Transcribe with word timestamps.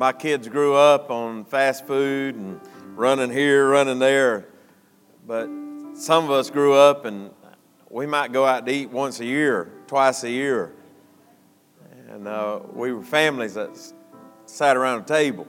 my 0.00 0.14
kids 0.14 0.48
grew 0.48 0.74
up 0.74 1.10
on 1.10 1.44
fast 1.44 1.86
food 1.86 2.34
and 2.34 2.58
running 2.96 3.30
here, 3.30 3.68
running 3.68 3.98
there. 3.98 4.46
But 5.26 5.46
some 5.92 6.24
of 6.24 6.30
us 6.30 6.48
grew 6.48 6.72
up 6.72 7.04
and 7.04 7.30
we 7.90 8.06
might 8.06 8.32
go 8.32 8.46
out 8.46 8.64
to 8.64 8.72
eat 8.72 8.88
once 8.88 9.20
a 9.20 9.26
year, 9.26 9.70
twice 9.86 10.24
a 10.24 10.30
year. 10.30 10.72
And 12.08 12.26
uh, 12.26 12.60
we 12.72 12.94
were 12.94 13.02
families 13.02 13.52
that 13.52 13.78
sat 14.46 14.74
around 14.74 15.02
a 15.02 15.04
table. 15.04 15.46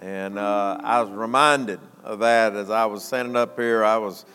And 0.00 0.38
uh, 0.38 0.78
I 0.80 1.00
was 1.00 1.10
reminded 1.10 1.80
of 2.04 2.20
that 2.20 2.54
as 2.54 2.70
I 2.70 2.86
was 2.86 3.02
standing 3.02 3.34
up 3.34 3.58
here. 3.58 3.82
I 3.82 3.96
was 3.96 4.26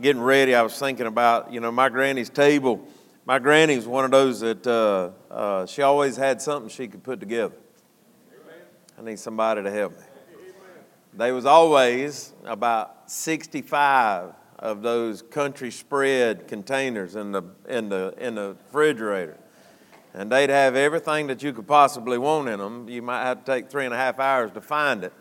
getting 0.00 0.22
ready. 0.22 0.54
I 0.54 0.62
was 0.62 0.78
thinking 0.78 1.08
about, 1.08 1.52
you 1.52 1.58
know, 1.58 1.72
my 1.72 1.88
granny's 1.88 2.30
table. 2.30 2.86
My 3.24 3.40
granny 3.40 3.74
was 3.74 3.88
one 3.88 4.04
of 4.04 4.12
those 4.12 4.38
that 4.38 4.64
uh, 4.64 5.10
uh, 5.34 5.66
she 5.66 5.82
always 5.82 6.16
had 6.16 6.40
something 6.40 6.68
she 6.68 6.86
could 6.86 7.02
put 7.02 7.18
together. 7.18 7.56
I 8.98 9.02
need 9.02 9.18
somebody 9.18 9.62
to 9.62 9.70
help 9.70 9.92
me. 9.92 10.04
There 11.12 11.34
was 11.34 11.44
always 11.44 12.32
about 12.44 13.10
65 13.10 14.32
of 14.58 14.80
those 14.80 15.20
country 15.20 15.70
spread 15.70 16.48
containers 16.48 17.14
in 17.14 17.32
the, 17.32 17.42
in 17.68 17.90
the, 17.90 18.14
in 18.18 18.36
the 18.36 18.56
refrigerator. 18.64 19.36
And 20.14 20.32
they'd 20.32 20.48
have 20.48 20.76
everything 20.76 21.26
that 21.26 21.42
you 21.42 21.52
could 21.52 21.66
possibly 21.66 22.16
want 22.16 22.48
in 22.48 22.58
them. 22.58 22.88
You 22.88 23.02
might 23.02 23.24
have 23.24 23.44
to 23.44 23.52
take 23.52 23.70
three 23.70 23.84
and 23.84 23.92
a 23.92 23.98
half 23.98 24.18
hours 24.18 24.50
to 24.52 24.62
find 24.62 25.04
it. 25.04 25.12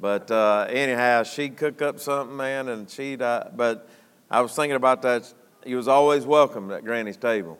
But 0.00 0.28
uh, 0.30 0.66
anyhow, 0.68 1.22
she'd 1.22 1.56
cook 1.56 1.82
up 1.82 2.00
something, 2.00 2.36
man, 2.36 2.68
and 2.68 2.90
she'd. 2.90 3.22
Uh, 3.22 3.44
but 3.54 3.88
I 4.28 4.40
was 4.40 4.54
thinking 4.54 4.74
about 4.74 5.02
that. 5.02 5.32
You 5.64 5.76
was 5.76 5.86
always 5.86 6.26
welcome 6.26 6.72
at 6.72 6.84
Granny's 6.84 7.16
table. 7.16 7.58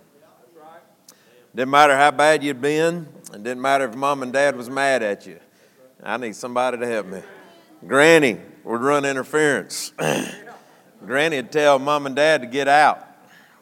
Didn't 1.54 1.70
matter 1.70 1.96
how 1.96 2.10
bad 2.10 2.42
you'd 2.42 2.60
been, 2.60 3.06
and 3.34 3.42
didn't 3.42 3.60
matter 3.60 3.84
if 3.84 3.96
mom 3.96 4.22
and 4.22 4.32
dad 4.32 4.56
was 4.56 4.70
mad 4.70 5.02
at 5.02 5.26
you. 5.26 5.40
I 6.02 6.16
need 6.18 6.36
somebody 6.36 6.78
to 6.78 6.86
help 6.86 7.06
me. 7.06 7.20
Granny 7.84 8.38
would 8.62 8.80
run 8.80 9.04
interference. 9.04 9.92
Granny 11.06 11.36
would 11.36 11.50
tell 11.50 11.80
mom 11.80 12.06
and 12.06 12.14
dad 12.14 12.42
to 12.42 12.46
get 12.46 12.68
out 12.68 13.04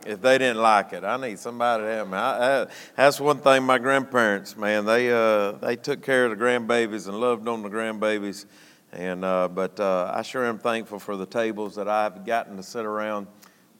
if 0.04 0.20
they 0.20 0.36
didn't 0.36 0.60
like 0.60 0.92
it. 0.92 1.04
I 1.04 1.16
need 1.16 1.38
somebody 1.38 1.84
to 1.84 1.88
help 1.90 2.08
me. 2.08 2.18
I, 2.18 2.62
I, 2.62 2.66
that's 2.96 3.18
one 3.18 3.38
thing 3.38 3.62
my 3.62 3.78
grandparents, 3.78 4.56
man, 4.58 4.84
they, 4.84 5.10
uh, 5.10 5.52
they 5.52 5.76
took 5.76 6.02
care 6.02 6.26
of 6.26 6.38
the 6.38 6.44
grandbabies 6.44 7.08
and 7.08 7.18
loved 7.18 7.48
on 7.48 7.62
the 7.62 7.70
grandbabies. 7.70 8.44
And, 8.92 9.24
uh, 9.24 9.48
but 9.48 9.80
uh, 9.80 10.12
I 10.14 10.20
sure 10.20 10.44
am 10.44 10.58
thankful 10.58 10.98
for 10.98 11.16
the 11.16 11.24
tables 11.24 11.76
that 11.76 11.88
I've 11.88 12.26
gotten 12.26 12.58
to 12.58 12.62
sit 12.62 12.84
around 12.84 13.26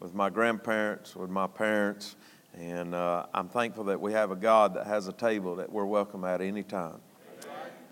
with 0.01 0.15
my 0.15 0.31
grandparents, 0.31 1.15
with 1.15 1.29
my 1.29 1.47
parents. 1.47 2.17
And 2.59 2.95
uh, 2.95 3.27
I'm 3.33 3.49
thankful 3.49 3.85
that 3.85 4.01
we 4.01 4.13
have 4.13 4.31
a 4.31 4.37
God 4.37 4.75
that 4.75 4.87
has 4.87 5.09
a 5.09 5.13
table 5.13 5.57
that 5.57 5.73
we're 5.73 5.87
welcome 5.87 6.25
at 6.25 6.41
any 6.41 6.63
time. 6.63 7.01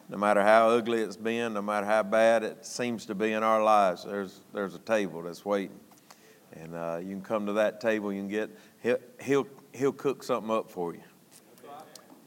No 0.08 0.18
matter 0.18 0.42
how 0.42 0.70
ugly 0.70 1.00
it's 1.00 1.16
been, 1.16 1.54
no 1.54 1.62
matter 1.62 1.86
how 1.86 2.02
bad 2.02 2.42
it 2.42 2.66
seems 2.66 3.06
to 3.06 3.14
be 3.14 3.32
in 3.32 3.42
our 3.44 3.62
lives, 3.62 4.04
there's, 4.04 4.40
there's 4.52 4.74
a 4.74 4.80
table 4.80 5.22
that's 5.22 5.44
waiting. 5.44 5.78
And 6.52 6.74
uh, 6.74 6.98
you 7.00 7.10
can 7.10 7.22
come 7.22 7.46
to 7.46 7.52
that 7.54 7.80
table, 7.80 8.12
you 8.12 8.20
can 8.20 8.28
get, 8.28 8.50
he'll, 8.82 8.98
he'll, 9.20 9.46
he'll 9.72 9.92
cook 9.92 10.24
something 10.24 10.50
up 10.50 10.68
for 10.70 10.94
you. 10.94 11.02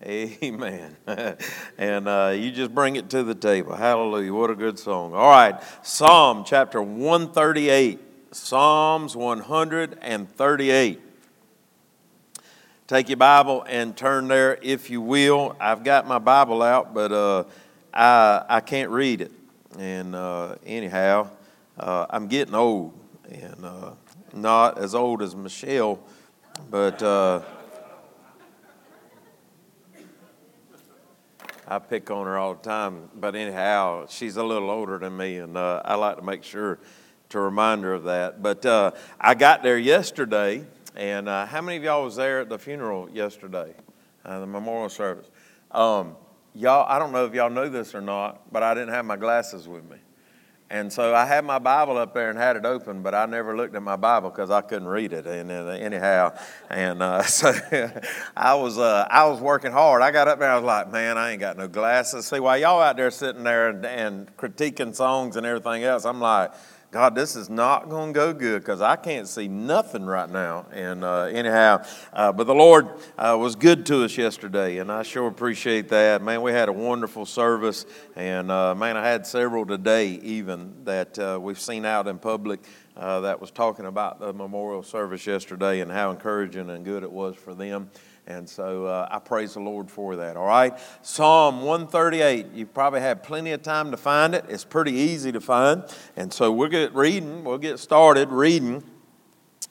Amen. 0.06 0.98
and 1.78 2.08
uh, 2.08 2.34
you 2.36 2.52
just 2.52 2.74
bring 2.74 2.96
it 2.98 3.10
to 3.12 3.24
the 3.24 3.36
table. 3.36 3.76
Hallelujah. 3.76 4.34
What 4.34 4.50
a 4.50 4.56
good 4.56 4.78
song. 4.78 5.14
All 5.14 5.30
right. 5.30 5.62
Psalm 5.82 6.44
chapter 6.46 6.82
138. 6.82 8.00
Psalms 8.32 9.16
138. 9.16 11.02
Take 12.86 13.08
your 13.08 13.18
Bible 13.18 13.64
and 13.66 13.96
turn 13.96 14.28
there 14.28 14.60
if 14.62 14.90
you 14.90 15.00
will. 15.00 15.56
I've 15.58 15.86
got 15.86 16.06
my 16.06 16.20
Bible 16.20 16.62
out, 16.62 16.94
but 16.94 17.14
uh, 17.14 17.46
I, 17.94 18.44
I 18.50 18.60
can't 18.60 18.90
read 18.90 19.22
it. 19.22 19.32
And 19.80 20.14
uh, 20.14 20.56
anyhow, 20.66 21.30
uh, 21.80 22.08
I'm 22.10 22.28
getting 22.28 22.54
old. 22.54 22.94
And 23.32 23.64
uh, 23.64 23.92
not 24.34 24.80
as 24.80 24.96
old 24.96 25.22
as 25.22 25.34
Michelle, 25.34 25.98
but 26.70 27.02
uh, 27.02 27.40
I 31.66 31.80
pick 31.80 32.12
on 32.12 32.26
her 32.26 32.38
all 32.38 32.56
the 32.56 32.64
time. 32.64 33.10
But 33.16 33.36
anyhow, 33.36 34.08
she's 34.10 34.36
a 34.36 34.44
little 34.44 34.70
older 34.70 34.98
than 34.98 35.16
me, 35.16 35.38
and 35.38 35.56
uh, 35.56 35.82
I 35.86 35.96
like 35.96 36.18
to 36.18 36.22
make 36.22 36.44
sure 36.44 36.80
to 37.30 37.40
remind 37.40 37.86
her 37.86 37.94
of 37.94 38.04
that. 38.04 38.44
But 38.44 38.66
uh, 38.66 38.92
I 39.22 39.36
got 39.36 39.64
there 39.64 39.78
yesterday, 39.78 40.66
and 40.96 41.28
uh, 41.28 41.46
how 41.46 41.62
many 41.62 41.78
of 41.78 41.84
y'all 41.84 42.04
was 42.04 42.16
there 42.16 42.42
at 42.42 42.50
the 42.50 42.60
funeral 42.60 43.10
yesterday, 43.12 43.74
uh, 44.26 44.40
the 44.40 44.48
memorial 44.48 44.90
service? 44.90 45.30
Um, 45.72 46.16
y'all, 46.54 46.86
I 46.88 47.00
don't 47.00 47.12
know 47.12 47.26
if 47.26 47.34
y'all 47.34 47.50
know 47.50 47.70
this 47.70 47.96
or 47.96 48.02
not, 48.02 48.52
but 48.52 48.64
I 48.64 48.74
didn't 48.74 48.90
have 48.90 49.06
my 49.06 49.18
glasses 49.18 49.68
with 49.68 49.90
me. 49.90 49.98
And 50.70 50.92
so 50.92 51.14
I 51.14 51.26
had 51.26 51.46
my 51.46 51.60
Bible 51.60 51.98
up 51.98 52.16
there 52.16 52.32
and 52.32 52.38
had 52.38 52.56
it 52.56 52.66
open, 52.66 53.04
but 53.04 53.14
I 53.14 53.28
never 53.28 53.56
looked 53.56 53.76
at 53.76 53.84
my 53.84 53.96
Bible 53.96 54.32
because 54.32 54.50
I 54.50 54.62
couldn't 54.62 54.88
read 54.88 55.14
it. 55.14 55.28
And 55.28 55.52
uh, 55.52 55.68
anyhow, 55.68 56.36
and 56.70 57.04
uh, 57.04 57.22
so 57.24 57.54
I 58.36 58.56
was 58.56 58.80
uh, 58.80 59.08
I 59.10 59.26
was 59.26 59.40
working 59.40 59.72
hard. 59.72 60.02
I 60.02 60.10
got 60.10 60.28
up 60.28 60.40
there, 60.40 60.50
I 60.50 60.56
was 60.56 60.66
like, 60.66 60.92
man, 60.92 61.18
I 61.18 61.32
ain't 61.32 61.40
got 61.40 61.58
no 61.58 61.68
glasses. 61.68 62.26
See, 62.26 62.40
while 62.40 62.58
y'all 62.58 62.82
out 62.82 62.98
there 62.98 63.12
sitting 63.12 63.44
there 63.44 63.70
and, 63.70 63.86
and 63.86 64.38
critiquing 64.38 64.96
songs 64.96 65.36
and 65.36 65.46
everything 65.46 65.84
else, 65.84 66.06
I'm 66.06 66.20
like, 66.20 66.52
God, 66.94 67.16
this 67.16 67.36
is 67.36 67.50
not 67.50 67.90
going 67.90 68.14
to 68.14 68.20
go 68.20 68.34
good 68.34 68.62
because 68.62 68.80
I 68.80 68.98
can't 68.98 69.28
see 69.28 69.48
nothing 69.48 70.06
right 70.06 70.30
now. 70.30 70.68
And 70.72 71.04
uh, 71.04 71.24
anyhow, 71.24 71.84
uh, 72.14 72.32
but 72.32 72.46
the 72.46 72.54
Lord 72.54 72.88
uh, 73.18 73.36
was 73.40 73.56
good 73.56 73.88
to 73.88 74.04
us 74.04 74.16
yesterday, 74.16 74.78
and 74.78 74.92
I 74.92 75.02
sure 75.02 75.28
appreciate 75.28 75.90
that. 75.90 76.22
Man, 76.22 76.44
we 76.44 76.52
had 76.52 76.70
a 76.70 76.72
wonderful 76.72 77.26
service, 77.26 77.88
and 78.16 78.52
uh, 78.52 78.76
man, 78.76 78.96
I 78.96 79.08
had 79.08 79.26
several 79.26 79.66
today 79.66 80.10
even 80.10 80.72
that 80.84 81.18
uh, 81.18 81.40
we've 81.42 81.60
seen 81.60 81.84
out 81.84 82.08
in 82.08 82.20
public. 82.20 82.60
Uh, 82.96 83.22
that 83.22 83.42
was 83.42 83.50
talking 83.50 83.88
about 83.88 84.20
the 84.20 84.32
memorial 84.32 84.84
service 84.84 85.26
yesterday 85.26 85.80
and 85.80 85.92
how 85.92 86.12
encouraging 86.12 86.70
and 86.70 86.86
good 86.86 87.02
it 87.02 87.12
was 87.12 87.36
for 87.36 87.56
them. 87.56 87.90
And 88.26 88.48
so 88.48 88.86
uh, 88.86 89.08
I 89.12 89.20
praise 89.20 89.54
the 89.54 89.60
Lord 89.60 89.92
for 89.92 90.16
that. 90.16 90.38
All 90.38 90.46
right. 90.46 90.74
Psalm 91.02 91.62
138. 91.64 92.54
You 92.54 92.66
probably 92.66 93.02
had 93.02 93.22
plenty 93.22 93.52
of 93.52 93.62
time 93.62 93.92
to 93.92 93.98
find 93.98 94.34
it. 94.34 94.46
It's 94.48 94.64
pretty 94.64 94.94
easy 94.94 95.32
to 95.34 95.42
find. 95.42 95.84
And 96.16 96.32
so 96.32 96.52
we'll 96.52 96.70
get 96.70 96.96
reading. 96.96 97.44
We'll 97.44 97.58
get 97.58 97.80
started 97.80 98.30
reading 98.30 98.82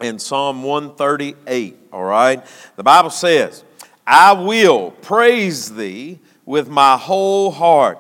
in 0.03 0.19
Psalm 0.19 0.63
138. 0.63 1.79
All 1.93 2.05
right. 2.05 2.45
The 2.77 2.83
Bible 2.83 3.11
says, 3.11 3.65
I 4.07 4.33
will 4.33 4.91
praise 4.91 5.75
thee 5.75 6.19
with 6.45 6.69
my 6.69 6.99
whole 6.99 7.53
heart. 7.53 7.99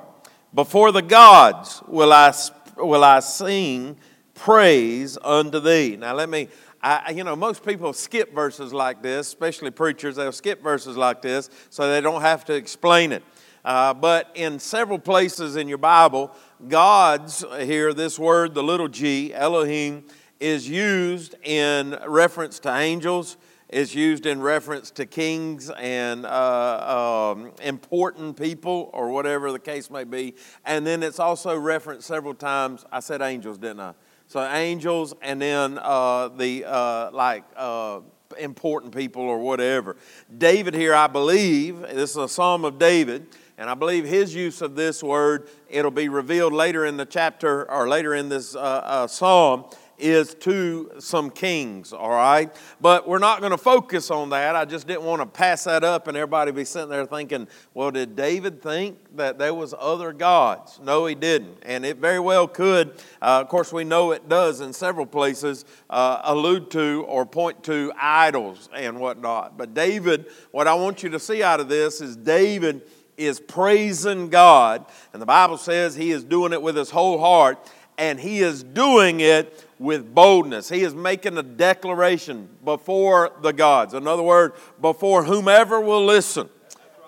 Before 0.54 0.92
the 0.92 1.02
gods 1.02 1.82
will 1.88 2.12
I, 2.12 2.34
will 2.76 3.04
I 3.04 3.20
sing 3.20 3.96
praise 4.34 5.16
unto 5.22 5.60
thee. 5.60 5.96
Now 5.96 6.14
let 6.14 6.28
me 6.28 6.48
I, 6.82 7.12
you 7.12 7.22
know, 7.22 7.36
most 7.36 7.64
people 7.64 7.92
skip 7.92 8.34
verses 8.34 8.72
like 8.72 9.02
this, 9.02 9.28
especially 9.28 9.70
preachers, 9.70 10.16
they'll 10.16 10.32
skip 10.32 10.62
verses 10.62 10.96
like 10.96 11.22
this 11.22 11.48
so 11.70 11.88
they 11.88 12.00
don't 12.00 12.22
have 12.22 12.44
to 12.46 12.54
explain 12.54 13.12
it. 13.12 13.22
Uh, 13.64 13.94
but 13.94 14.30
in 14.34 14.58
several 14.58 14.98
places 14.98 15.54
in 15.54 15.68
your 15.68 15.78
Bible, 15.78 16.34
God's 16.66 17.44
here, 17.60 17.94
this 17.94 18.18
word, 18.18 18.54
the 18.54 18.62
little 18.62 18.88
g, 18.88 19.32
Elohim, 19.32 20.04
is 20.40 20.68
used 20.68 21.36
in 21.44 21.96
reference 22.08 22.58
to 22.60 22.74
angels, 22.74 23.36
is 23.68 23.94
used 23.94 24.26
in 24.26 24.42
reference 24.42 24.90
to 24.90 25.06
kings 25.06 25.70
and 25.70 26.26
uh, 26.26 27.34
um, 27.36 27.52
important 27.62 28.36
people, 28.36 28.90
or 28.92 29.10
whatever 29.10 29.52
the 29.52 29.60
case 29.60 29.88
may 29.88 30.02
be. 30.02 30.34
And 30.66 30.84
then 30.84 31.04
it's 31.04 31.20
also 31.20 31.56
referenced 31.56 32.08
several 32.08 32.34
times. 32.34 32.84
I 32.90 32.98
said 32.98 33.22
angels, 33.22 33.58
didn't 33.58 33.80
I? 33.80 33.94
So 34.32 34.42
angels, 34.42 35.12
and 35.20 35.42
then 35.42 35.78
uh, 35.78 36.28
the 36.28 36.64
uh, 36.64 37.10
like 37.10 37.44
uh, 37.54 38.00
important 38.38 38.96
people 38.96 39.20
or 39.20 39.38
whatever. 39.38 39.98
David 40.38 40.72
here, 40.72 40.94
I 40.94 41.06
believe, 41.06 41.82
this 41.82 42.12
is 42.12 42.16
a 42.16 42.28
Psalm 42.28 42.64
of 42.64 42.78
David, 42.78 43.26
and 43.58 43.68
I 43.68 43.74
believe 43.74 44.06
his 44.06 44.34
use 44.34 44.62
of 44.62 44.74
this 44.74 45.02
word. 45.02 45.50
It'll 45.68 45.90
be 45.90 46.08
revealed 46.08 46.54
later 46.54 46.86
in 46.86 46.96
the 46.96 47.04
chapter 47.04 47.70
or 47.70 47.86
later 47.86 48.14
in 48.14 48.30
this 48.30 48.56
uh, 48.56 48.60
uh, 48.60 49.06
psalm 49.06 49.66
is 49.98 50.34
to 50.34 50.90
some 50.98 51.30
kings, 51.30 51.92
all 51.92 52.10
right? 52.10 52.54
But 52.80 53.06
we're 53.08 53.18
not 53.18 53.40
going 53.40 53.52
to 53.52 53.58
focus 53.58 54.10
on 54.10 54.30
that. 54.30 54.56
I 54.56 54.64
just 54.64 54.86
didn't 54.86 55.04
want 55.04 55.22
to 55.22 55.26
pass 55.26 55.64
that 55.64 55.84
up 55.84 56.08
and 56.08 56.16
everybody 56.16 56.50
be 56.50 56.64
sitting 56.64 56.88
there 56.88 57.06
thinking, 57.06 57.48
well, 57.74 57.90
did 57.90 58.16
David 58.16 58.62
think 58.62 58.98
that 59.16 59.38
there 59.38 59.54
was 59.54 59.74
other 59.78 60.12
gods? 60.12 60.80
No, 60.82 61.06
he 61.06 61.14
didn't. 61.14 61.58
And 61.62 61.84
it 61.84 61.98
very 61.98 62.20
well 62.20 62.48
could. 62.48 62.94
Uh, 63.20 63.40
of 63.40 63.48
course, 63.48 63.72
we 63.72 63.84
know 63.84 64.12
it 64.12 64.28
does 64.28 64.60
in 64.60 64.72
several 64.72 65.06
places 65.06 65.64
uh, 65.90 66.20
allude 66.24 66.70
to 66.72 67.04
or 67.08 67.24
point 67.24 67.62
to 67.64 67.92
idols 67.96 68.68
and 68.74 68.98
whatnot. 68.98 69.56
But 69.56 69.74
David, 69.74 70.26
what 70.50 70.66
I 70.66 70.74
want 70.74 71.02
you 71.02 71.10
to 71.10 71.18
see 71.18 71.42
out 71.42 71.60
of 71.60 71.68
this 71.68 72.00
is 72.00 72.16
David 72.16 72.82
is 73.16 73.40
praising 73.40 74.28
God. 74.28 74.86
And 75.12 75.20
the 75.20 75.26
Bible 75.26 75.58
says 75.58 75.94
he 75.94 76.10
is 76.10 76.24
doing 76.24 76.52
it 76.52 76.62
with 76.62 76.76
his 76.76 76.90
whole 76.90 77.18
heart 77.18 77.58
and 77.98 78.18
he 78.18 78.40
is 78.40 78.62
doing 78.62 79.20
it 79.20 79.64
with 79.82 80.14
boldness. 80.14 80.68
He 80.68 80.82
is 80.82 80.94
making 80.94 81.36
a 81.36 81.42
declaration 81.42 82.48
before 82.64 83.32
the 83.42 83.52
gods. 83.52 83.94
In 83.94 84.06
other 84.06 84.22
words, 84.22 84.54
before 84.80 85.24
whomever 85.24 85.80
will 85.80 86.04
listen. 86.04 86.48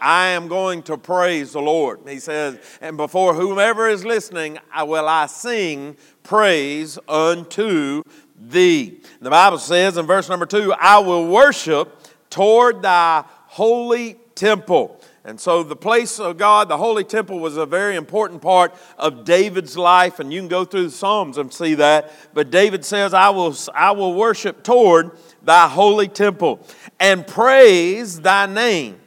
I 0.00 0.28
am 0.28 0.48
going 0.48 0.82
to 0.82 0.98
praise 0.98 1.52
the 1.52 1.62
Lord. 1.62 2.00
He 2.06 2.18
says, 2.18 2.58
and 2.82 2.96
before 2.98 3.32
whomever 3.32 3.88
is 3.88 4.04
listening, 4.04 4.58
I 4.70 4.82
will 4.82 5.08
I 5.08 5.26
sing 5.26 5.96
praise 6.22 6.98
unto 7.08 8.02
thee. 8.38 9.00
The 9.20 9.30
Bible 9.30 9.58
says 9.58 9.96
in 9.96 10.04
verse 10.04 10.28
number 10.28 10.44
two, 10.44 10.74
I 10.74 10.98
will 10.98 11.26
worship 11.26 11.96
toward 12.28 12.82
thy 12.82 13.24
holy 13.46 14.16
temple. 14.34 15.00
And 15.26 15.40
so 15.40 15.62
the 15.62 15.76
place 15.76 16.20
of 16.20 16.36
God, 16.36 16.68
the 16.68 16.76
holy 16.76 17.02
temple, 17.02 17.38
was 17.38 17.56
a 17.56 17.64
very 17.64 17.96
important 17.96 18.42
part 18.42 18.74
of 18.98 19.24
David's 19.24 19.76
life, 19.76 20.20
and 20.20 20.30
you 20.30 20.38
can 20.40 20.48
go 20.48 20.66
through 20.66 20.84
the 20.84 20.90
Psalms 20.90 21.38
and 21.38 21.50
see 21.52 21.74
that. 21.76 22.12
But 22.34 22.50
David 22.50 22.84
says, 22.84 23.14
I 23.14 23.30
will, 23.30 23.56
I 23.74 23.92
will 23.92 24.12
worship 24.12 24.62
toward 24.62 25.12
thy 25.42 25.66
holy 25.66 26.08
temple 26.08 26.60
and 27.00 27.26
praise 27.26 28.20
thy 28.20 28.44
name 28.44 29.00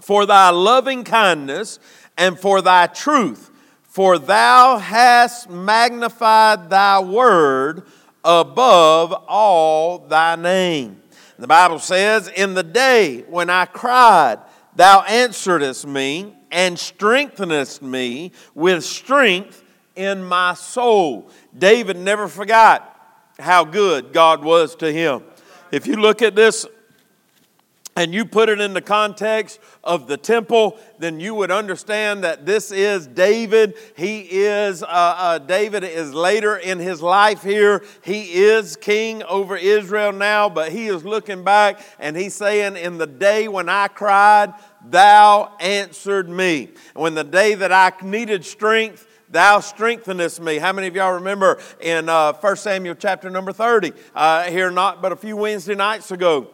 for 0.00 0.26
thy 0.26 0.50
loving 0.50 1.02
kindness 1.02 1.80
and 2.16 2.38
for 2.38 2.62
thy 2.62 2.86
truth, 2.86 3.50
for 3.82 4.18
thou 4.18 4.78
hast 4.78 5.50
magnified 5.50 6.70
thy 6.70 7.00
word 7.00 7.82
above 8.24 9.12
all 9.26 9.98
thy 9.98 10.36
name. 10.36 11.02
The 11.36 11.48
Bible 11.48 11.80
says, 11.80 12.28
In 12.28 12.54
the 12.54 12.62
day 12.62 13.22
when 13.28 13.50
I 13.50 13.64
cried, 13.66 14.38
Thou 14.74 15.02
answeredest 15.02 15.84
me 15.84 16.34
and 16.50 16.76
strengthenest 16.76 17.82
me 17.82 18.32
with 18.54 18.84
strength 18.84 19.62
in 19.94 20.24
my 20.24 20.54
soul. 20.54 21.30
David 21.56 21.96
never 21.96 22.28
forgot 22.28 22.88
how 23.38 23.64
good 23.64 24.12
God 24.12 24.42
was 24.44 24.74
to 24.76 24.92
him. 24.92 25.22
If 25.70 25.86
you 25.86 25.96
look 25.96 26.22
at 26.22 26.34
this 26.34 26.66
and 27.94 28.14
you 28.14 28.24
put 28.24 28.48
it 28.48 28.60
in 28.60 28.72
the 28.72 28.80
context 28.80 29.60
of 29.84 30.06
the 30.06 30.16
temple, 30.16 30.78
then 30.98 31.20
you 31.20 31.34
would 31.34 31.50
understand 31.50 32.24
that 32.24 32.46
this 32.46 32.72
is 32.72 33.06
David. 33.06 33.74
He 33.96 34.20
is, 34.20 34.82
uh, 34.82 34.86
uh, 34.86 35.38
David 35.38 35.84
is 35.84 36.14
later 36.14 36.56
in 36.56 36.78
his 36.78 37.02
life 37.02 37.42
here. 37.42 37.84
He 38.02 38.32
is 38.32 38.76
king 38.76 39.22
over 39.24 39.56
Israel 39.56 40.12
now, 40.12 40.48
but 40.48 40.72
he 40.72 40.86
is 40.86 41.04
looking 41.04 41.44
back 41.44 41.80
and 41.98 42.16
he's 42.16 42.34
saying, 42.34 42.76
In 42.76 42.96
the 42.96 43.06
day 43.06 43.46
when 43.48 43.68
I 43.68 43.88
cried, 43.88 44.54
thou 44.88 45.52
answered 45.60 46.30
me. 46.30 46.70
When 46.94 47.14
the 47.14 47.24
day 47.24 47.54
that 47.54 47.72
I 47.72 47.92
needed 48.02 48.44
strength, 48.46 49.06
thou 49.28 49.58
strengthenest 49.58 50.40
me. 50.40 50.56
How 50.58 50.72
many 50.72 50.86
of 50.86 50.96
y'all 50.96 51.14
remember 51.14 51.60
in 51.80 52.08
uh, 52.08 52.32
1 52.32 52.56
Samuel 52.56 52.94
chapter 52.94 53.28
number 53.28 53.52
30, 53.52 53.92
uh, 54.14 54.44
here 54.44 54.70
not 54.70 55.02
but 55.02 55.12
a 55.12 55.16
few 55.16 55.36
Wednesday 55.36 55.74
nights 55.74 56.10
ago? 56.10 56.48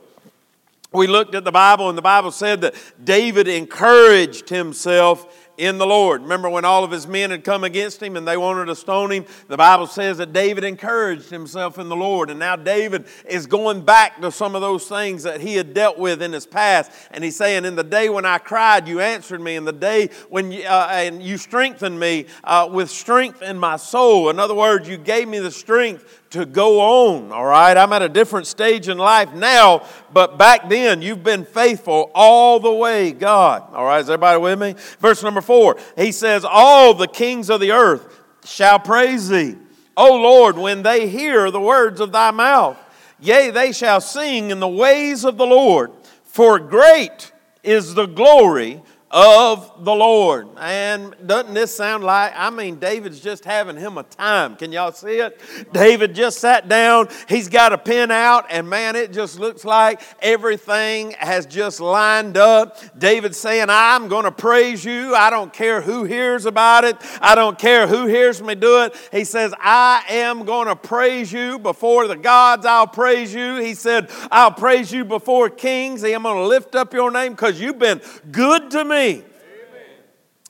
We 0.92 1.06
looked 1.06 1.34
at 1.34 1.44
the 1.44 1.52
Bible, 1.52 1.90
and 1.90 1.98
the 1.98 2.02
Bible 2.02 2.30
said 2.30 2.62
that 2.62 2.74
David 3.04 3.46
encouraged 3.46 4.48
himself 4.48 5.48
in 5.58 5.76
the 5.76 5.86
Lord. 5.86 6.22
Remember 6.22 6.48
when 6.48 6.64
all 6.64 6.84
of 6.84 6.90
his 6.90 7.06
men 7.06 7.30
had 7.30 7.42
come 7.44 7.64
against 7.64 8.00
him 8.00 8.16
and 8.16 8.26
they 8.26 8.36
wanted 8.36 8.66
to 8.66 8.76
stone 8.76 9.10
him? 9.10 9.26
The 9.48 9.56
Bible 9.56 9.88
says 9.88 10.18
that 10.18 10.32
David 10.32 10.64
encouraged 10.64 11.28
himself 11.28 11.78
in 11.78 11.88
the 11.88 11.96
Lord. 11.96 12.30
And 12.30 12.38
now 12.38 12.54
David 12.56 13.06
is 13.28 13.46
going 13.46 13.84
back 13.84 14.20
to 14.22 14.30
some 14.30 14.54
of 14.54 14.60
those 14.62 14.88
things 14.88 15.24
that 15.24 15.40
he 15.40 15.56
had 15.56 15.74
dealt 15.74 15.98
with 15.98 16.22
in 16.22 16.32
his 16.32 16.46
past. 16.46 16.92
And 17.10 17.22
he's 17.22 17.36
saying, 17.36 17.64
In 17.64 17.74
the 17.74 17.84
day 17.84 18.08
when 18.08 18.24
I 18.24 18.38
cried, 18.38 18.86
you 18.86 19.00
answered 19.00 19.40
me. 19.40 19.56
In 19.56 19.64
the 19.64 19.72
day 19.72 20.10
when 20.28 20.52
you, 20.52 20.62
uh, 20.62 20.88
and 20.90 21.20
you 21.22 21.36
strengthened 21.36 21.98
me 21.98 22.26
uh, 22.44 22.68
with 22.70 22.88
strength 22.88 23.42
in 23.42 23.58
my 23.58 23.76
soul. 23.76 24.30
In 24.30 24.38
other 24.38 24.54
words, 24.54 24.88
you 24.88 24.96
gave 24.96 25.26
me 25.26 25.40
the 25.40 25.50
strength 25.50 26.17
to 26.30 26.44
go 26.44 26.80
on, 26.80 27.32
all 27.32 27.46
right? 27.46 27.76
I'm 27.76 27.92
at 27.92 28.02
a 28.02 28.08
different 28.08 28.46
stage 28.46 28.88
in 28.88 28.98
life 28.98 29.32
now, 29.32 29.86
but 30.12 30.36
back 30.36 30.68
then 30.68 31.00
you've 31.00 31.24
been 31.24 31.44
faithful 31.44 32.10
all 32.14 32.60
the 32.60 32.72
way, 32.72 33.12
God. 33.12 33.62
All 33.72 33.84
right, 33.84 34.00
is 34.00 34.10
everybody 34.10 34.38
with 34.38 34.58
me? 34.58 34.74
Verse 35.00 35.22
number 35.22 35.40
four, 35.40 35.78
he 35.96 36.12
says, 36.12 36.44
All 36.44 36.92
the 36.92 37.08
kings 37.08 37.48
of 37.48 37.60
the 37.60 37.72
earth 37.72 38.20
shall 38.44 38.78
praise 38.78 39.28
thee. 39.28 39.56
O 39.96 40.14
Lord, 40.16 40.58
when 40.58 40.82
they 40.82 41.08
hear 41.08 41.50
the 41.50 41.60
words 41.60 42.00
of 42.00 42.12
thy 42.12 42.30
mouth, 42.30 42.78
yea, 43.18 43.50
they 43.50 43.72
shall 43.72 44.00
sing 44.00 44.50
in 44.50 44.60
the 44.60 44.68
ways 44.68 45.24
of 45.24 45.38
the 45.38 45.46
Lord, 45.46 45.90
for 46.24 46.58
great 46.58 47.32
is 47.62 47.94
the 47.94 48.06
glory 48.06 48.82
of 49.10 49.84
the 49.84 49.94
Lord. 49.94 50.48
And 50.58 51.14
doesn't 51.26 51.54
this 51.54 51.74
sound 51.74 52.04
like, 52.04 52.32
I 52.36 52.50
mean, 52.50 52.76
David's 52.76 53.20
just 53.20 53.44
having 53.44 53.76
him 53.76 53.96
a 53.96 54.02
time. 54.02 54.56
Can 54.56 54.70
y'all 54.70 54.92
see 54.92 55.18
it? 55.18 55.40
David 55.72 56.14
just 56.14 56.38
sat 56.40 56.68
down, 56.68 57.08
he's 57.28 57.48
got 57.48 57.72
a 57.72 57.78
pen 57.78 58.10
out, 58.10 58.46
and 58.50 58.68
man, 58.68 58.96
it 58.96 59.12
just 59.12 59.38
looks 59.38 59.64
like 59.64 60.02
everything 60.20 61.12
has 61.12 61.46
just 61.46 61.80
lined 61.80 62.36
up. 62.36 62.78
David 62.98 63.34
saying, 63.34 63.66
I'm 63.68 64.08
going 64.08 64.24
to 64.24 64.32
praise 64.32 64.84
you. 64.84 65.14
I 65.14 65.30
don't 65.30 65.52
care 65.52 65.80
who 65.80 66.04
hears 66.04 66.44
about 66.44 66.84
it, 66.84 66.96
I 67.20 67.34
don't 67.34 67.58
care 67.58 67.86
who 67.86 68.06
hears 68.06 68.42
me 68.42 68.54
do 68.54 68.82
it. 68.82 68.94
He 69.10 69.24
says, 69.24 69.54
I 69.58 70.04
am 70.08 70.44
going 70.44 70.68
to 70.68 70.76
praise 70.76 71.32
you 71.32 71.58
before 71.58 72.08
the 72.08 72.16
gods, 72.16 72.66
I'll 72.66 72.86
praise 72.86 73.32
you. 73.32 73.56
He 73.56 73.74
said, 73.74 74.10
I'll 74.30 74.52
praise 74.52 74.92
you 74.92 75.04
before 75.04 75.48
kings. 75.48 76.04
I'm 76.04 76.22
going 76.22 76.36
to 76.36 76.46
lift 76.46 76.74
up 76.74 76.92
your 76.92 77.10
name 77.10 77.32
because 77.32 77.60
you've 77.60 77.78
been 77.78 78.00
good 78.30 78.70
to 78.72 78.84
me 78.84 78.97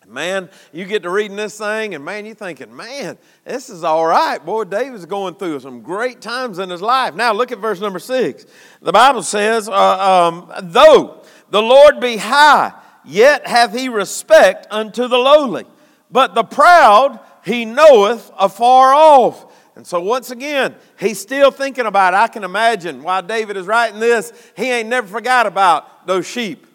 Man, 0.08 0.48
you 0.72 0.86
get 0.86 1.02
to 1.02 1.10
reading 1.10 1.36
this 1.36 1.58
thing, 1.58 1.94
and 1.94 2.02
man, 2.02 2.24
you're 2.24 2.34
thinking, 2.34 2.74
man, 2.74 3.18
this 3.44 3.68
is 3.68 3.84
all 3.84 4.06
right. 4.06 4.42
Boy, 4.42 4.64
David's 4.64 5.04
going 5.04 5.34
through 5.34 5.60
some 5.60 5.82
great 5.82 6.22
times 6.22 6.58
in 6.58 6.70
his 6.70 6.80
life. 6.80 7.14
Now, 7.14 7.34
look 7.34 7.52
at 7.52 7.58
verse 7.58 7.78
number 7.78 7.98
six. 7.98 8.46
The 8.80 8.90
Bible 8.90 9.22
says, 9.22 9.68
uh, 9.68 9.72
um, 9.74 10.50
Though 10.62 11.22
the 11.50 11.60
Lord 11.60 12.00
be 12.00 12.16
high, 12.16 12.72
yet 13.04 13.46
hath 13.46 13.76
he 13.76 13.90
respect 13.90 14.66
unto 14.70 15.08
the 15.08 15.18
lowly. 15.18 15.66
But 16.10 16.34
the 16.34 16.44
proud 16.44 17.20
he 17.44 17.66
knoweth 17.66 18.30
afar 18.38 18.94
off. 18.94 19.44
And 19.76 19.86
so, 19.86 20.00
once 20.00 20.30
again, 20.30 20.74
he's 20.98 21.20
still 21.20 21.50
thinking 21.50 21.84
about 21.84 22.14
it. 22.14 22.16
I 22.16 22.28
can 22.28 22.44
imagine 22.44 23.02
why 23.02 23.20
David 23.20 23.58
is 23.58 23.66
writing 23.66 24.00
this, 24.00 24.32
he 24.56 24.70
ain't 24.70 24.88
never 24.88 25.06
forgot 25.06 25.46
about 25.46 26.06
those 26.06 26.26
sheep. 26.26 26.66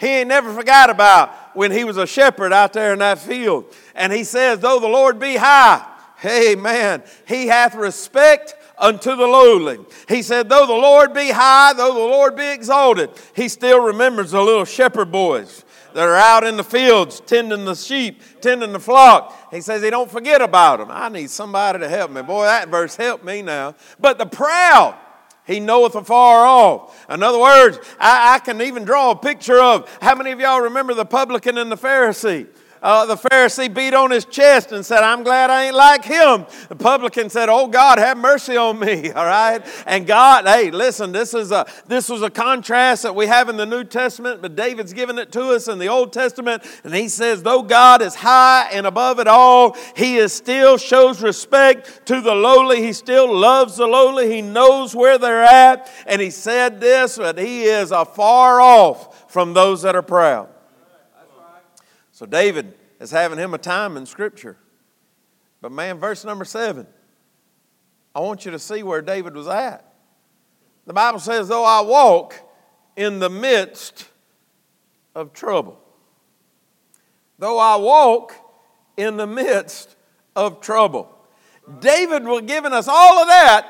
He 0.00 0.06
ain't 0.06 0.28
never 0.28 0.54
forgot 0.54 0.88
about 0.88 1.30
when 1.54 1.70
he 1.70 1.84
was 1.84 1.98
a 1.98 2.06
shepherd 2.06 2.54
out 2.54 2.72
there 2.72 2.94
in 2.94 3.00
that 3.00 3.18
field. 3.18 3.66
And 3.94 4.10
he 4.10 4.24
says, 4.24 4.58
Though 4.58 4.80
the 4.80 4.88
Lord 4.88 5.18
be 5.20 5.36
high, 5.36 5.86
amen, 6.24 7.02
he 7.28 7.48
hath 7.48 7.74
respect 7.74 8.54
unto 8.78 9.14
the 9.14 9.26
lowly. 9.26 9.78
He 10.08 10.22
said, 10.22 10.48
Though 10.48 10.66
the 10.66 10.72
Lord 10.72 11.12
be 11.12 11.30
high, 11.30 11.74
though 11.74 11.92
the 11.92 11.98
Lord 11.98 12.34
be 12.34 12.50
exalted, 12.50 13.10
he 13.36 13.48
still 13.48 13.80
remembers 13.80 14.30
the 14.30 14.40
little 14.40 14.64
shepherd 14.64 15.12
boys 15.12 15.66
that 15.92 16.08
are 16.08 16.16
out 16.16 16.44
in 16.44 16.56
the 16.56 16.64
fields 16.64 17.20
tending 17.20 17.66
the 17.66 17.74
sheep, 17.74 18.22
tending 18.40 18.72
the 18.72 18.80
flock. 18.80 19.50
He 19.50 19.60
says 19.60 19.82
he 19.82 19.90
don't 19.90 20.10
forget 20.10 20.40
about 20.40 20.78
them. 20.78 20.88
I 20.90 21.10
need 21.10 21.28
somebody 21.28 21.80
to 21.80 21.88
help 21.90 22.10
me. 22.10 22.22
Boy, 22.22 22.44
that 22.44 22.68
verse 22.68 22.96
helped 22.96 23.24
me 23.24 23.42
now. 23.42 23.74
But 23.98 24.16
the 24.16 24.26
proud, 24.26 24.96
he 25.50 25.60
knoweth 25.60 25.94
afar 25.94 26.46
off. 26.46 27.06
In 27.10 27.22
other 27.22 27.38
words, 27.38 27.78
I, 27.98 28.34
I, 28.34 28.38
can 28.38 28.62
even 28.62 28.84
draw 28.84 29.10
a 29.10 29.16
picture 29.16 29.60
of 29.60 29.98
how 30.00 30.14
many 30.14 30.30
of 30.30 30.38
y'all 30.38 30.60
remember 30.60 30.94
the 30.94 31.04
publican 31.04 31.58
and 31.58 31.70
the 31.70 31.76
Pharisee? 31.76 32.46
Uh, 32.82 33.06
the 33.06 33.16
Pharisee 33.16 33.72
beat 33.72 33.94
on 33.94 34.10
his 34.10 34.24
chest 34.24 34.72
and 34.72 34.84
said, 34.84 35.02
I'm 35.02 35.22
glad 35.22 35.50
I 35.50 35.66
ain't 35.66 35.76
like 35.76 36.04
him. 36.04 36.46
The 36.68 36.76
publican 36.76 37.28
said, 37.28 37.48
Oh 37.48 37.66
God, 37.66 37.98
have 37.98 38.16
mercy 38.16 38.56
on 38.56 38.78
me. 38.78 39.10
All 39.12 39.26
right. 39.26 39.60
And 39.86 40.06
God, 40.06 40.46
hey, 40.46 40.70
listen, 40.70 41.12
this 41.12 41.34
is 41.34 41.52
a 41.52 41.66
this 41.86 42.08
was 42.08 42.22
a 42.22 42.30
contrast 42.30 43.02
that 43.02 43.14
we 43.14 43.26
have 43.26 43.48
in 43.48 43.56
the 43.56 43.66
New 43.66 43.84
Testament, 43.84 44.40
but 44.40 44.56
David's 44.56 44.92
given 44.92 45.18
it 45.18 45.30
to 45.32 45.50
us 45.50 45.68
in 45.68 45.78
the 45.78 45.88
Old 45.88 46.12
Testament. 46.12 46.62
And 46.84 46.94
he 46.94 47.08
says, 47.08 47.42
though 47.42 47.62
God 47.62 48.00
is 48.02 48.14
high 48.14 48.68
and 48.72 48.86
above 48.86 49.18
it 49.18 49.28
all, 49.28 49.76
he 49.94 50.16
is 50.16 50.32
still 50.32 50.78
shows 50.78 51.22
respect 51.22 52.06
to 52.06 52.20
the 52.20 52.34
lowly. 52.34 52.82
He 52.82 52.92
still 52.92 53.32
loves 53.34 53.76
the 53.76 53.86
lowly. 53.86 54.32
He 54.32 54.42
knows 54.42 54.94
where 54.94 55.18
they're 55.18 55.44
at. 55.44 55.90
And 56.06 56.20
he 56.20 56.30
said 56.30 56.80
this, 56.80 57.18
but 57.18 57.38
he 57.38 57.64
is 57.64 57.90
afar 57.90 58.60
off 58.60 59.30
from 59.30 59.52
those 59.52 59.82
that 59.82 59.94
are 59.94 60.02
proud. 60.02 60.48
So 62.20 62.26
David 62.26 62.74
is 63.00 63.10
having 63.10 63.38
him 63.38 63.54
a 63.54 63.58
time 63.58 63.96
in 63.96 64.04
Scripture. 64.04 64.58
But 65.62 65.72
man, 65.72 65.98
verse 65.98 66.22
number 66.22 66.44
seven, 66.44 66.86
I 68.14 68.20
want 68.20 68.44
you 68.44 68.50
to 68.50 68.58
see 68.58 68.82
where 68.82 69.00
David 69.00 69.34
was 69.34 69.48
at. 69.48 69.90
The 70.84 70.92
Bible 70.92 71.18
says, 71.18 71.48
though 71.48 71.64
I 71.64 71.80
walk 71.80 72.34
in 72.94 73.20
the 73.20 73.30
midst 73.30 74.06
of 75.14 75.32
trouble. 75.32 75.80
Though 77.38 77.58
I 77.58 77.76
walk 77.76 78.34
in 78.98 79.16
the 79.16 79.26
midst 79.26 79.96
of 80.36 80.60
trouble. 80.60 81.10
David 81.78 82.24
was 82.24 82.42
giving 82.42 82.74
us 82.74 82.86
all 82.86 83.18
of 83.18 83.28
that, 83.28 83.66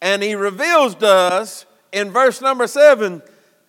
and 0.00 0.22
he 0.22 0.36
reveals 0.36 0.94
to 0.94 1.08
us 1.08 1.66
in 1.90 2.12
verse 2.12 2.40
number 2.40 2.68
seven 2.68 3.20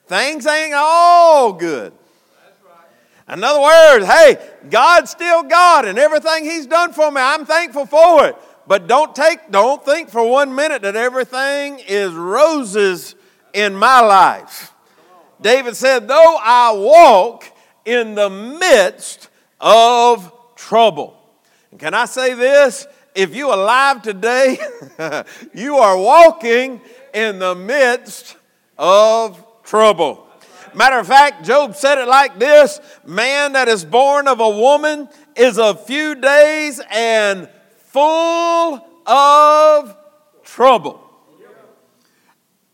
things 0.05 0.45
ain't 0.45 0.75
all 0.75 1.53
good. 1.53 1.96
In 3.29 3.43
other 3.43 3.61
words, 3.61 4.05
hey, 4.05 4.37
God's 4.69 5.11
still 5.11 5.43
God 5.43 5.85
and 5.85 5.99
everything 5.99 6.45
He's 6.45 6.65
done 6.65 6.93
for 6.93 7.11
me, 7.11 7.19
I'm 7.21 7.45
thankful 7.45 7.85
for 7.85 8.25
it. 8.25 8.35
But 8.67 8.87
don't 8.87 9.15
take, 9.15 9.51
don't 9.51 9.83
think 9.83 10.09
for 10.09 10.29
one 10.29 10.53
minute 10.53 10.81
that 10.81 10.95
everything 10.95 11.79
is 11.87 12.11
roses 12.11 13.15
in 13.53 13.75
my 13.75 14.01
life. 14.01 14.73
David 15.41 15.75
said, 15.75 16.07
Though 16.07 16.37
I 16.41 16.73
walk 16.73 17.45
in 17.85 18.15
the 18.15 18.29
midst 18.29 19.29
of 19.59 20.31
trouble. 20.55 21.17
And 21.71 21.79
can 21.79 21.93
I 21.93 22.05
say 22.05 22.33
this? 22.33 22.87
If 23.15 23.35
you're 23.35 23.53
alive 23.53 24.01
today, 24.01 24.59
you 25.53 25.77
are 25.77 25.97
walking 25.97 26.81
in 27.13 27.39
the 27.39 27.55
midst 27.55 28.35
of 28.77 29.43
trouble. 29.63 30.26
Matter 30.77 30.99
of 30.99 31.07
fact, 31.07 31.43
Job 31.43 31.75
said 31.75 31.97
it 31.97 32.07
like 32.07 32.37
this 32.37 32.79
Man 33.03 33.53
that 33.53 33.67
is 33.67 33.83
born 33.83 34.27
of 34.27 34.39
a 34.39 34.49
woman 34.49 35.09
is 35.35 35.57
a 35.57 35.73
few 35.73 36.13
days 36.13 36.79
and 36.91 37.49
full 37.87 38.87
of 39.07 39.97
trouble. 40.43 41.03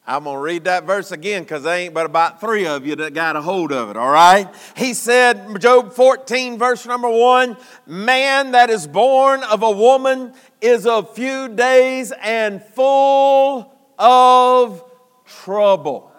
I'm 0.06 0.26
going 0.26 0.36
to 0.36 0.42
read 0.42 0.66
that 0.66 0.84
verse 0.84 1.14
again 1.14 1.44
because 1.44 1.64
there 1.64 1.78
ain't 1.78 1.94
but 1.94 2.06
about 2.06 2.42
three 2.42 2.68
of 2.68 2.86
you 2.86 2.98
that 2.98 3.14
got 3.14 3.38
a 3.38 3.42
hold 3.42 3.72
of 3.72 3.90
it, 3.90 3.96
all 3.96 4.12
right? 4.12 4.54
He 4.76 4.94
said, 4.94 5.62
Job 5.62 5.94
14, 5.94 6.58
verse 6.58 6.86
number 6.86 7.10
one 7.10 7.56
Man 7.88 8.52
that 8.52 8.70
is 8.70 8.86
born 8.86 9.44
of 9.44 9.64
a 9.64 9.72
woman 9.72 10.34
is 10.60 10.86
a 10.86 11.04
few 11.04 11.48
days 11.48 12.12
and 12.22 12.62
full 12.62 13.74
of 13.98 14.84
trouble. 15.26 16.13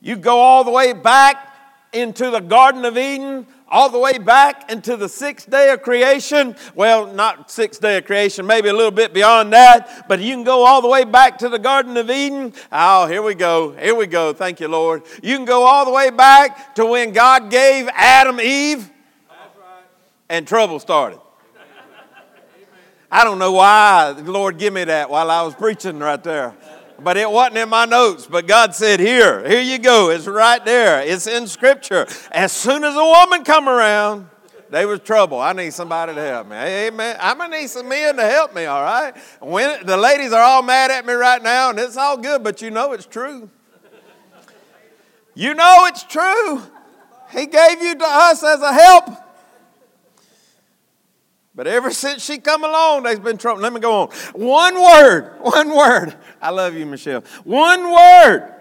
You 0.00 0.16
go 0.16 0.38
all 0.38 0.64
the 0.64 0.70
way 0.70 0.92
back 0.92 1.46
into 1.92 2.30
the 2.30 2.40
Garden 2.40 2.84
of 2.84 2.96
Eden, 2.96 3.46
all 3.68 3.90
the 3.90 3.98
way 3.98 4.16
back 4.18 4.70
into 4.70 4.96
the 4.96 5.08
sixth 5.08 5.50
day 5.50 5.70
of 5.72 5.82
creation. 5.82 6.56
Well, 6.74 7.12
not 7.12 7.50
sixth 7.50 7.80
day 7.80 7.98
of 7.98 8.06
creation, 8.06 8.46
maybe 8.46 8.68
a 8.68 8.72
little 8.72 8.90
bit 8.90 9.12
beyond 9.12 9.52
that, 9.52 10.08
but 10.08 10.20
you 10.20 10.34
can 10.34 10.44
go 10.44 10.64
all 10.64 10.80
the 10.80 10.88
way 10.88 11.04
back 11.04 11.38
to 11.38 11.48
the 11.48 11.58
Garden 11.58 11.96
of 11.96 12.10
Eden. 12.10 12.54
Oh, 12.72 13.06
here 13.06 13.22
we 13.22 13.34
go. 13.34 13.72
Here 13.72 13.94
we 13.94 14.06
go. 14.06 14.32
Thank 14.32 14.58
you, 14.60 14.68
Lord. 14.68 15.02
You 15.22 15.36
can 15.36 15.44
go 15.44 15.64
all 15.64 15.84
the 15.84 15.92
way 15.92 16.10
back 16.10 16.74
to 16.76 16.86
when 16.86 17.12
God 17.12 17.50
gave 17.50 17.88
Adam 17.92 18.40
Eve 18.40 18.90
and 20.28 20.46
trouble 20.46 20.80
started. 20.80 21.20
I 23.12 23.24
don't 23.24 23.40
know 23.40 23.52
why 23.52 24.12
the 24.12 24.30
Lord 24.30 24.56
give 24.56 24.72
me 24.72 24.84
that 24.84 25.10
while 25.10 25.30
I 25.30 25.42
was 25.42 25.54
preaching 25.54 25.98
right 25.98 26.22
there 26.22 26.54
but 27.02 27.16
it 27.16 27.30
wasn't 27.30 27.58
in 27.58 27.68
my 27.68 27.84
notes. 27.84 28.26
But 28.26 28.46
God 28.46 28.74
said, 28.74 29.00
Here, 29.00 29.46
here 29.46 29.60
you 29.60 29.78
go. 29.78 30.10
It's 30.10 30.26
right 30.26 30.64
there. 30.64 31.02
It's 31.02 31.26
in 31.26 31.46
Scripture. 31.46 32.06
As 32.30 32.52
soon 32.52 32.84
as 32.84 32.94
a 32.94 33.04
woman 33.04 33.44
come 33.44 33.68
around, 33.68 34.28
they 34.70 34.86
was 34.86 35.00
trouble. 35.00 35.40
I 35.40 35.52
need 35.52 35.74
somebody 35.74 36.14
to 36.14 36.20
help 36.20 36.48
me. 36.48 36.56
Amen. 36.56 37.16
I'm 37.20 37.38
gonna 37.38 37.58
need 37.58 37.68
some 37.68 37.88
men 37.88 38.16
to 38.16 38.22
help 38.22 38.54
me. 38.54 38.66
All 38.66 38.82
right. 38.82 39.16
When 39.40 39.84
the 39.84 39.96
ladies 39.96 40.32
are 40.32 40.42
all 40.42 40.62
mad 40.62 40.90
at 40.90 41.04
me 41.04 41.12
right 41.12 41.42
now, 41.42 41.70
and 41.70 41.78
it's 41.78 41.96
all 41.96 42.16
good, 42.16 42.44
but 42.44 42.62
you 42.62 42.70
know 42.70 42.92
it's 42.92 43.06
true. 43.06 43.50
You 45.34 45.54
know 45.54 45.86
it's 45.86 46.04
true. 46.04 46.62
He 47.32 47.46
gave 47.46 47.80
you 47.82 47.94
to 47.96 48.04
us 48.06 48.42
as 48.42 48.60
a 48.60 48.72
help. 48.72 49.29
But 51.54 51.66
ever 51.66 51.90
since 51.90 52.24
she 52.24 52.38
come 52.38 52.64
along, 52.64 53.02
there's 53.02 53.18
been 53.18 53.36
trouble. 53.36 53.62
Let 53.62 53.72
me 53.72 53.80
go 53.80 54.02
on. 54.02 54.08
One 54.34 54.80
word, 54.80 55.36
one 55.40 55.74
word. 55.74 56.16
I 56.40 56.50
love 56.50 56.74
you, 56.74 56.86
Michelle. 56.86 57.24
One 57.44 57.92
word 57.92 58.54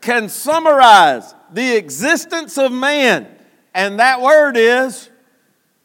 can 0.00 0.28
summarize 0.28 1.34
the 1.52 1.76
existence 1.76 2.58
of 2.58 2.72
man, 2.72 3.28
and 3.74 4.00
that 4.00 4.20
word 4.20 4.56
is 4.56 5.08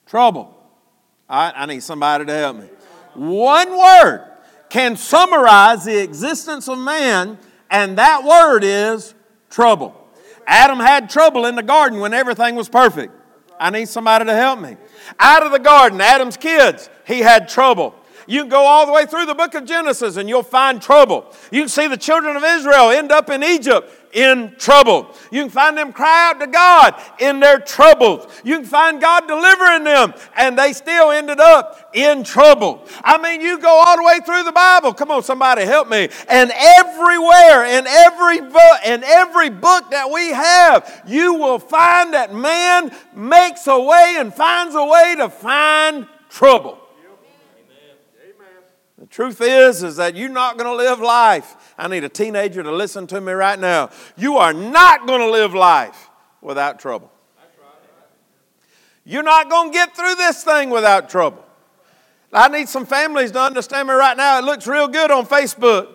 trouble. 0.05 0.57
Right, 1.29 1.53
I 1.55 1.65
need 1.65 1.83
somebody 1.83 2.25
to 2.25 2.33
help 2.33 2.57
me. 2.57 2.69
One 3.13 3.77
word 3.77 4.27
can 4.69 4.95
summarize 4.95 5.86
the 5.86 6.01
existence 6.01 6.67
of 6.67 6.77
man, 6.77 7.38
and 7.69 7.98
that 7.98 8.24
word 8.24 8.63
is 8.63 9.13
trouble. 9.50 9.95
Adam 10.48 10.79
had 10.79 11.10
trouble 11.10 11.45
in 11.45 11.55
the 11.55 11.63
garden 11.63 12.00
when 12.00 12.13
everything 12.13 12.55
was 12.55 12.67
perfect. 12.67 13.13
I 13.62 13.70
need 13.70 13.88
somebody 13.88 14.25
to 14.25 14.34
help 14.34 14.60
me. 14.60 14.75
Out 15.20 15.46
of 15.46 15.51
the 15.51 15.60
garden, 15.60 16.01
Adam's 16.01 16.36
kids, 16.36 16.89
he 17.06 17.20
had 17.20 17.48
trouble. 17.48 17.96
You 18.25 18.41
can 18.41 18.50
go 18.50 18.65
all 18.65 18.88
the 18.88 18.91
way 18.91 19.06
through 19.06 19.27
the 19.27 19.36
book 19.36 19.53
of 19.53 19.65
Genesis 19.65 20.18
and 20.18 20.27
you'll 20.27 20.41
find 20.41 20.82
trouble. 20.82 21.32
You 21.51 21.62
can 21.62 21.70
see 21.70 21.88
the 21.88 21.98
children 21.98 22.36
of 22.36 22.44
Israel 22.44 22.89
end 22.89 23.12
up 23.12 23.30
in 23.30 23.44
Egypt 23.44 23.91
in 24.13 24.56
trouble. 24.58 25.15
You 25.32 25.44
can 25.44 25.50
find 25.50 25.77
them 25.77 25.94
cry 25.94 26.30
out 26.30 26.39
to 26.39 26.48
God 26.48 26.96
in 27.20 27.39
their 27.39 27.60
troubles. 27.60 28.27
You 28.44 28.58
can 28.58 28.65
find 28.65 29.01
God 29.01 29.27
delivering 29.27 29.84
them 29.84 30.13
and 30.38 30.58
they 30.58 30.74
still 30.74 31.12
ended 31.12 31.39
up 31.39 31.89
in 31.94 32.24
trouble. 32.24 32.88
I 33.03 33.18
mean, 33.18 33.41
you 33.41 33.60
go 33.60 33.84
all 33.86 33.98
the 33.98 34.03
way 34.03 34.20
through 34.25 34.44
the 34.44 34.51
Bible. 34.51 34.94
Come 34.94 35.12
on, 35.12 35.24
somebody 35.24 35.63
help 35.63 35.89
me. 35.89 36.10
And 36.30 36.51
everywhere 36.51 37.65
in 37.65 37.88
every 37.88 38.41
book 38.41 38.80
in 38.86 39.03
every 39.03 39.50
book 39.50 39.91
that 39.91 40.10
we 40.12 40.30
have, 40.30 41.03
you 41.08 41.36
will 41.36 41.60
find 41.60 42.13
that 42.13 42.34
man 42.34 42.96
makes 43.15 43.68
a 43.68 43.80
way 43.80 44.15
and 44.18 44.34
finds 44.34 44.75
a 44.75 44.86
way 44.86 45.15
to 45.18 45.30
find 45.30 46.08
trouble. 46.30 46.77
Truth 49.12 49.41
is, 49.41 49.84
is 49.84 49.98
that 49.98 50.15
you're 50.15 50.30
not 50.30 50.58
going 50.58 50.70
to 50.70 50.75
live 50.75 51.01
life. 51.01 51.74
I 51.77 51.89
need 51.89 52.06
a 52.06 52.10
teenager 52.10 52.63
to 52.63 52.72
listen 52.72 53.08
to 53.08 53.20
me 53.20 53.34
right 53.34 53.60
now. 53.60 53.89
You 54.15 54.38
are 54.38 54.53
not 54.53 55.06
going 55.06 55.20
to 55.20 55.30
live 55.30 55.53
life 55.53 56.10
without 56.39 56.80
trouble. 56.80 57.12
You're 59.03 59.24
not 59.24 59.50
going 59.50 59.72
to 59.72 59.74
get 59.74 59.98
through 59.98 60.15
this 60.15 60.46
thing 60.46 60.70
without 60.70 61.10
trouble. 61.10 61.46
I 62.32 62.48
need 62.48 62.70
some 62.70 62.86
families 62.86 63.32
to 63.32 63.41
understand 63.41 63.89
me 63.89 63.96
right 63.96 64.15
now. 64.15 64.39
It 64.39 64.46
looks 64.46 64.65
real 64.65 64.88
good 64.88 65.12
on 65.12 65.25
Facebook. 65.25 65.89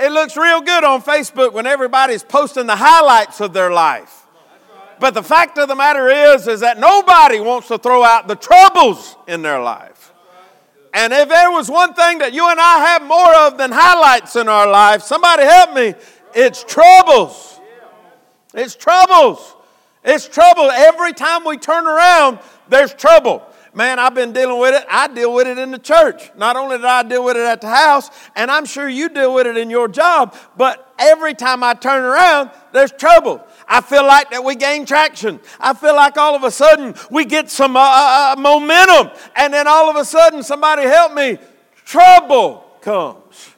It 0.00 0.10
looks 0.10 0.34
real 0.34 0.62
good 0.62 0.84
on 0.84 1.02
Facebook 1.02 1.52
when 1.52 1.66
everybody's 1.66 2.22
posting 2.22 2.66
the 2.66 2.76
highlights 2.76 3.42
of 3.42 3.52
their 3.52 3.72
life. 3.72 4.22
But 4.98 5.12
the 5.12 5.22
fact 5.22 5.58
of 5.58 5.68
the 5.68 5.76
matter 5.76 6.08
is, 6.08 6.48
is 6.48 6.60
that 6.60 6.78
nobody 6.78 7.40
wants 7.40 7.68
to 7.68 7.76
throw 7.76 8.02
out 8.02 8.26
the 8.26 8.36
troubles 8.36 9.16
in 9.26 9.42
their 9.42 9.60
life. 9.60 10.13
And 10.94 11.12
if 11.12 11.28
there 11.28 11.50
was 11.50 11.68
one 11.68 11.92
thing 11.92 12.18
that 12.18 12.32
you 12.32 12.48
and 12.48 12.60
I 12.60 12.78
have 12.86 13.02
more 13.02 13.34
of 13.46 13.58
than 13.58 13.72
highlights 13.72 14.36
in 14.36 14.48
our 14.48 14.70
life, 14.70 15.02
somebody 15.02 15.42
help 15.42 15.74
me, 15.74 15.94
it's 16.32 16.62
troubles. 16.62 17.60
It's 18.54 18.76
troubles. 18.76 19.56
It's 20.04 20.28
trouble. 20.28 20.70
Every 20.70 21.12
time 21.12 21.44
we 21.44 21.56
turn 21.56 21.88
around, 21.88 22.38
there's 22.68 22.94
trouble. 22.94 23.42
Man, 23.74 23.98
I've 23.98 24.14
been 24.14 24.32
dealing 24.32 24.60
with 24.60 24.72
it. 24.72 24.86
I 24.88 25.08
deal 25.08 25.34
with 25.34 25.48
it 25.48 25.58
in 25.58 25.72
the 25.72 25.80
church. 25.80 26.30
Not 26.36 26.54
only 26.54 26.76
did 26.76 26.86
I 26.86 27.02
deal 27.02 27.24
with 27.24 27.36
it 27.36 27.44
at 27.44 27.60
the 27.60 27.70
house, 27.70 28.08
and 28.36 28.48
I'm 28.48 28.64
sure 28.64 28.88
you 28.88 29.08
deal 29.08 29.34
with 29.34 29.48
it 29.48 29.56
in 29.56 29.70
your 29.70 29.88
job, 29.88 30.36
but 30.56 30.94
every 30.96 31.34
time 31.34 31.64
I 31.64 31.74
turn 31.74 32.04
around, 32.04 32.50
there's 32.72 32.92
trouble. 32.92 33.44
I 33.68 33.80
feel 33.80 34.06
like 34.06 34.30
that 34.30 34.44
we 34.44 34.56
gain 34.56 34.86
traction. 34.86 35.40
I 35.58 35.74
feel 35.74 35.94
like 35.94 36.16
all 36.16 36.34
of 36.34 36.44
a 36.44 36.50
sudden 36.50 36.94
we 37.10 37.24
get 37.24 37.50
some 37.50 37.76
uh, 37.76 37.80
uh, 37.80 38.34
uh, 38.36 38.40
momentum, 38.40 39.10
and 39.36 39.52
then 39.52 39.66
all 39.66 39.90
of 39.90 39.96
a 39.96 40.04
sudden, 40.04 40.42
somebody 40.42 40.82
help 40.82 41.14
me, 41.14 41.38
trouble 41.84 42.64
comes. 42.80 43.50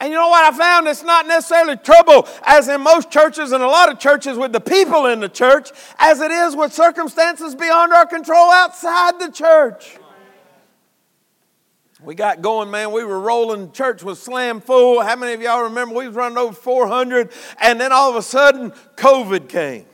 And 0.00 0.10
you 0.10 0.18
know 0.18 0.28
what 0.28 0.52
I 0.52 0.56
found? 0.56 0.88
It's 0.88 1.04
not 1.04 1.28
necessarily 1.28 1.76
trouble, 1.76 2.26
as 2.42 2.66
in 2.66 2.80
most 2.80 3.08
churches 3.08 3.52
and 3.52 3.62
a 3.62 3.68
lot 3.68 3.88
of 3.88 4.00
churches 4.00 4.36
with 4.36 4.50
the 4.50 4.60
people 4.60 5.06
in 5.06 5.20
the 5.20 5.28
church, 5.28 5.70
as 5.96 6.20
it 6.20 6.32
is 6.32 6.56
with 6.56 6.72
circumstances 6.72 7.54
beyond 7.54 7.92
our 7.92 8.04
control 8.04 8.50
outside 8.50 9.20
the 9.20 9.30
church. 9.30 9.96
We 12.04 12.16
got 12.16 12.42
going, 12.42 12.70
man. 12.70 12.90
We 12.90 13.04
were 13.04 13.20
rolling. 13.20 13.70
Church 13.70 14.02
was 14.02 14.20
slam 14.20 14.60
full. 14.60 15.02
How 15.02 15.14
many 15.14 15.34
of 15.34 15.40
y'all 15.40 15.62
remember 15.62 15.94
we 15.94 16.08
was 16.08 16.16
running 16.16 16.36
over 16.36 16.52
400? 16.52 17.30
And 17.60 17.80
then 17.80 17.92
all 17.92 18.10
of 18.10 18.16
a 18.16 18.22
sudden, 18.22 18.72
COVID 18.96 19.48
came. 19.48 19.86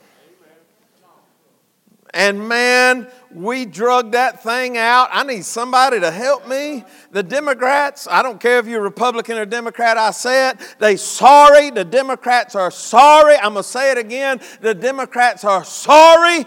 And 2.14 2.48
man, 2.48 3.08
we 3.30 3.66
drug 3.66 4.12
that 4.12 4.42
thing 4.42 4.78
out. 4.78 5.10
I 5.12 5.22
need 5.24 5.44
somebody 5.44 6.00
to 6.00 6.10
help 6.10 6.48
me. 6.48 6.84
The 7.12 7.22
Democrats, 7.22 8.08
I 8.10 8.22
don't 8.22 8.40
care 8.40 8.58
if 8.58 8.66
you're 8.66 8.80
Republican 8.80 9.36
or 9.36 9.44
Democrat, 9.44 9.98
I 9.98 10.10
say 10.12 10.48
it. 10.48 10.76
They 10.78 10.96
sorry. 10.96 11.70
The 11.70 11.84
Democrats 11.84 12.54
are 12.54 12.70
sorry. 12.70 13.36
I'm 13.36 13.52
going 13.52 13.62
to 13.62 13.68
say 13.68 13.90
it 13.90 13.98
again. 13.98 14.40
The 14.62 14.74
Democrats 14.74 15.44
are 15.44 15.64
sorry. 15.64 16.46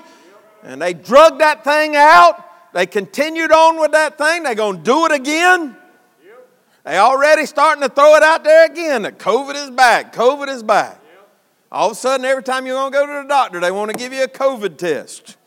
And 0.64 0.82
they 0.82 0.96
drug 0.96 1.38
that 1.38 1.64
thing 1.64 1.96
out. 1.96 2.51
They 2.74 2.86
continued 2.86 3.52
on 3.52 3.80
with 3.80 3.92
that 3.92 4.18
thing. 4.18 4.44
They're 4.44 4.56
going 4.56 4.78
to 4.78 4.84
do 4.84 5.06
it 5.06 5.12
again. 5.12 5.76
They 6.84 6.98
already 6.98 7.46
starting 7.46 7.84
to 7.84 7.90
throw 7.90 8.16
it 8.16 8.24
out 8.24 8.44
there 8.44 8.66
again 8.66 9.04
that 9.04 9.20
COVID 9.20 9.56
is 9.56 9.70
back. 9.70 10.14
COVID 10.14 10.48
is 10.48 10.64
back. 10.64 11.00
All 11.72 11.88
of 11.88 11.92
a 11.94 11.96
sudden, 11.96 12.26
every 12.26 12.44
time 12.44 12.66
you're 12.66 12.76
going 12.76 12.92
to 12.92 12.98
go 12.98 13.06
to 13.06 13.24
the 13.24 13.28
doctor, 13.28 13.60
they 13.60 13.72
want 13.72 13.92
to 13.92 13.98
give 13.98 14.12
you 14.12 14.24
a 14.24 14.28
COVID 14.28 14.78
test. 14.78 15.38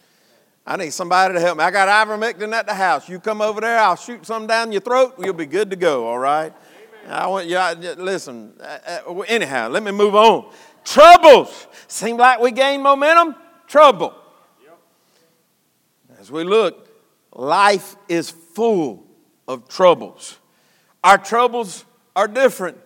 I 0.67 0.77
need 0.77 0.93
somebody 0.93 1.35
to 1.35 1.41
help 1.41 1.59
me. 1.59 1.65
I 1.65 1.71
got 1.71 1.89
ivermectin 1.89 2.53
at 2.53 2.67
the 2.67 2.75
house. 2.75 3.09
You 3.09 3.19
come 3.19 3.43
over 3.43 3.61
there, 3.61 3.79
I'll 3.79 3.97
shoot 3.97 4.25
some 4.25 4.47
down 4.47 4.73
your 4.73 4.81
throat. 4.81 5.17
You'll 5.19 5.35
be 5.35 5.45
good 5.45 5.71
to 5.71 5.77
go. 5.77 6.07
All 6.07 6.19
right. 6.19 6.53
Amen. 7.05 7.21
I 7.21 7.27
want 7.27 7.47
you. 7.47 7.59
listen. 8.03 8.55
Uh, 8.59 9.01
uh, 9.07 9.21
anyhow, 9.23 9.69
let 9.69 9.83
me 9.83 9.91
move 9.91 10.15
on. 10.15 10.51
Troubles 10.85 11.67
seem 11.89 12.17
like 12.17 12.41
we 12.41 12.51
gain 12.53 12.81
momentum. 12.81 13.35
Trouble. 13.67 14.15
Yep. 14.63 14.79
As 16.21 16.31
we 16.31 16.45
look 16.45 16.84
life 17.35 17.97
is 18.09 18.31
full 18.31 19.05
of 19.47 19.69
troubles. 19.69 20.39
Our 21.03 21.19
troubles 21.19 21.85
are 22.17 22.29
different. 22.29 22.79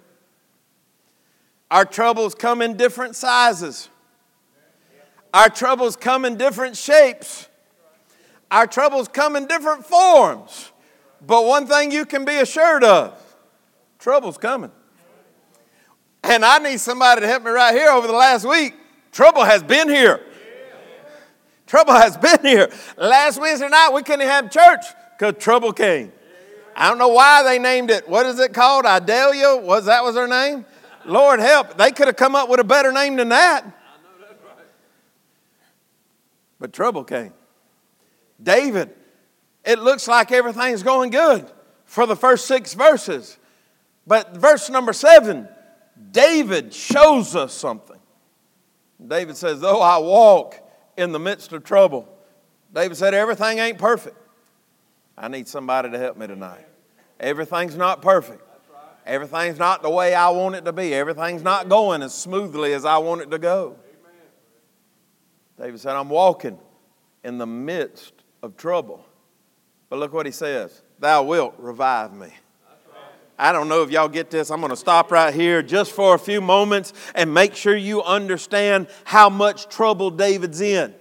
Our 1.71 1.85
troubles 1.85 2.35
come 2.35 2.63
in 2.63 2.77
different 2.77 3.15
sizes. 3.15 3.89
Our 5.33 5.51
troubles 5.51 5.97
come 5.97 6.25
in 6.25 6.37
different 6.37 6.77
shapes. 6.77 7.49
Our 8.51 8.67
troubles 8.67 9.09
come 9.09 9.37
in 9.37 9.47
different 9.47 9.85
forms. 9.85 10.73
But 11.25 11.45
one 11.45 11.67
thing 11.67 11.93
you 11.93 12.07
can 12.07 12.25
be 12.25 12.37
assured 12.37 12.85
of 12.85 13.21
trouble's 13.99 14.39
coming. 14.39 14.71
And 16.25 16.45
I 16.45 16.59
need 16.59 16.81
somebody 16.81 17.21
to 17.21 17.27
help 17.27 17.43
me 17.45 17.51
right 17.51 17.75
here 17.75 17.91
over 17.91 18.07
the 18.07 18.13
last 18.13 18.47
week. 18.47 18.75
Trouble 19.13 19.45
has 19.45 19.63
been 19.63 19.89
here. 19.89 20.21
Trouble 21.69 21.93
has 21.93 22.17
been 22.17 22.41
here. 22.41 22.71
Last 22.97 23.39
Wednesday 23.39 23.69
night, 23.69 23.91
we 23.93 24.03
couldn't 24.03 24.27
have 24.27 24.51
church 24.51 24.85
because 25.17 25.41
trouble 25.41 25.73
came. 25.73 26.11
I 26.75 26.89
don't 26.89 26.97
know 26.97 27.09
why 27.09 27.43
they 27.43 27.59
named 27.59 27.91
it. 27.91 28.09
What 28.09 28.25
is 28.25 28.41
it 28.41 28.55
called? 28.55 28.87
Idalia? 28.87 29.55
Was 29.57 29.85
that 29.85 30.03
was 30.03 30.17
her 30.17 30.27
name? 30.27 30.65
Lord 31.05 31.41
help. 31.41 31.77
They 31.77 31.91
could 31.91 32.07
have 32.07 32.17
come 32.17 32.35
up 32.35 32.49
with 32.49 32.59
a 32.59 32.65
better 32.65 32.91
name 32.91 33.17
than 33.17 33.29
that. 33.29 33.67
But 36.59 36.73
trouble 36.73 37.05
came. 37.05 37.35
David, 38.43 38.91
it 39.65 39.79
looks 39.79 40.09
like 40.09 40.33
everything's 40.33 40.83
going 40.83 41.11
good 41.11 41.51
for 41.85 42.07
the 42.07 42.17
first 42.17 42.47
six 42.47 42.73
verses. 42.73 43.37
But 44.07 44.37
verse 44.37 44.71
number 44.71 44.95
seven, 44.95 45.49
David 46.13 46.73
shows 46.73 47.37
us 47.37 47.53
something. 47.53 47.99
David 49.07 49.37
says, 49.37 49.61
Though 49.61 49.83
I 49.83 49.99
walk 49.99 50.68
in 50.99 51.13
the 51.13 51.19
midst 51.19 51.53
of 51.53 51.65
trouble, 51.65 52.09
David 52.75 52.97
said, 52.97 53.15
Everything 53.15 53.59
ain't 53.59 53.79
perfect. 53.79 54.17
I 55.17 55.29
need 55.29 55.49
somebody 55.49 55.91
to 55.91 55.99
help 55.99 56.17
me 56.17 56.27
tonight. 56.27 56.67
Everything's 57.19 57.77
not 57.77 58.03
perfect. 58.03 58.43
Everything's 59.07 59.59
not 59.59 59.83
the 59.83 59.89
way 59.89 60.15
I 60.15 60.29
want 60.29 60.57
it 60.57 60.65
to 60.67 60.73
be. 60.73 60.93
Everything's 60.93 61.43
not 61.43 61.69
going 61.69 62.03
as 62.03 62.13
smoothly 62.13 62.75
as 62.75 62.85
I 62.85 62.99
want 62.99 63.23
it 63.23 63.31
to 63.31 63.39
go. 63.39 63.77
David 65.59 65.81
said, 65.81 65.97
I'm 65.97 66.11
walking 66.11 66.59
in 67.25 67.39
the 67.39 67.47
midst 67.47 68.13
of 68.43 68.57
trouble. 68.57 69.05
But 69.89 69.99
look 69.99 70.13
what 70.13 70.27
he 70.27 70.33
says 70.33 70.83
Thou 70.99 71.23
wilt 71.23 71.55
revive 71.59 72.13
me. 72.13 72.29
I 73.39 73.53
don't 73.53 73.69
know 73.69 73.83
if 73.83 73.91
y'all 73.91 74.09
get 74.09 74.31
this. 74.31 74.51
I'm 74.51 74.61
going 74.61 74.71
to 74.71 74.77
stop 74.77 75.13
right 75.13 75.33
here 75.33 75.63
just 75.63 75.93
for 75.93 76.15
a 76.17 76.19
few 76.19 76.41
moments 76.41 76.93
and 77.15 77.33
make 77.33 77.55
sure 77.55 77.77
you 77.77 78.03
understand 78.03 78.89
how 79.05 79.31
much 79.31 79.69
trouble 79.69 80.11
David's 80.11 80.61
in. 80.61 80.93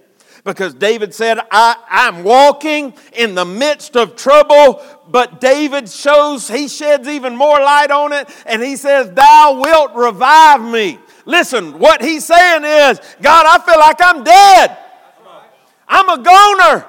Because 0.44 0.72
David 0.72 1.12
said, 1.12 1.40
I, 1.50 1.76
I'm 1.90 2.22
walking 2.22 2.94
in 3.12 3.34
the 3.34 3.44
midst 3.44 3.96
of 3.96 4.14
trouble, 4.14 4.80
but 5.08 5.40
David 5.40 5.88
shows, 5.88 6.46
he 6.46 6.68
sheds 6.68 7.08
even 7.08 7.36
more 7.36 7.58
light 7.58 7.90
on 7.90 8.12
it, 8.12 8.30
and 8.46 8.62
he 8.62 8.76
says, 8.76 9.10
Thou 9.10 9.60
wilt 9.60 9.94
revive 9.96 10.62
me. 10.62 11.00
Listen, 11.26 11.78
what 11.80 12.00
he's 12.00 12.24
saying 12.24 12.64
is, 12.64 13.00
God, 13.20 13.46
I 13.46 13.58
feel 13.66 13.78
like 13.80 13.96
I'm 14.00 14.22
dead. 14.22 14.78
I'm 15.88 16.08
a 16.08 16.22
goner. 16.22 16.86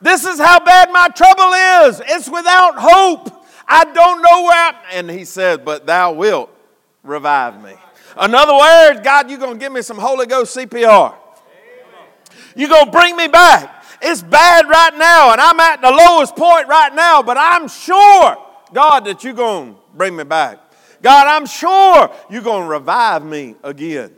This 0.00 0.24
is 0.24 0.38
how 0.38 0.60
bad 0.60 0.90
my 0.90 1.08
trouble 1.08 1.88
is. 1.88 2.02
It's 2.04 2.28
without 2.28 2.74
hope. 2.78 3.37
I 3.68 3.84
don't 3.84 4.22
know 4.22 4.42
where 4.44 4.68
I'm. 4.68 4.74
And 4.92 5.10
he 5.10 5.24
says, 5.24 5.58
But 5.64 5.86
thou 5.86 6.12
wilt 6.12 6.50
revive 7.02 7.62
me. 7.62 7.74
In 8.22 8.34
other 8.34 8.54
words, 8.54 9.00
God, 9.04 9.30
you're 9.30 9.38
going 9.38 9.54
to 9.54 9.58
give 9.58 9.72
me 9.72 9.82
some 9.82 9.98
Holy 9.98 10.26
Ghost 10.26 10.56
CPR. 10.56 11.14
You're 12.56 12.68
going 12.68 12.86
to 12.86 12.90
bring 12.90 13.16
me 13.16 13.28
back. 13.28 13.84
It's 14.00 14.22
bad 14.22 14.68
right 14.68 14.96
now, 14.96 15.32
and 15.32 15.40
I'm 15.40 15.58
at 15.60 15.80
the 15.80 15.90
lowest 15.90 16.36
point 16.36 16.68
right 16.68 16.94
now, 16.94 17.22
but 17.22 17.36
I'm 17.38 17.68
sure, 17.68 18.36
God, 18.72 19.04
that 19.06 19.24
you're 19.24 19.34
going 19.34 19.74
to 19.74 19.80
bring 19.94 20.14
me 20.16 20.24
back. 20.24 20.58
God, 21.02 21.26
I'm 21.26 21.46
sure 21.46 22.10
you're 22.30 22.42
going 22.42 22.62
to 22.62 22.68
revive 22.68 23.24
me 23.24 23.56
again. 23.62 24.12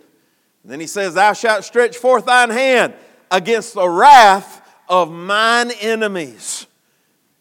And 0.63 0.73
then 0.73 0.81
he 0.81 0.87
says, 0.87 1.15
Thou 1.15 1.33
shalt 1.33 1.65
stretch 1.65 1.97
forth 1.97 2.27
thine 2.27 2.51
hand 2.51 2.95
against 3.31 3.75
the 3.75 3.89
wrath 3.89 4.67
of 4.89 5.11
mine 5.11 5.71
enemies. 5.81 6.67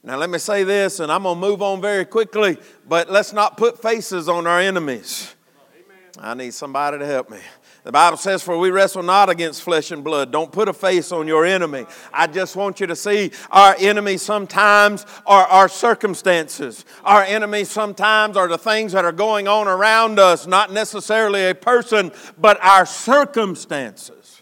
Now, 0.09 0.17
let 0.17 0.31
me 0.31 0.39
say 0.39 0.63
this, 0.63 0.99
and 0.99 1.11
I'm 1.11 1.21
going 1.21 1.35
to 1.35 1.39
move 1.39 1.61
on 1.61 1.81
very 1.81 2.03
quickly, 2.03 2.57
but 2.87 3.11
let's 3.11 3.31
not 3.31 3.57
put 3.57 3.79
faces 3.79 4.27
on 4.27 4.47
our 4.47 4.59
enemies. 4.59 5.35
I 6.17 6.33
need 6.33 6.55
somebody 6.55 6.97
to 6.97 7.05
help 7.05 7.29
me. 7.29 7.37
The 7.83 7.91
Bible 7.91 8.17
says, 8.17 8.41
For 8.41 8.57
we 8.57 8.71
wrestle 8.71 9.03
not 9.03 9.29
against 9.29 9.61
flesh 9.61 9.91
and 9.91 10.03
blood. 10.03 10.31
Don't 10.31 10.51
put 10.51 10.67
a 10.67 10.73
face 10.73 11.11
on 11.11 11.27
your 11.27 11.45
enemy. 11.45 11.85
I 12.11 12.25
just 12.25 12.55
want 12.55 12.79
you 12.79 12.87
to 12.87 12.95
see 12.95 13.29
our 13.51 13.75
enemy 13.77 14.17
sometimes 14.17 15.05
are 15.27 15.45
our 15.45 15.69
circumstances. 15.69 16.85
Our 17.03 17.21
enemy 17.21 17.63
sometimes 17.63 18.35
are 18.35 18.47
the 18.47 18.57
things 18.57 18.93
that 18.93 19.05
are 19.05 19.11
going 19.11 19.47
on 19.47 19.67
around 19.67 20.17
us, 20.17 20.47
not 20.47 20.73
necessarily 20.73 21.51
a 21.51 21.53
person, 21.53 22.11
but 22.35 22.59
our 22.63 22.87
circumstances. 22.87 24.38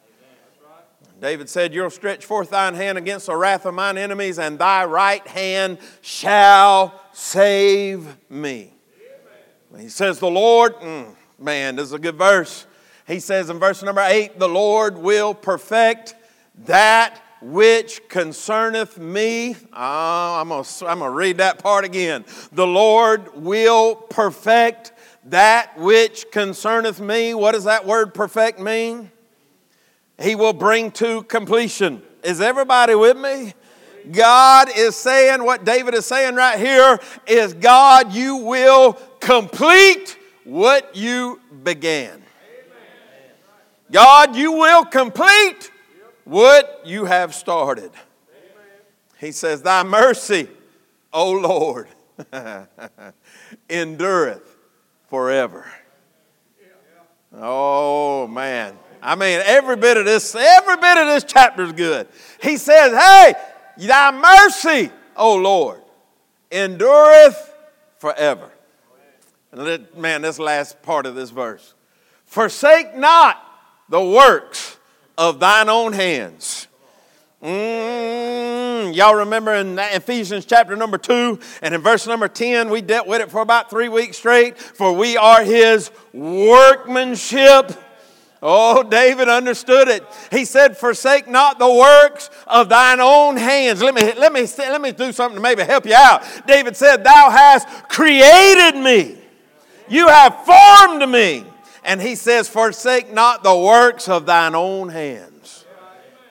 David 1.19 1.49
said, 1.49 1.73
You'll 1.73 1.89
stretch 1.89 2.25
forth 2.25 2.51
thine 2.51 2.75
hand 2.75 2.97
against 2.97 3.25
the 3.25 3.35
wrath 3.35 3.65
of 3.65 3.73
mine 3.73 3.97
enemies, 3.97 4.37
and 4.37 4.59
thy 4.59 4.85
right 4.85 5.25
hand 5.27 5.79
shall 6.01 7.01
save 7.11 8.15
me. 8.29 8.73
Amen. 9.71 9.83
He 9.83 9.89
says, 9.89 10.19
The 10.19 10.29
Lord, 10.29 10.75
mm, 10.75 11.15
man, 11.39 11.75
this 11.75 11.85
is 11.85 11.93
a 11.93 11.99
good 11.99 12.15
verse. 12.15 12.67
He 13.07 13.19
says 13.19 13.49
in 13.49 13.57
verse 13.57 13.81
number 13.81 14.01
eight, 14.01 14.37
The 14.37 14.49
Lord 14.49 14.97
will 14.97 15.33
perfect 15.33 16.15
that 16.65 17.21
which 17.41 18.07
concerneth 18.09 18.97
me. 18.97 19.55
Oh, 19.73 20.41
I'm 20.41 20.49
going 20.49 20.63
to 20.63 20.87
I'm 20.87 20.99
going 20.99 21.11
to 21.11 21.15
read 21.15 21.37
that 21.37 21.59
part 21.59 21.85
again. 21.85 22.25
The 22.51 22.67
Lord 22.67 23.35
will 23.35 23.95
perfect 23.95 24.91
that 25.25 25.77
which 25.79 26.29
concerneth 26.31 26.99
me. 26.99 27.33
What 27.33 27.53
does 27.53 27.63
that 27.65 27.85
word 27.85 28.13
perfect 28.13 28.59
mean? 28.59 29.11
He 30.19 30.35
will 30.35 30.53
bring 30.53 30.91
to 30.91 31.23
completion. 31.23 32.01
Is 32.23 32.41
everybody 32.41 32.95
with 32.95 33.17
me? 33.17 33.53
God 34.11 34.69
is 34.75 34.95
saying, 34.95 35.43
what 35.43 35.65
David 35.65 35.93
is 35.93 36.05
saying 36.05 36.35
right 36.35 36.57
here 36.57 36.99
is, 37.25 37.53
God, 37.53 38.13
you 38.13 38.37
will 38.37 38.93
complete 39.19 40.17
what 40.43 40.95
you 40.95 41.41
began. 41.63 42.23
God, 43.91 44.35
you 44.35 44.53
will 44.53 44.85
complete 44.85 45.71
what 46.23 46.81
you 46.85 47.05
have 47.05 47.33
started. 47.33 47.91
He 49.19 49.31
says, 49.31 49.61
Thy 49.61 49.83
mercy, 49.83 50.47
O 51.13 51.31
Lord, 51.31 51.87
endureth 53.69 54.55
forever. 55.09 55.65
Oh, 57.33 58.27
man. 58.27 58.77
I 59.01 59.15
mean, 59.15 59.41
every 59.45 59.75
bit 59.75 59.97
of 59.97 60.05
this, 60.05 60.35
every 60.35 60.77
bit 60.77 60.97
of 60.97 61.07
this 61.07 61.23
chapter 61.23 61.63
is 61.63 61.73
good. 61.73 62.07
He 62.41 62.57
says, 62.57 62.93
Hey, 62.93 63.33
thy 63.77 64.11
mercy, 64.11 64.91
O 65.15 65.35
Lord, 65.35 65.81
endureth 66.51 67.53
forever. 67.99 68.49
And 69.51 69.87
man, 69.95 70.21
this 70.21 70.39
last 70.39 70.81
part 70.81 71.05
of 71.05 71.15
this 71.15 71.29
verse. 71.29 71.73
Forsake 72.25 72.95
not 72.95 73.41
the 73.89 74.03
works 74.03 74.77
of 75.17 75.39
thine 75.39 75.69
own 75.69 75.93
hands. 75.93 76.67
Mm, 77.41 78.95
y'all 78.95 79.15
remember 79.15 79.53
in 79.53 79.77
Ephesians 79.77 80.45
chapter 80.45 80.75
number 80.75 80.97
2 80.97 81.39
and 81.61 81.75
in 81.75 81.81
verse 81.81 82.07
number 82.07 82.27
10, 82.27 82.69
we 82.69 82.81
dealt 82.81 83.07
with 83.07 83.21
it 83.21 83.29
for 83.29 83.41
about 83.41 83.69
three 83.69 83.89
weeks 83.89 84.17
straight. 84.17 84.57
For 84.57 84.91
we 84.91 85.17
are 85.17 85.43
his 85.43 85.91
workmanship 86.13 87.71
Oh, 88.49 88.81
David 88.81 89.27
understood 89.27 89.89
it. 89.89 90.05
He 90.31 90.45
said, 90.45 90.77
Forsake 90.77 91.27
not 91.27 91.59
the 91.59 91.69
works 91.69 92.29
of 92.47 92.69
thine 92.69 93.01
own 93.01 93.35
hands. 93.35 93.81
Let 93.81 93.93
me, 93.93 94.13
let 94.13 94.31
me, 94.31 94.47
let 94.57 94.79
me 94.79 94.93
do 94.93 95.11
something 95.11 95.35
to 95.35 95.41
maybe 95.41 95.63
help 95.63 95.85
you 95.85 95.93
out. 95.93 96.23
David 96.47 96.77
said, 96.77 97.03
Thou 97.03 97.29
hast 97.29 97.67
created 97.89 98.81
me, 98.81 99.17
you 99.89 100.07
have 100.07 100.45
formed 100.45 101.11
me. 101.11 101.43
And 101.83 102.01
he 102.01 102.15
says, 102.15 102.47
Forsake 102.47 103.11
not 103.11 103.43
the 103.43 103.53
works 103.53 104.07
of 104.07 104.25
thine 104.25 104.55
own 104.55 104.87
hands. 104.87 105.65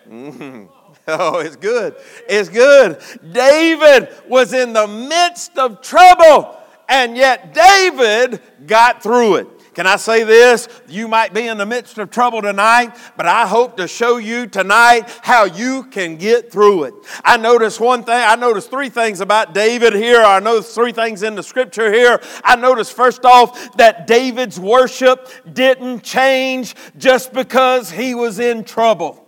Mm-hmm. 0.09 0.73
Oh, 1.09 1.39
it's 1.39 1.57
good. 1.57 1.95
It's 2.29 2.49
good. 2.49 2.99
David 3.31 4.09
was 4.27 4.55
in 4.55 4.73
the 4.73 4.87
midst 4.89 5.57
of 5.59 5.83
trouble, 5.83 6.59
and 6.89 7.17
yet 7.17 7.53
David 7.53 8.41
got 8.67 9.03
through 9.03 9.37
it. 9.37 9.56
Can 9.77 9.87
I 9.87 9.97
say 9.97 10.25
this? 10.25 10.69
You 10.89 11.07
might 11.07 11.35
be 11.35 11.47
in 11.47 11.59
the 11.59 11.67
midst 11.67 11.99
of 11.99 12.11
trouble 12.11 12.41
tonight, 12.41 12.97
but 13.15 13.27
I 13.27 13.47
hope 13.47 13.77
to 13.77 13.87
show 13.87 14.17
you 14.17 14.47
tonight 14.47 15.03
how 15.21 15.45
you 15.45 15.85
can 15.85 16.17
get 16.17 16.51
through 16.51 16.85
it. 16.85 16.95
I 17.23 17.37
noticed 17.37 17.79
one 17.79 18.03
thing, 18.03 18.15
I 18.15 18.37
noticed 18.37 18.71
three 18.71 18.89
things 18.89 19.21
about 19.21 19.53
David 19.53 19.93
here. 19.93 20.23
I 20.23 20.41
noticed 20.41 20.75
three 20.75 20.93
things 20.93 21.23
in 21.23 21.35
the 21.35 21.43
scripture 21.43 21.93
here. 21.93 22.23
I 22.43 22.57
noticed 22.57 22.95
first 22.97 23.27
off 23.27 23.77
that 23.77 24.07
David's 24.07 24.59
worship 24.59 25.29
didn't 25.53 26.03
change 26.03 26.75
just 26.97 27.35
because 27.35 27.91
he 27.91 28.15
was 28.15 28.39
in 28.39 28.65
trouble. 28.65 29.26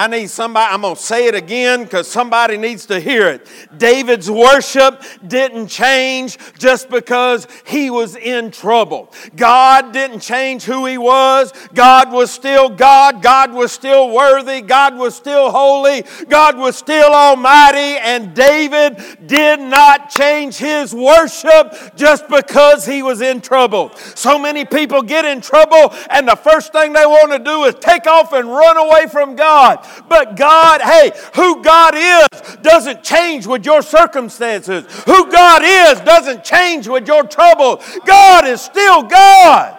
I 0.00 0.06
need 0.06 0.30
somebody, 0.30 0.72
I'm 0.72 0.80
going 0.80 0.96
to 0.96 1.02
say 1.02 1.26
it 1.26 1.34
again 1.34 1.84
because 1.84 2.08
somebody 2.08 2.56
needs 2.56 2.86
to 2.86 2.98
hear 2.98 3.28
it. 3.28 3.46
David's 3.76 4.30
worship 4.30 5.02
didn't 5.26 5.66
change 5.66 6.38
just 6.58 6.88
because 6.88 7.46
he 7.66 7.90
was 7.90 8.16
in 8.16 8.50
trouble. 8.50 9.12
God 9.36 9.92
didn't 9.92 10.20
change 10.20 10.62
who 10.62 10.86
he 10.86 10.96
was. 10.96 11.52
God 11.74 12.12
was 12.12 12.30
still 12.30 12.70
God. 12.70 13.22
God 13.22 13.52
was 13.52 13.72
still 13.72 14.10
worthy. 14.10 14.62
God 14.62 14.96
was 14.96 15.14
still 15.14 15.50
holy. 15.50 16.04
God 16.30 16.56
was 16.56 16.76
still 16.76 17.12
almighty. 17.12 17.98
And 17.98 18.32
David 18.32 18.96
did 19.26 19.60
not 19.60 20.08
change 20.08 20.56
his 20.56 20.94
worship 20.94 21.94
just 21.94 22.26
because 22.26 22.86
he 22.86 23.02
was 23.02 23.20
in 23.20 23.42
trouble. 23.42 23.94
So 24.14 24.38
many 24.38 24.64
people 24.64 25.02
get 25.02 25.26
in 25.26 25.42
trouble, 25.42 25.94
and 26.08 26.26
the 26.26 26.36
first 26.36 26.72
thing 26.72 26.94
they 26.94 27.04
want 27.04 27.32
to 27.32 27.38
do 27.38 27.64
is 27.64 27.74
take 27.74 28.06
off 28.06 28.32
and 28.32 28.48
run 28.48 28.78
away 28.78 29.06
from 29.06 29.36
God. 29.36 29.86
But 30.08 30.36
God, 30.36 30.80
hey, 30.80 31.12
who 31.34 31.62
God 31.62 31.94
is 31.94 32.56
doesn't 32.62 33.02
change 33.02 33.46
with 33.46 33.64
your 33.64 33.82
circumstances. 33.82 34.84
Who 35.04 35.30
God 35.30 35.62
is 35.64 36.00
doesn't 36.00 36.44
change 36.44 36.88
with 36.88 37.06
your 37.06 37.24
trouble. 37.24 37.82
God 38.04 38.46
is 38.46 38.60
still 38.60 39.02
God. 39.02 39.78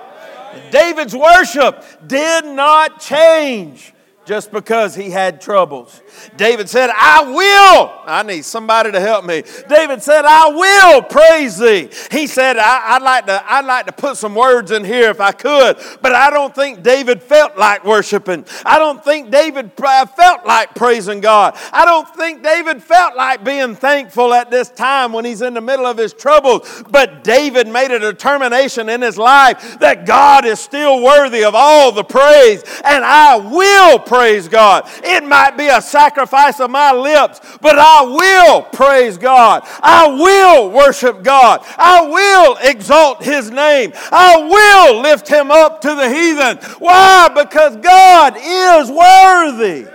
David's 0.72 1.16
worship 1.16 1.84
did 2.08 2.46
not 2.46 3.00
change 3.00 3.94
just 4.32 4.50
because 4.50 4.96
he 4.96 5.10
had 5.10 5.42
troubles. 5.42 6.02
David 6.38 6.70
said, 6.70 6.90
I 6.90 7.22
will. 7.24 8.02
I 8.06 8.24
need 8.24 8.46
somebody 8.46 8.90
to 8.90 9.00
help 9.02 9.26
me. 9.26 9.44
David 9.68 10.02
said, 10.02 10.24
I 10.24 10.48
will 10.48 11.02
praise 11.02 11.58
thee. 11.58 11.90
He 12.10 12.28
said, 12.28 12.56
I, 12.58 12.98
would 12.98 13.04
like 13.04 13.26
to, 13.26 13.44
I'd 13.46 13.66
like 13.66 13.88
to 13.88 13.92
put 13.92 14.16
some 14.16 14.34
words 14.34 14.72
in 14.72 14.86
here 14.86 15.10
if 15.10 15.20
I 15.20 15.34
could, 15.34 15.76
but 16.02 16.16
I 16.16 16.30
don't 16.30 16.56
think 16.56 16.82
David 16.82 17.22
felt 17.22 17.58
like 17.58 17.84
worshiping. 17.84 18.46
I 18.66 18.80
don't 18.80 19.04
think 19.04 19.32
David 19.32 19.74
uh, 19.84 20.06
felt 20.06 20.46
like 20.46 20.76
praising 20.76 21.20
God. 21.20 21.58
I 21.74 21.84
don't 21.84 22.08
think 22.16 22.42
David 22.42 22.82
felt 22.82 23.18
like 23.18 23.44
being 23.44 23.76
thankful 23.76 24.34
at 24.34 24.50
this 24.50 24.70
time 24.70 25.12
when 25.12 25.26
he's 25.26 25.42
in 25.42 25.56
the 25.56 25.62
middle 25.62 25.86
of 25.86 25.98
his 25.98 26.14
troubles. 26.14 26.86
But 26.90 27.26
David 27.26 27.68
made 27.68 27.92
a 27.92 28.00
determination 28.00 28.88
in 28.88 29.02
his 29.02 29.18
life 29.18 29.78
that 29.80 30.06
God 30.06 30.46
is 30.46 30.62
still 30.62 31.04
worthy 31.04 31.44
of 31.44 31.54
all 31.54 31.92
the 31.92 32.06
praise, 32.06 32.64
and 32.86 33.04
I 33.04 33.36
will 33.36 34.00
praise 34.00 34.21
God. 34.48 34.84
It 35.04 35.24
might 35.24 35.58
be 35.58 35.68
a 35.68 35.82
sacrifice 35.82 36.12
sacrifice 36.32 36.60
of 36.60 36.72
my 36.72 36.92
lips, 36.92 37.40
but 37.62 37.78
I 37.78 38.04
will 38.04 38.62
praise 38.64 39.18
God. 39.18 39.64
I 39.82 40.08
will 40.08 40.72
worship 40.72 41.24
God. 41.24 41.62
I 41.78 42.02
will 42.08 42.58
exalt 42.62 43.24
His 43.24 43.50
name. 43.52 43.94
I 44.12 44.38
will 44.38 45.02
lift 45.02 45.28
Him 45.28 45.52
up 45.52 45.82
to 45.82 45.96
the 45.96 46.10
heathen. 46.10 46.58
Why? 46.80 47.30
Because 47.30 47.78
God 47.78 48.36
is 48.38 48.90
worthy. 48.90 49.88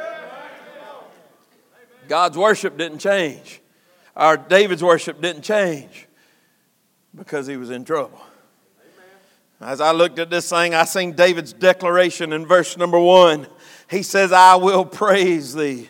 God's 2.08 2.38
worship 2.38 2.76
didn't 2.76 2.98
change. 2.98 3.60
Our 4.14 4.36
David's 4.36 4.82
worship 4.82 5.20
didn't 5.20 5.42
change 5.42 6.06
because 7.14 7.46
he 7.46 7.56
was 7.56 7.70
in 7.70 7.84
trouble. 7.84 8.20
As 9.60 9.80
I 9.80 9.92
looked 9.92 10.18
at 10.18 10.30
this 10.30 10.48
thing, 10.50 10.74
I 10.74 10.84
seen 10.84 11.12
David's 11.12 11.52
declaration 11.52 12.32
in 12.32 12.46
verse 12.46 12.76
number 12.76 13.00
one. 13.00 13.46
He 13.88 14.02
says, 14.02 14.32
I 14.32 14.56
will 14.56 14.84
praise 14.84 15.54
thee. 15.54 15.88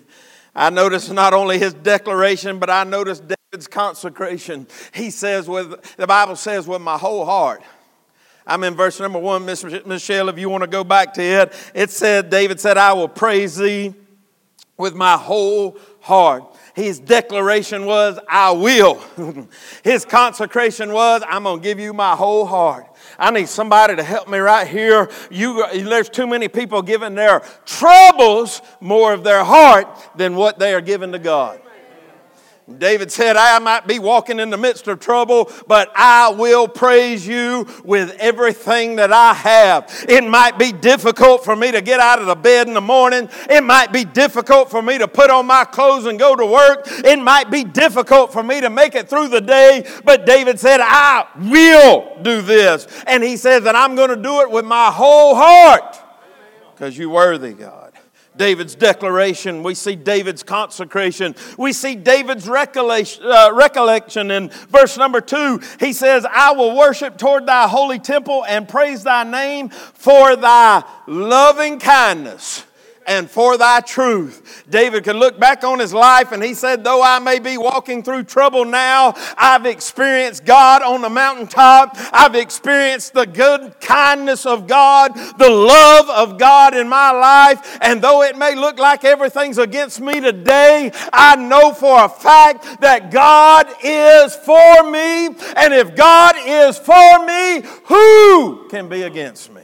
I 0.54 0.70
notice 0.70 1.11
not 1.11 1.35
only 1.35 1.59
his 1.59 1.74
declaration, 1.74 2.59
but 2.59 2.70
I 2.70 2.85
notice 2.85 3.20
David's 3.20 3.68
consecration. 3.68 4.66
He 4.94 5.11
says, 5.11 5.48
with 5.48 5.96
the 5.96 6.06
Bible 6.06 6.37
says, 6.37 6.66
with 6.66 6.80
my 6.80 6.96
whole 6.96 7.24
heart. 7.24 7.62
I'm 8.46 8.62
in 8.64 8.74
verse 8.74 9.00
number 9.00 9.18
one, 9.18 9.44
Michelle, 9.44 10.28
if 10.28 10.38
you 10.38 10.48
want 10.48 10.62
to 10.62 10.68
go 10.68 10.85
back 10.85 11.14
to 11.14 11.22
it. 11.22 11.70
It 11.74 11.90
said, 11.90 12.30
David 12.30 12.61
said, 12.61 12.78
I 12.78 12.92
will 12.92 13.09
praise 13.09 13.56
thee 13.56 13.92
with 14.76 14.94
my 14.94 15.16
whole 15.16 15.78
heart. 16.00 16.44
His 16.74 17.00
declaration 17.00 17.87
was, 17.87 18.18
I 18.28 18.52
will. 18.52 19.02
His 19.82 20.04
consecration 20.04 20.92
was, 20.92 21.22
I'm 21.26 21.42
going 21.42 21.61
to 21.61 21.62
give 21.62 21.80
you 21.80 21.92
my 21.92 22.14
whole 22.14 22.46
heart. 22.46 22.87
I 23.18 23.31
need 23.31 23.48
somebody 23.48 23.96
to 23.96 24.02
help 24.02 24.29
me 24.29 24.38
right 24.38 24.66
here. 24.66 25.11
You, 25.31 25.66
there's 25.85 26.09
too 26.09 26.26
many 26.26 26.48
people 26.48 26.83
giving 26.83 27.14
their 27.14 27.40
troubles 27.64 28.62
more 28.81 29.12
of 29.12 29.24
their 29.24 29.44
heart 29.44 29.88
than 30.16 30.37
what 30.37 30.59
they 30.59 30.74
are 30.74 30.81
giving 30.81 31.12
to 31.12 31.18
God. 31.18 31.61
David 32.79 33.12
said, 33.12 33.37
I 33.37 33.61
might 33.61 33.87
be 33.87 34.00
walking 34.00 34.40
in 34.40 34.50
the 34.50 34.57
midst 34.57 34.88
of 34.88 34.98
trouble, 34.98 35.52
but 35.68 35.92
I 35.94 36.31
will 36.31 36.66
praise 36.66 37.24
you 37.24 37.66
with 37.85 38.16
everything 38.18 38.96
that 38.96 39.12
I 39.12 39.35
have. 39.35 40.05
It 40.09 40.24
might 40.24 40.59
be 40.59 40.72
difficult 40.72 41.44
for 41.44 41.55
me 41.55 41.70
to 41.70 41.81
get 41.81 42.00
out 42.00 42.18
of 42.18 42.26
the 42.26 42.35
bed 42.35 42.66
in 42.66 42.74
the 42.74 42.81
morning. 42.81 43.29
It 43.48 43.62
might 43.62 43.92
be 43.92 44.05
difficult 44.05 44.68
for 44.68 44.83
me 44.83 44.98
to 44.98 45.07
put 45.07 45.31
on 45.31 45.46
my 45.46 45.64
clothes 45.64 46.07
and 46.07 46.18
go 46.18 46.35
to 46.35 46.44
work. 46.44 46.83
It 46.87 47.20
might 47.20 47.52
be 47.52 47.62
difficult 47.62 48.33
for 48.33 48.42
me 48.42 48.61
to 48.61 48.68
make 48.68 48.96
it 48.96 49.09
through 49.09 49.29
the 49.29 49.40
day. 49.40 49.87
But 50.05 50.26
David 50.26 50.59
said, 50.59 50.81
I 50.83 51.26
will 51.37 52.20
do 52.22 52.42
this. 52.42 52.88
And 53.07 53.22
he 53.22 53.37
says 53.37 53.62
that 53.62 53.76
I'm 53.76 53.94
going 53.94 54.11
to 54.11 54.16
do 54.16 54.40
it 54.40 54.50
with 54.50 54.64
my 54.64 54.90
whole 54.90 55.37
heart 55.37 56.00
because 56.74 56.98
you're 56.98 57.09
worthy, 57.09 57.55
God. 57.55 57.86
David's 58.37 58.75
declaration. 58.75 59.62
We 59.62 59.75
see 59.75 59.96
David's 59.96 60.42
consecration. 60.42 61.35
We 61.57 61.72
see 61.72 61.94
David's 61.94 62.49
recollection, 62.49 63.25
uh, 63.25 63.51
recollection 63.53 64.31
in 64.31 64.51
verse 64.68 64.96
number 64.96 65.20
two. 65.20 65.61
He 65.81 65.92
says, 65.92 66.27
I 66.31 66.53
will 66.53 66.77
worship 66.77 67.18
toward 67.18 67.46
thy 67.46 67.68
holy 67.68 67.99
temple 67.99 68.44
and 68.46 68.68
praise 68.68 69.05
thy 69.05 69.25
name 69.25 69.68
for 69.70 70.37
thy 70.37 70.85
loving 71.07 71.79
kindness 71.79 72.64
and 73.07 73.31
for 73.31 73.57
thy 73.57 73.81
truth. 73.81 74.64
David 74.69 75.05
could 75.05 75.16
look 75.16 75.38
back 75.38 75.64
on 75.64 75.79
his 75.79 75.95
life 75.95 76.33
and 76.33 76.42
he 76.42 76.55
said, 76.55 76.85
Though 76.85 77.03
I 77.03 77.19
may 77.19 77.38
be 77.38 77.57
walking 77.57 78.03
through 78.03 78.25
trouble 78.25 78.64
now, 78.64 79.14
I've 79.37 79.66
experienced 79.66 80.45
God 80.45 80.83
on 80.83 81.03
the 81.03 81.11
mountaintop. 81.11 81.97
I've 82.12 82.35
experienced 82.35 83.14
the 83.14 83.27
good 83.27 83.81
kindness 83.81 84.47
of 84.47 84.66
God, 84.66 85.14
the 85.38 85.51
love 85.51 86.11
of 86.11 86.38
God 86.38 86.75
in 86.75 86.88
my 86.88 87.11
life. 87.11 87.79
And 87.81 88.03
though 88.03 88.23
it 88.23 88.37
may 88.37 88.55
look 88.55 88.79
like 88.79 89.05
everything's 89.05 89.59
against 89.59 90.01
me 90.01 90.21
today, 90.21 90.90
I 91.12 91.37
know 91.37 91.73
for 91.73 92.05
a 92.05 92.09
fact 92.09 92.81
that 92.81 93.11
God 93.11 93.69
is 93.83 94.35
for 94.37 94.90
me. 94.90 95.27
And 95.27 95.73
if 95.73 95.95
God 95.95 96.35
is 96.38 96.79
for 96.79 97.25
me, 97.25 97.62
who 97.85 98.69
can 98.69 98.88
be 98.88 99.03
against 99.03 99.53
me? 99.53 99.56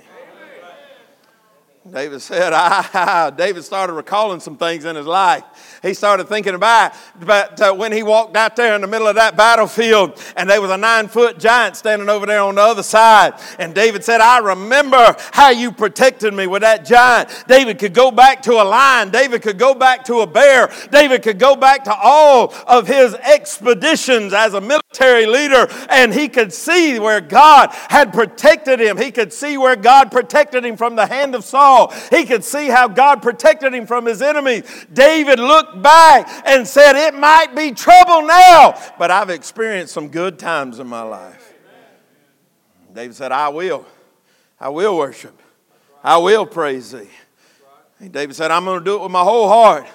David 1.90 2.22
said, 2.22 2.52
I, 2.52 3.30
David 3.36 3.64
started 3.64 3.94
recalling 3.94 4.38
some 4.38 4.56
things 4.56 4.84
in 4.84 4.94
his 4.94 5.06
life 5.06 5.42
he 5.82 5.94
started 5.94 6.28
thinking 6.28 6.54
about, 6.54 6.92
about 7.20 7.60
uh, 7.60 7.74
when 7.74 7.90
he 7.90 8.04
walked 8.04 8.36
out 8.36 8.54
there 8.54 8.76
in 8.76 8.80
the 8.80 8.86
middle 8.86 9.08
of 9.08 9.16
that 9.16 9.36
battlefield 9.36 10.20
and 10.36 10.48
there 10.48 10.60
was 10.60 10.70
a 10.70 10.76
nine 10.76 11.08
foot 11.08 11.40
giant 11.40 11.76
standing 11.76 12.08
over 12.08 12.24
there 12.24 12.40
on 12.40 12.54
the 12.54 12.60
other 12.60 12.84
side. 12.84 13.34
And 13.58 13.74
David 13.74 14.04
said, 14.04 14.20
I 14.20 14.38
remember 14.38 15.16
how 15.32 15.50
you 15.50 15.72
protected 15.72 16.32
me 16.34 16.46
with 16.46 16.62
that 16.62 16.84
giant. 16.84 17.30
David 17.48 17.80
could 17.80 17.94
go 17.94 18.12
back 18.12 18.42
to 18.42 18.52
a 18.52 18.64
lion. 18.64 19.10
David 19.10 19.42
could 19.42 19.58
go 19.58 19.74
back 19.74 20.04
to 20.04 20.20
a 20.20 20.26
bear. 20.26 20.72
David 20.92 21.22
could 21.22 21.40
go 21.40 21.56
back 21.56 21.84
to 21.84 21.94
all 21.94 22.54
of 22.68 22.86
his 22.86 23.14
expeditions 23.14 24.32
as 24.32 24.54
a 24.54 24.60
military 24.60 25.26
leader 25.26 25.66
and 25.88 26.14
he 26.14 26.28
could 26.28 26.52
see 26.52 27.00
where 27.00 27.20
God 27.20 27.70
had 27.72 28.12
protected 28.12 28.80
him. 28.80 28.96
He 28.96 29.10
could 29.10 29.32
see 29.32 29.58
where 29.58 29.74
God 29.74 30.12
protected 30.12 30.64
him 30.64 30.76
from 30.76 30.94
the 30.94 31.06
hand 31.06 31.34
of 31.34 31.42
Saul. 31.44 31.71
He 32.10 32.24
could 32.24 32.44
see 32.44 32.68
how 32.68 32.88
God 32.88 33.22
protected 33.22 33.74
him 33.74 33.86
from 33.86 34.06
his 34.06 34.22
enemies. 34.22 34.86
David 34.92 35.38
looked 35.38 35.82
back 35.82 36.28
and 36.46 36.66
said, 36.66 36.96
It 36.96 37.14
might 37.14 37.54
be 37.54 37.72
trouble 37.72 38.26
now, 38.26 38.78
but 38.98 39.10
I've 39.10 39.30
experienced 39.30 39.94
some 39.94 40.08
good 40.08 40.38
times 40.38 40.78
in 40.78 40.86
my 40.86 41.02
life. 41.02 41.54
David 42.94 43.14
said, 43.14 43.32
I 43.32 43.48
will. 43.48 43.86
I 44.60 44.68
will 44.68 44.96
worship. 44.96 45.40
I 46.04 46.18
will 46.18 46.46
praise 46.46 46.92
thee. 46.92 47.08
And 47.98 48.12
David 48.12 48.34
said, 48.34 48.50
I'm 48.50 48.64
going 48.64 48.80
to 48.80 48.84
do 48.84 48.96
it 48.96 49.02
with 49.02 49.12
my 49.12 49.22
whole 49.22 49.48
heart. 49.48 49.86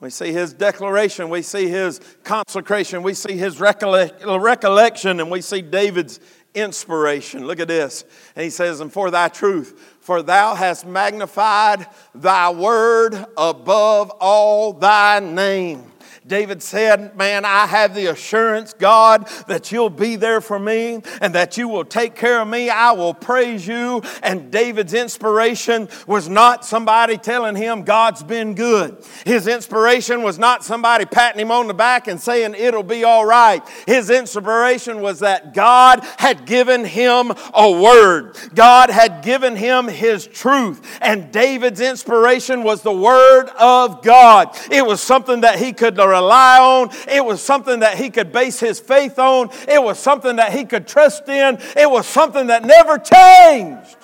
We 0.00 0.10
see 0.10 0.32
his 0.32 0.52
declaration, 0.52 1.30
we 1.30 1.40
see 1.40 1.68
his 1.68 2.00
consecration, 2.24 3.02
we 3.02 3.14
see 3.14 3.38
his 3.38 3.58
recollection, 3.58 5.20
and 5.20 5.30
we 5.30 5.40
see 5.40 5.62
David's 5.62 6.20
inspiration. 6.54 7.46
Look 7.46 7.60
at 7.60 7.68
this. 7.68 8.04
And 8.36 8.44
he 8.44 8.50
says, 8.50 8.80
And 8.80 8.92
for 8.92 9.10
thy 9.10 9.28
truth, 9.28 9.93
for 10.04 10.22
thou 10.22 10.54
hast 10.54 10.84
magnified 10.84 11.86
thy 12.14 12.50
word 12.50 13.14
above 13.38 14.10
all 14.20 14.74
thy 14.74 15.18
name. 15.18 15.82
David 16.26 16.62
said, 16.62 17.14
Man, 17.16 17.44
I 17.44 17.66
have 17.66 17.94
the 17.94 18.06
assurance, 18.06 18.72
God, 18.72 19.28
that 19.46 19.70
you'll 19.70 19.90
be 19.90 20.16
there 20.16 20.40
for 20.40 20.58
me 20.58 21.02
and 21.20 21.34
that 21.34 21.58
you 21.58 21.68
will 21.68 21.84
take 21.84 22.14
care 22.14 22.40
of 22.40 22.48
me. 22.48 22.70
I 22.70 22.92
will 22.92 23.12
praise 23.12 23.66
you. 23.66 24.02
And 24.22 24.50
David's 24.50 24.94
inspiration 24.94 25.88
was 26.06 26.28
not 26.28 26.64
somebody 26.64 27.18
telling 27.18 27.56
him 27.56 27.82
God's 27.82 28.22
been 28.22 28.54
good. 28.54 29.04
His 29.26 29.46
inspiration 29.46 30.22
was 30.22 30.38
not 30.38 30.64
somebody 30.64 31.04
patting 31.04 31.40
him 31.40 31.50
on 31.50 31.66
the 31.66 31.74
back 31.74 32.08
and 32.08 32.18
saying 32.18 32.54
it'll 32.54 32.82
be 32.82 33.04
all 33.04 33.26
right. 33.26 33.62
His 33.86 34.08
inspiration 34.08 35.02
was 35.02 35.20
that 35.20 35.52
God 35.52 36.00
had 36.16 36.46
given 36.46 36.86
him 36.86 37.32
a 37.52 37.70
word, 37.70 38.36
God 38.54 38.88
had 38.88 39.22
given 39.22 39.56
him 39.56 39.88
his 39.88 40.26
truth. 40.26 40.80
And 41.02 41.30
David's 41.30 41.82
inspiration 41.82 42.62
was 42.62 42.80
the 42.80 42.92
word 42.92 43.48
of 43.58 44.02
God. 44.02 44.56
It 44.70 44.86
was 44.86 45.02
something 45.02 45.42
that 45.42 45.58
he 45.58 45.74
could 45.74 45.96
rely 46.14 46.58
on, 46.58 46.90
it 47.08 47.24
was 47.24 47.42
something 47.42 47.80
that 47.80 47.96
he 47.98 48.10
could 48.10 48.32
base 48.32 48.60
his 48.60 48.80
faith 48.80 49.18
on, 49.18 49.50
it 49.68 49.82
was 49.82 49.98
something 49.98 50.36
that 50.36 50.52
he 50.52 50.64
could 50.64 50.86
trust 50.86 51.28
in, 51.28 51.58
it 51.76 51.90
was 51.90 52.06
something 52.06 52.46
that 52.48 52.64
never 52.64 52.98
changed. 52.98 53.96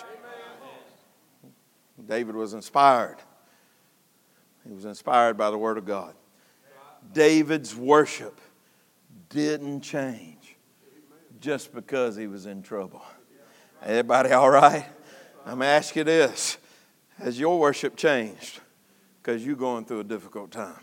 David 2.06 2.34
was 2.34 2.54
inspired. 2.54 3.18
He 4.66 4.74
was 4.74 4.84
inspired 4.84 5.36
by 5.36 5.50
the 5.50 5.58
Word 5.58 5.78
of 5.78 5.84
God. 5.84 6.14
David's 7.12 7.74
worship 7.74 8.40
didn't 9.28 9.82
change 9.82 10.56
just 11.40 11.72
because 11.72 12.16
he 12.16 12.26
was 12.26 12.46
in 12.46 12.62
trouble. 12.62 13.02
Everybody 13.82 14.32
all 14.32 14.50
right? 14.50 14.86
I'm 15.46 15.58
going 15.58 15.60
to 15.60 15.66
ask 15.66 15.96
you 15.96 16.04
this 16.04 16.58
Has 17.18 17.38
your 17.40 17.58
worship 17.58 17.96
changed 17.96 18.60
because 19.22 19.44
you're 19.44 19.56
going 19.56 19.84
through 19.84 20.00
a 20.00 20.04
difficult 20.04 20.50
time? 20.50 20.78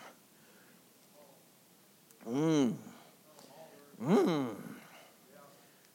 Mmm. 2.28 2.74
Mmm. 4.04 4.56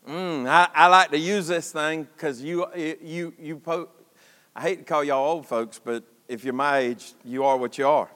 Mmm. 0.09 0.49
I, 0.49 0.69
I 0.75 0.87
like 0.87 1.11
to 1.11 1.19
use 1.19 1.47
this 1.47 1.71
thing 1.73 2.05
because 2.05 2.41
you, 2.41 2.67
you, 2.75 3.35
you, 3.39 3.59
po- 3.59 3.91
I 4.57 4.63
hate 4.63 4.79
to 4.79 4.85
call 4.85 5.05
y'all 5.05 5.29
old 5.29 5.47
folks, 5.47 5.79
but 5.79 6.05
if 6.29 6.45
you're 6.45 6.55
my 6.55 6.79
age, 6.79 7.13
you 7.25 7.45
are 7.45 7.57
what 7.57 7.77
you 7.77 7.87
are. 7.87 8.11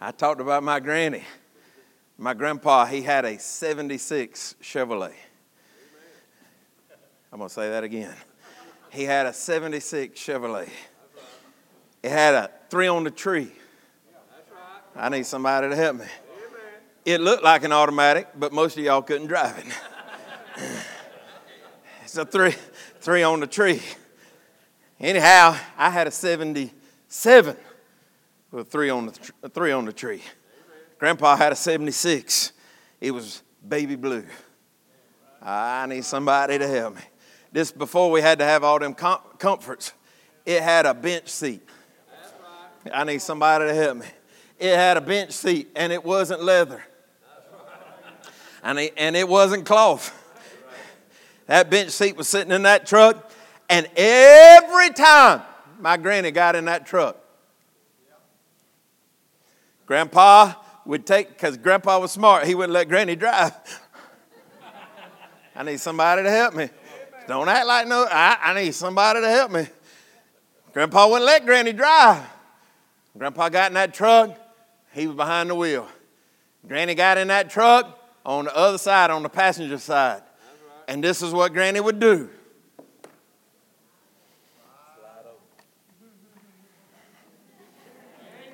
I 0.00 0.12
talked 0.12 0.40
about 0.40 0.62
my 0.62 0.80
granny. 0.80 1.24
My 2.18 2.34
grandpa, 2.34 2.84
he 2.84 3.02
had 3.02 3.24
a 3.24 3.38
76 3.38 4.56
Chevrolet. 4.62 5.14
I'm 7.32 7.38
going 7.38 7.48
to 7.48 7.54
say 7.54 7.70
that 7.70 7.84
again. 7.84 8.14
He 8.90 9.04
had 9.04 9.26
a 9.26 9.32
76 9.32 10.18
Chevrolet. 10.18 10.68
It 12.02 12.10
had 12.10 12.34
a 12.34 12.50
three 12.68 12.88
on 12.88 13.04
the 13.04 13.10
tree. 13.10 13.52
I 15.00 15.08
need 15.08 15.24
somebody 15.24 15.66
to 15.70 15.76
help 15.76 15.96
me. 15.96 16.04
It 17.06 17.22
looked 17.22 17.42
like 17.42 17.64
an 17.64 17.72
automatic, 17.72 18.28
but 18.36 18.52
most 18.52 18.76
of 18.76 18.84
y'all 18.84 19.00
couldn't 19.00 19.28
drive 19.28 19.56
it. 19.56 20.62
it's 22.04 22.18
a 22.18 22.26
three, 22.26 22.54
three 23.00 23.22
on 23.22 23.40
the 23.40 23.46
tree. 23.46 23.80
Anyhow, 25.00 25.56
I 25.78 25.88
had 25.88 26.06
a 26.06 26.10
77 26.10 27.56
with 28.50 28.66
a 28.66 28.70
three 28.70 28.90
on 28.90 29.06
the, 29.06 29.48
three 29.48 29.72
on 29.72 29.86
the 29.86 29.92
tree. 29.94 30.20
Grandpa 30.98 31.34
had 31.34 31.52
a 31.52 31.56
76. 31.56 32.52
It 33.00 33.12
was 33.12 33.42
baby 33.66 33.96
blue. 33.96 34.26
I 35.40 35.86
need 35.86 36.04
somebody 36.04 36.58
to 36.58 36.68
help 36.68 36.96
me. 36.96 37.02
This 37.50 37.72
before 37.72 38.10
we 38.10 38.20
had 38.20 38.38
to 38.40 38.44
have 38.44 38.64
all 38.64 38.78
them 38.78 38.92
com- 38.92 39.22
comforts. 39.38 39.94
It 40.44 40.62
had 40.62 40.84
a 40.84 40.92
bench 40.92 41.30
seat. 41.30 41.62
I 42.92 43.04
need 43.04 43.22
somebody 43.22 43.64
to 43.64 43.74
help 43.74 43.96
me. 43.96 44.06
It 44.60 44.76
had 44.76 44.96
a 44.98 45.00
bench 45.00 45.32
seat 45.32 45.70
and 45.74 45.92
it 45.92 46.04
wasn't 46.04 46.42
leather. 46.42 46.84
And 48.62 48.78
it, 48.78 48.94
and 48.98 49.16
it 49.16 49.26
wasn't 49.26 49.64
cloth. 49.64 50.14
That 51.46 51.70
bench 51.70 51.90
seat 51.90 52.16
was 52.16 52.28
sitting 52.28 52.52
in 52.52 52.62
that 52.62 52.86
truck, 52.86 53.28
and 53.68 53.88
every 53.96 54.90
time 54.90 55.42
my 55.80 55.96
granny 55.96 56.30
got 56.30 56.54
in 56.54 56.66
that 56.66 56.86
truck, 56.86 57.16
Grandpa 59.86 60.54
would 60.84 61.06
take, 61.06 61.30
because 61.30 61.56
Grandpa 61.56 61.98
was 61.98 62.12
smart, 62.12 62.46
he 62.46 62.54
wouldn't 62.54 62.72
let 62.72 62.88
Granny 62.88 63.16
drive. 63.16 63.52
I 65.56 65.64
need 65.64 65.80
somebody 65.80 66.22
to 66.22 66.30
help 66.30 66.54
me. 66.54 66.68
Don't 67.26 67.48
act 67.48 67.66
like 67.66 67.88
no, 67.88 68.06
I, 68.08 68.38
I 68.40 68.54
need 68.54 68.72
somebody 68.72 69.20
to 69.20 69.28
help 69.28 69.50
me. 69.50 69.66
Grandpa 70.72 71.08
wouldn't 71.08 71.24
let 71.24 71.44
Granny 71.44 71.72
drive. 71.72 72.22
Grandpa 73.18 73.48
got 73.48 73.70
in 73.70 73.74
that 73.74 73.92
truck, 73.92 74.38
he 74.92 75.06
was 75.06 75.16
behind 75.16 75.50
the 75.50 75.54
wheel. 75.54 75.86
Granny 76.66 76.94
got 76.94 77.18
in 77.18 77.28
that 77.28 77.50
truck 77.50 77.98
on 78.24 78.44
the 78.46 78.56
other 78.56 78.78
side, 78.78 79.10
on 79.10 79.22
the 79.22 79.28
passenger 79.28 79.78
side. 79.78 80.22
And 80.88 81.02
this 81.02 81.22
is 81.22 81.32
what 81.32 81.52
Granny 81.52 81.80
would 81.80 82.00
do. 82.00 82.28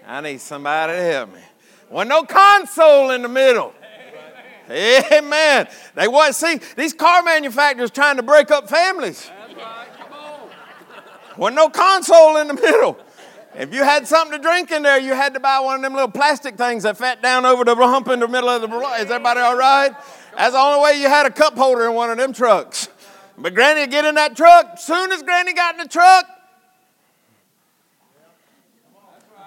I 0.07 0.20
need 0.20 0.40
somebody 0.40 0.92
to 0.92 1.03
help 1.03 1.35
me. 1.35 1.40
Wasn't 1.90 2.11
no 2.11 2.22
console 2.22 3.11
in 3.11 3.22
the 3.22 3.29
middle. 3.29 3.72
Amen. 4.70 5.68
They 5.94 6.09
want 6.09 6.35
see 6.35 6.61
these 6.77 6.92
car 6.92 7.22
manufacturers 7.22 7.90
trying 7.90 8.16
to 8.16 8.22
break 8.22 8.51
up 8.51 8.68
families. 8.68 9.31
Wasn't 11.37 11.57
no 11.57 11.68
console 11.68 12.37
in 12.38 12.49
the 12.49 12.55
middle. 12.55 12.99
If 13.58 13.72
you 13.72 13.84
had 13.84 14.06
something 14.06 14.36
to 14.36 14.42
drink 14.42 14.70
in 14.70 14.82
there, 14.82 15.00
you 15.00 15.14
had 15.14 15.32
to 15.32 15.40
buy 15.40 15.60
one 15.60 15.76
of 15.76 15.82
them 15.82 15.94
little 15.94 16.10
plastic 16.10 16.56
things 16.56 16.82
that 16.82 16.98
fat 16.98 17.22
down 17.22 17.46
over 17.46 17.64
the 17.64 17.74
hump 17.74 18.08
in 18.08 18.20
the 18.20 18.28
middle 18.28 18.50
of 18.50 18.60
the. 18.60 18.68
Is 18.68 19.10
everybody 19.10 19.40
all 19.40 19.56
right? 19.56 19.92
That's 20.36 20.52
the 20.52 20.58
only 20.58 20.82
way 20.82 21.00
you 21.00 21.08
had 21.08 21.24
a 21.24 21.30
cup 21.30 21.54
holder 21.56 21.86
in 21.86 21.94
one 21.94 22.10
of 22.10 22.18
them 22.18 22.34
trucks. 22.34 22.90
But 23.38 23.54
Granny 23.54 23.86
get 23.86 24.04
in 24.04 24.14
that 24.16 24.36
truck. 24.36 24.78
Soon 24.78 25.10
as 25.10 25.22
Granny 25.22 25.54
got 25.54 25.74
in 25.74 25.80
the 25.80 25.88
truck, 25.88 26.26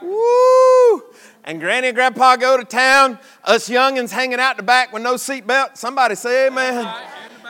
woo! 0.02 1.04
And 1.44 1.60
Granny 1.60 1.90
and 1.90 1.96
Grandpa 1.96 2.36
go 2.36 2.58
to 2.58 2.64
town. 2.64 3.20
Us 3.44 3.70
youngins 3.70 4.10
hanging 4.10 4.40
out 4.40 4.58
the 4.58 4.64
back 4.64 4.92
with 4.92 5.04
no 5.04 5.16
seatbelt. 5.16 5.78
Somebody 5.78 6.16
say 6.16 6.48
amen. 6.48 6.92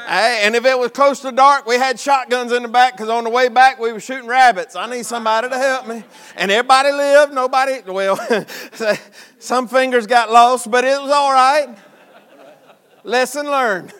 And 0.09 0.55
if 0.55 0.65
it 0.65 0.77
was 0.77 0.89
close 0.89 1.19
to 1.19 1.31
dark, 1.31 1.67
we 1.67 1.75
had 1.75 1.99
shotguns 1.99 2.51
in 2.51 2.63
the 2.63 2.67
back 2.67 2.93
because 2.93 3.09
on 3.09 3.25
the 3.25 3.29
way 3.29 3.47
back 3.47 3.79
we 3.79 3.91
were 3.91 3.99
shooting 3.99 4.27
rabbits. 4.27 4.75
I 4.75 4.89
need 4.89 5.05
somebody 5.05 5.49
to 5.49 5.57
help 5.57 5.87
me. 5.87 6.03
And 6.35 6.49
everybody 6.49 6.91
lived, 6.91 7.31
nobody, 7.31 7.81
well, 7.85 8.19
some 9.39 9.67
fingers 9.67 10.07
got 10.07 10.31
lost, 10.31 10.71
but 10.71 10.83
it 10.83 10.99
was 10.99 11.11
all 11.11 11.31
right. 11.31 11.77
Lesson 13.03 13.45
learned. 13.45 13.93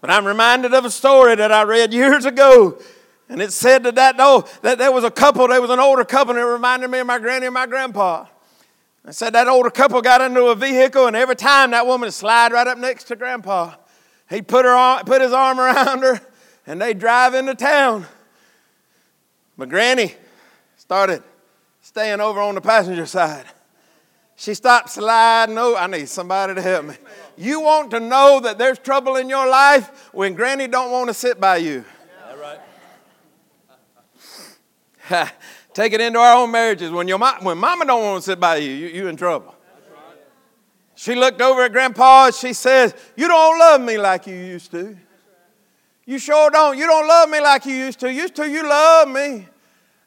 But 0.00 0.10
I'm 0.10 0.24
reminded 0.24 0.72
of 0.72 0.84
a 0.84 0.90
story 0.90 1.34
that 1.34 1.50
I 1.50 1.62
read 1.62 1.92
years 1.92 2.26
ago. 2.26 2.78
And 3.28 3.42
it 3.42 3.52
said 3.52 3.82
that, 3.82 3.96
that, 3.96 4.14
oh, 4.20 4.48
that 4.62 4.78
there 4.78 4.92
was 4.92 5.02
a 5.02 5.10
couple, 5.10 5.48
there 5.48 5.60
was 5.60 5.70
an 5.70 5.80
older 5.80 6.04
couple, 6.04 6.36
and 6.36 6.40
it 6.40 6.44
reminded 6.44 6.88
me 6.88 7.00
of 7.00 7.06
my 7.08 7.18
granny 7.18 7.46
and 7.46 7.54
my 7.54 7.66
grandpa. 7.66 8.26
I 9.04 9.12
said 9.12 9.32
that 9.32 9.48
older 9.48 9.70
couple 9.70 10.02
got 10.02 10.20
into 10.20 10.46
a 10.46 10.54
vehicle, 10.54 11.06
and 11.06 11.16
every 11.16 11.36
time 11.36 11.70
that 11.70 11.86
woman 11.86 12.06
would 12.06 12.14
slide 12.14 12.52
right 12.52 12.66
up 12.66 12.78
next 12.78 13.04
to 13.04 13.16
Grandpa. 13.16 13.74
He'd 14.28 14.46
put, 14.46 14.64
her 14.64 14.74
on, 14.74 15.04
put 15.04 15.22
his 15.22 15.32
arm 15.32 15.58
around 15.58 16.02
her, 16.02 16.20
and 16.66 16.80
they'd 16.80 16.98
drive 16.98 17.34
into 17.34 17.54
town. 17.54 18.06
But 19.58 19.68
Granny 19.68 20.14
started 20.76 21.22
staying 21.80 22.20
over 22.20 22.40
on 22.40 22.54
the 22.54 22.60
passenger 22.60 23.06
side. 23.06 23.44
She 24.36 24.54
stopped 24.54 24.88
sliding 24.90 25.58
over. 25.58 25.76
I 25.76 25.86
need 25.86 26.08
somebody 26.08 26.54
to 26.54 26.62
help 26.62 26.86
me. 26.86 26.94
You 27.36 27.60
want 27.60 27.90
to 27.90 28.00
know 28.00 28.40
that 28.40 28.56
there's 28.56 28.78
trouble 28.78 29.16
in 29.16 29.28
your 29.28 29.46
life 29.46 30.10
when 30.14 30.34
Granny 30.34 30.66
don't 30.66 30.90
want 30.90 31.08
to 31.08 31.14
sit 31.14 31.40
by 31.40 31.56
you. 31.58 31.84
right. 35.10 35.32
Take 35.72 35.92
it 35.92 36.00
into 36.00 36.18
our 36.18 36.36
own 36.36 36.50
marriages. 36.50 36.90
When, 36.90 37.06
your 37.06 37.18
when 37.18 37.58
mama 37.58 37.84
don't 37.84 38.02
want 38.02 38.22
to 38.24 38.30
sit 38.30 38.40
by 38.40 38.56
you, 38.56 38.70
you, 38.70 38.88
you 38.88 39.08
in 39.08 39.16
trouble. 39.16 39.54
She 40.94 41.14
looked 41.14 41.40
over 41.40 41.62
at 41.62 41.72
grandpa 41.72 42.26
and 42.26 42.34
she 42.34 42.52
says, 42.52 42.94
You 43.16 43.28
don't 43.28 43.58
love 43.58 43.80
me 43.80 43.96
like 43.96 44.26
you 44.26 44.34
used 44.34 44.70
to. 44.72 44.96
You 46.04 46.18
sure 46.18 46.50
don't. 46.50 46.76
You 46.76 46.86
don't 46.86 47.06
love 47.06 47.30
me 47.30 47.40
like 47.40 47.64
you 47.66 47.74
used 47.74 48.00
to. 48.00 48.12
Used 48.12 48.34
to, 48.36 48.48
you 48.48 48.68
love 48.68 49.08
me. 49.08 49.46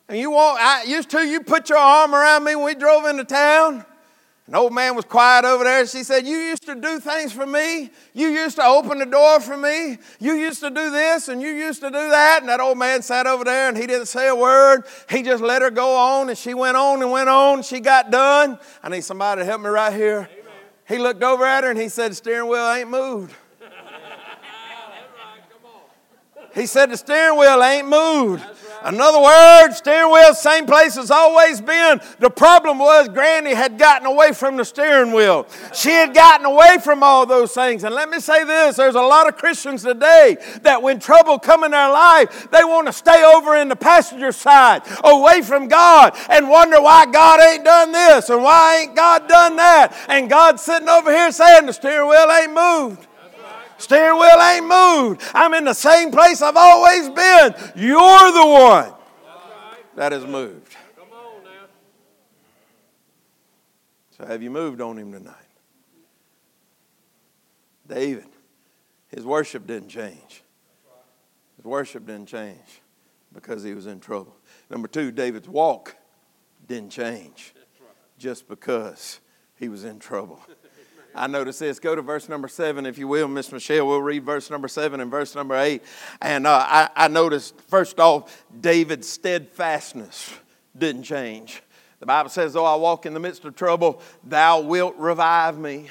And 0.09 0.19
you 0.19 0.31
want, 0.31 0.59
I 0.61 0.83
used 0.83 1.09
to, 1.11 1.25
you 1.25 1.39
put 1.41 1.69
your 1.69 1.77
arm 1.77 2.13
around 2.13 2.43
me 2.43 2.55
when 2.55 2.65
we 2.65 2.75
drove 2.75 3.05
into 3.05 3.23
town. 3.23 3.85
An 4.53 4.59
old 4.59 4.71
man 4.71 4.95
was 4.95 5.05
quiet 5.05 5.45
over 5.45 5.63
there. 5.63 5.83
She 5.87 6.03
said, 6.03 6.27
You 6.27 6.37
used 6.37 6.61
to 6.67 6.75
do 6.75 6.99
things 6.99 7.33
for 7.33 7.43
me. 7.43 7.89
You 8.13 8.27
used 8.27 8.57
to 8.57 8.63
open 8.63 8.99
the 8.99 9.05
door 9.07 9.39
for 9.39 9.57
me. 9.57 9.97
You 10.19 10.35
used 10.35 10.59
to 10.59 10.69
do 10.69 10.91
this 10.91 11.27
and 11.27 11.41
you 11.41 11.49
used 11.49 11.81
to 11.81 11.87
do 11.87 11.93
that. 11.93 12.41
And 12.41 12.49
that 12.49 12.59
old 12.59 12.77
man 12.77 13.01
sat 13.01 13.25
over 13.25 13.43
there 13.43 13.67
and 13.67 13.75
he 13.75 13.87
didn't 13.87 14.05
say 14.05 14.27
a 14.27 14.35
word. 14.35 14.83
He 15.09 15.23
just 15.23 15.41
let 15.41 15.63
her 15.63 15.71
go 15.71 15.95
on 15.95 16.29
and 16.29 16.37
she 16.37 16.53
went 16.53 16.77
on 16.77 17.01
and 17.01 17.09
went 17.09 17.29
on. 17.29 17.63
She 17.63 17.79
got 17.79 18.11
done. 18.11 18.59
I 18.83 18.89
need 18.89 19.03
somebody 19.03 19.41
to 19.41 19.45
help 19.45 19.59
me 19.59 19.69
right 19.69 19.91
here. 19.91 20.29
Amen. 20.31 20.53
He 20.87 20.99
looked 20.99 21.23
over 21.23 21.43
at 21.43 21.63
her 21.63 21.71
and 21.71 21.79
he 21.79 21.89
said, 21.89 22.11
The 22.11 22.15
steering 22.15 22.47
wheel 22.47 22.69
ain't 22.69 22.91
moved. 22.91 23.33
He 26.53 26.67
said, 26.67 26.91
The 26.91 26.97
steering 26.97 27.39
wheel 27.39 27.63
ain't 27.63 27.87
moved. 27.87 28.45
In 28.85 28.99
other 28.99 29.21
words, 29.21 29.77
steering 29.77 30.11
wheel, 30.11 30.33
same 30.33 30.65
place 30.65 30.97
it's 30.97 31.11
always 31.11 31.61
been. 31.61 32.01
The 32.19 32.29
problem 32.29 32.79
was 32.79 33.07
Granny 33.07 33.53
had 33.53 33.77
gotten 33.77 34.05
away 34.05 34.33
from 34.33 34.57
the 34.57 34.65
steering 34.65 35.13
wheel. 35.13 35.47
She 35.73 35.89
had 35.89 36.13
gotten 36.13 36.45
away 36.45 36.77
from 36.83 37.01
all 37.01 37.25
those 37.25 37.53
things. 37.53 37.83
And 37.83 37.95
let 37.95 38.09
me 38.09 38.19
say 38.19 38.43
this 38.43 38.75
there's 38.75 38.95
a 38.95 39.01
lot 39.01 39.27
of 39.27 39.37
Christians 39.37 39.83
today 39.83 40.37
that 40.63 40.81
when 40.81 40.99
trouble 40.99 41.39
come 41.39 41.63
in 41.63 41.71
their 41.71 41.89
life, 41.89 42.49
they 42.51 42.63
want 42.63 42.87
to 42.87 42.93
stay 42.93 43.23
over 43.23 43.55
in 43.55 43.69
the 43.69 43.75
passenger 43.75 44.31
side, 44.31 44.81
away 45.03 45.41
from 45.41 45.67
God, 45.67 46.17
and 46.29 46.49
wonder 46.49 46.81
why 46.81 47.05
God 47.05 47.39
ain't 47.41 47.63
done 47.63 47.91
this 47.91 48.29
and 48.29 48.43
why 48.43 48.81
ain't 48.81 48.95
God 48.95 49.27
done 49.29 49.55
that. 49.55 49.95
And 50.09 50.29
God's 50.29 50.61
sitting 50.61 50.89
over 50.89 51.11
here 51.11 51.31
saying 51.31 51.65
the 51.65 51.73
steering 51.73 52.09
wheel 52.09 52.29
ain't 52.31 52.53
moved. 52.53 53.07
Steering 53.83 54.17
wheel 54.17 54.41
ain't 54.41 54.65
moved. 54.65 55.21
I'm 55.33 55.53
in 55.53 55.65
the 55.65 55.73
same 55.73 56.09
place 56.09 56.41
I've 56.41 56.55
always 56.55 57.09
been. 57.09 57.53
You're 57.75 58.31
the 58.31 58.45
one 58.45 58.93
that 59.95 60.13
has 60.13 60.25
moved. 60.25 60.77
So, 64.17 64.25
have 64.25 64.41
you 64.41 64.49
moved 64.49 64.79
on 64.79 64.97
him 64.97 65.11
tonight? 65.11 65.35
David, 67.85 68.27
his 69.09 69.25
worship 69.25 69.67
didn't 69.67 69.89
change. 69.89 70.43
His 71.57 71.65
worship 71.65 72.05
didn't 72.05 72.27
change 72.27 72.81
because 73.33 73.63
he 73.63 73.73
was 73.73 73.85
in 73.85 73.99
trouble. 73.99 74.33
Number 74.69 74.87
two, 74.87 75.11
David's 75.11 75.49
walk 75.49 75.97
didn't 76.69 76.91
change 76.91 77.53
just 78.17 78.47
because 78.47 79.19
he 79.59 79.67
was 79.67 79.83
in 79.83 79.99
trouble. 79.99 80.39
I 81.15 81.27
notice 81.27 81.59
this. 81.59 81.79
Go 81.79 81.95
to 81.95 82.01
verse 82.01 82.27
number 82.27 82.47
seven, 82.47 82.85
if 82.85 82.97
you 82.97 83.07
will, 83.07 83.27
Miss 83.27 83.51
Michelle. 83.51 83.87
We'll 83.87 84.01
read 84.01 84.23
verse 84.23 84.49
number 84.49 84.67
seven 84.67 84.99
and 84.99 85.11
verse 85.11 85.35
number 85.35 85.55
eight. 85.55 85.83
And 86.21 86.47
uh, 86.47 86.65
I, 86.67 86.89
I 86.95 87.07
noticed, 87.07 87.59
first 87.61 87.99
off, 87.99 88.45
David's 88.59 89.07
steadfastness 89.07 90.33
didn't 90.77 91.03
change. 91.03 91.61
The 91.99 92.07
Bible 92.07 92.29
says, 92.29 92.53
Though 92.53 92.65
I 92.65 92.75
walk 92.75 93.05
in 93.05 93.13
the 93.13 93.19
midst 93.19 93.45
of 93.45 93.55
trouble, 93.55 94.01
thou 94.23 94.61
wilt 94.61 94.95
revive 94.97 95.57
me. 95.57 95.89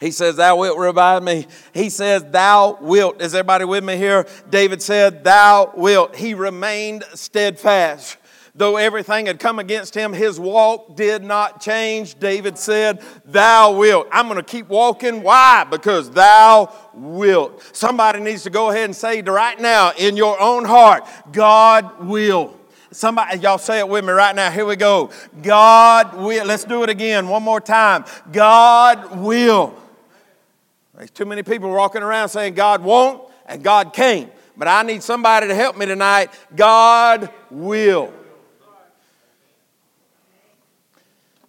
He 0.00 0.12
says, 0.12 0.36
Thou 0.36 0.56
wilt 0.56 0.78
revive 0.78 1.22
me. 1.24 1.46
He 1.74 1.90
says, 1.90 2.24
Thou 2.24 2.78
wilt. 2.80 3.20
Is 3.20 3.34
everybody 3.34 3.64
with 3.64 3.82
me 3.82 3.96
here? 3.96 4.26
David 4.48 4.80
said, 4.80 5.24
Thou 5.24 5.72
wilt. 5.74 6.14
He 6.14 6.34
remained 6.34 7.04
steadfast. 7.14 8.16
Though 8.58 8.76
everything 8.76 9.26
had 9.26 9.38
come 9.38 9.60
against 9.60 9.94
him, 9.94 10.12
his 10.12 10.40
walk 10.40 10.96
did 10.96 11.22
not 11.22 11.60
change. 11.60 12.18
David 12.18 12.58
said, 12.58 13.00
Thou 13.24 13.78
wilt. 13.78 14.08
I'm 14.10 14.26
going 14.26 14.36
to 14.36 14.42
keep 14.42 14.68
walking. 14.68 15.22
Why? 15.22 15.62
Because 15.62 16.10
thou 16.10 16.74
wilt. 16.92 17.62
Somebody 17.72 18.18
needs 18.18 18.42
to 18.42 18.50
go 18.50 18.70
ahead 18.70 18.86
and 18.86 18.96
say 18.96 19.22
right 19.22 19.60
now 19.60 19.92
in 19.96 20.16
your 20.16 20.40
own 20.40 20.64
heart, 20.64 21.06
God 21.30 22.04
will. 22.04 22.58
Somebody, 22.90 23.38
y'all 23.38 23.58
say 23.58 23.78
it 23.78 23.88
with 23.88 24.04
me 24.04 24.10
right 24.10 24.34
now. 24.34 24.50
Here 24.50 24.66
we 24.66 24.74
go. 24.74 25.10
God 25.40 26.16
will. 26.16 26.44
Let's 26.44 26.64
do 26.64 26.82
it 26.82 26.90
again 26.90 27.28
one 27.28 27.44
more 27.44 27.60
time. 27.60 28.06
God 28.32 29.20
will. 29.20 29.72
There's 30.96 31.12
too 31.12 31.26
many 31.26 31.44
people 31.44 31.70
walking 31.70 32.02
around 32.02 32.30
saying 32.30 32.54
God 32.54 32.82
won't 32.82 33.22
and 33.46 33.62
God 33.62 33.92
can't. 33.92 34.32
But 34.56 34.66
I 34.66 34.82
need 34.82 35.04
somebody 35.04 35.46
to 35.46 35.54
help 35.54 35.76
me 35.76 35.86
tonight. 35.86 36.32
God 36.56 37.30
will. 37.52 38.12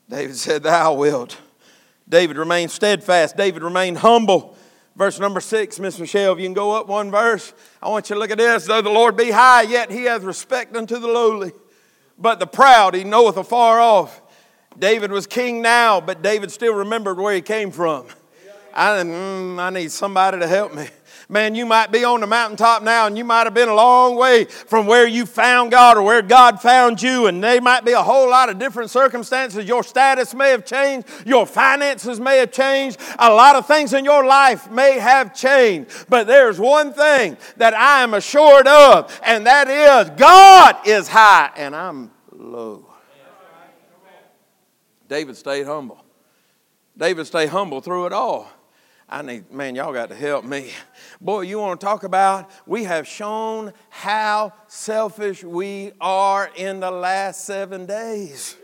David 0.10 0.36
said, 0.36 0.63
Thou 0.63 0.93
wilt. 0.95 1.38
David 2.08 2.38
remained 2.38 2.72
steadfast. 2.72 3.38
David 3.38 3.62
remained 3.62 4.00
humble. 4.00 4.58
Verse 4.95 5.19
number 5.19 5.39
six, 5.39 5.80
Miss 5.80 6.00
Michelle, 6.00 6.34
if 6.34 6.39
you 6.39 6.45
can 6.45 6.54
go 6.54 6.72
up 6.72 6.88
one 6.88 7.10
verse, 7.12 7.54
I 7.82 7.88
want 7.88 8.10
you 8.10 8.15
to 8.15 8.19
look 8.19 8.32
at 8.32 8.38
this. 8.38 8.65
Though 8.65 8.82
the 8.82 8.89
Lord 8.89 9.15
be 9.15 9.32
high, 9.32 9.62
yet 9.62 9.91
he 9.91 10.06
hath 10.06 10.24
respect 10.24 10.76
unto 10.76 11.00
the 11.00 11.08
lowly. 11.08 11.54
But 12.17 12.39
the 12.39 12.48
proud 12.48 12.95
he 12.95 13.06
knoweth 13.06 13.38
afar 13.38 13.80
off. 13.80 14.22
David 14.78 15.12
was 15.12 15.26
king 15.28 15.62
now, 15.62 16.02
but 16.02 16.22
David 16.22 16.52
still 16.52 16.74
remembered 16.74 17.17
where 17.17 17.34
he 17.34 17.41
came 17.41 17.72
from. 17.72 18.08
I, 18.74 18.89
mm, 18.89 19.60
I 19.60 19.69
need 19.69 19.91
somebody 19.91 20.39
to 20.39 20.48
help 20.48 20.74
me. 20.74 20.88
Man, 21.32 21.54
you 21.54 21.68
might 21.68 21.92
be 21.92 22.04
on 22.04 22.22
the 22.22 22.28
mountaintop 22.28 22.82
now 22.82 23.06
and 23.06 23.15
you 23.15 23.24
might 23.24 23.44
have 23.44 23.54
been 23.54 23.70
a 23.70 23.76
long 23.76 24.15
way 24.15 24.46
from 24.46 24.88
where 24.88 25.06
you 25.06 25.28
found 25.28 25.70
God 25.70 25.96
or 25.96 26.02
where 26.02 26.24
God 26.24 26.60
found 26.60 27.04
you, 27.04 27.28
and 27.28 27.44
there 27.44 27.62
might 27.62 27.86
be 27.86 27.92
a 27.92 28.02
whole 28.02 28.28
lot 28.28 28.50
of 28.50 28.58
different 28.58 28.89
circumstances. 28.89 29.65
Your 29.65 29.84
status 29.84 30.34
may 30.34 30.50
have 30.50 30.65
changed, 30.65 31.08
your 31.28 31.46
finances 31.46 32.20
may 32.20 32.39
have 32.39 32.52
changed, 32.52 33.00
a 33.20 33.32
lot 33.32 33.56
of 33.56 33.68
things 33.68 33.94
in 33.94 34.06
your 34.06 34.26
life 34.26 34.72
may 34.72 34.98
have 34.98 35.36
changed. 35.36 36.08
But 36.10 36.26
there's 36.26 36.60
one 36.60 36.94
thing 36.94 37.38
that 37.58 37.76
I 37.76 38.02
am 38.02 38.15
assured 38.15 38.65
of, 38.65 39.22
and 39.24 39.46
that 39.46 39.68
is 39.70 40.10
God 40.18 40.78
is 40.88 41.08
high 41.08 41.52
and 41.56 41.76
I'm 41.76 42.10
low. 42.32 42.88
David 45.08 45.38
stayed 45.38 45.68
humble. 45.68 46.04
David 46.98 47.28
stayed 47.28 47.50
humble 47.50 47.82
through 47.82 48.08
it 48.08 48.13
all. 48.13 48.52
I 49.12 49.24
need, 49.24 49.52
man, 49.52 49.74
y'all 49.74 49.91
got 49.91 50.10
to 50.10 50.15
help 50.15 50.45
me. 50.45 50.69
Boy, 51.19 51.41
you 51.41 51.58
want 51.58 51.80
to 51.80 51.86
talk 51.86 52.04
about, 52.04 52.52
we 52.67 52.84
have 52.84 53.08
shown 53.08 53.74
how 53.89 54.54
selfish 54.67 55.43
we 55.43 55.93
are 56.00 56.52
in 56.56 56.80
the 56.80 56.91
last 56.91 57.45
seven 57.45 57.88
days. 57.88 58.56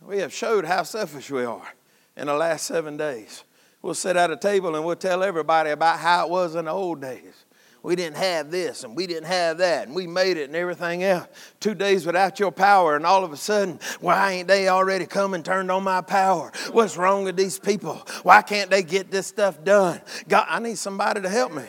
We 0.00 0.18
have 0.18 0.32
showed 0.32 0.64
how 0.64 0.82
selfish 0.82 1.30
we 1.30 1.44
are 1.44 1.74
in 2.16 2.26
the 2.26 2.34
last 2.34 2.66
seven 2.66 2.96
days. 2.96 3.44
We'll 3.82 3.94
sit 3.94 4.16
at 4.16 4.30
a 4.30 4.36
table 4.36 4.74
and 4.76 4.84
we'll 4.84 4.96
tell 4.96 5.22
everybody 5.22 5.70
about 5.70 5.98
how 5.98 6.26
it 6.26 6.30
was 6.30 6.54
in 6.54 6.64
the 6.64 6.70
old 6.70 7.02
days 7.02 7.43
we 7.84 7.96
didn't 7.96 8.16
have 8.16 8.50
this 8.50 8.82
and 8.82 8.96
we 8.96 9.06
didn't 9.06 9.26
have 9.26 9.58
that 9.58 9.86
and 9.86 9.94
we 9.94 10.06
made 10.06 10.38
it 10.38 10.44
and 10.44 10.56
everything 10.56 11.04
else. 11.04 11.28
Two 11.60 11.74
days 11.74 12.06
without 12.06 12.40
your 12.40 12.50
power, 12.50 12.96
and 12.96 13.04
all 13.04 13.24
of 13.24 13.32
a 13.32 13.36
sudden, 13.36 13.78
why 14.00 14.32
ain't 14.32 14.48
they 14.48 14.68
already 14.68 15.04
come 15.04 15.34
and 15.34 15.44
turned 15.44 15.70
on 15.70 15.84
my 15.84 16.00
power? 16.00 16.50
What's 16.72 16.96
wrong 16.96 17.24
with 17.24 17.36
these 17.36 17.58
people? 17.58 17.96
Why 18.22 18.40
can't 18.40 18.70
they 18.70 18.82
get 18.82 19.10
this 19.10 19.26
stuff 19.26 19.62
done? 19.62 20.00
God, 20.26 20.46
I 20.48 20.60
need 20.60 20.78
somebody 20.78 21.20
to 21.20 21.28
help 21.28 21.52
me. 21.52 21.64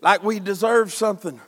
Like 0.00 0.24
we 0.24 0.40
deserve 0.40 0.90
something. 0.90 1.38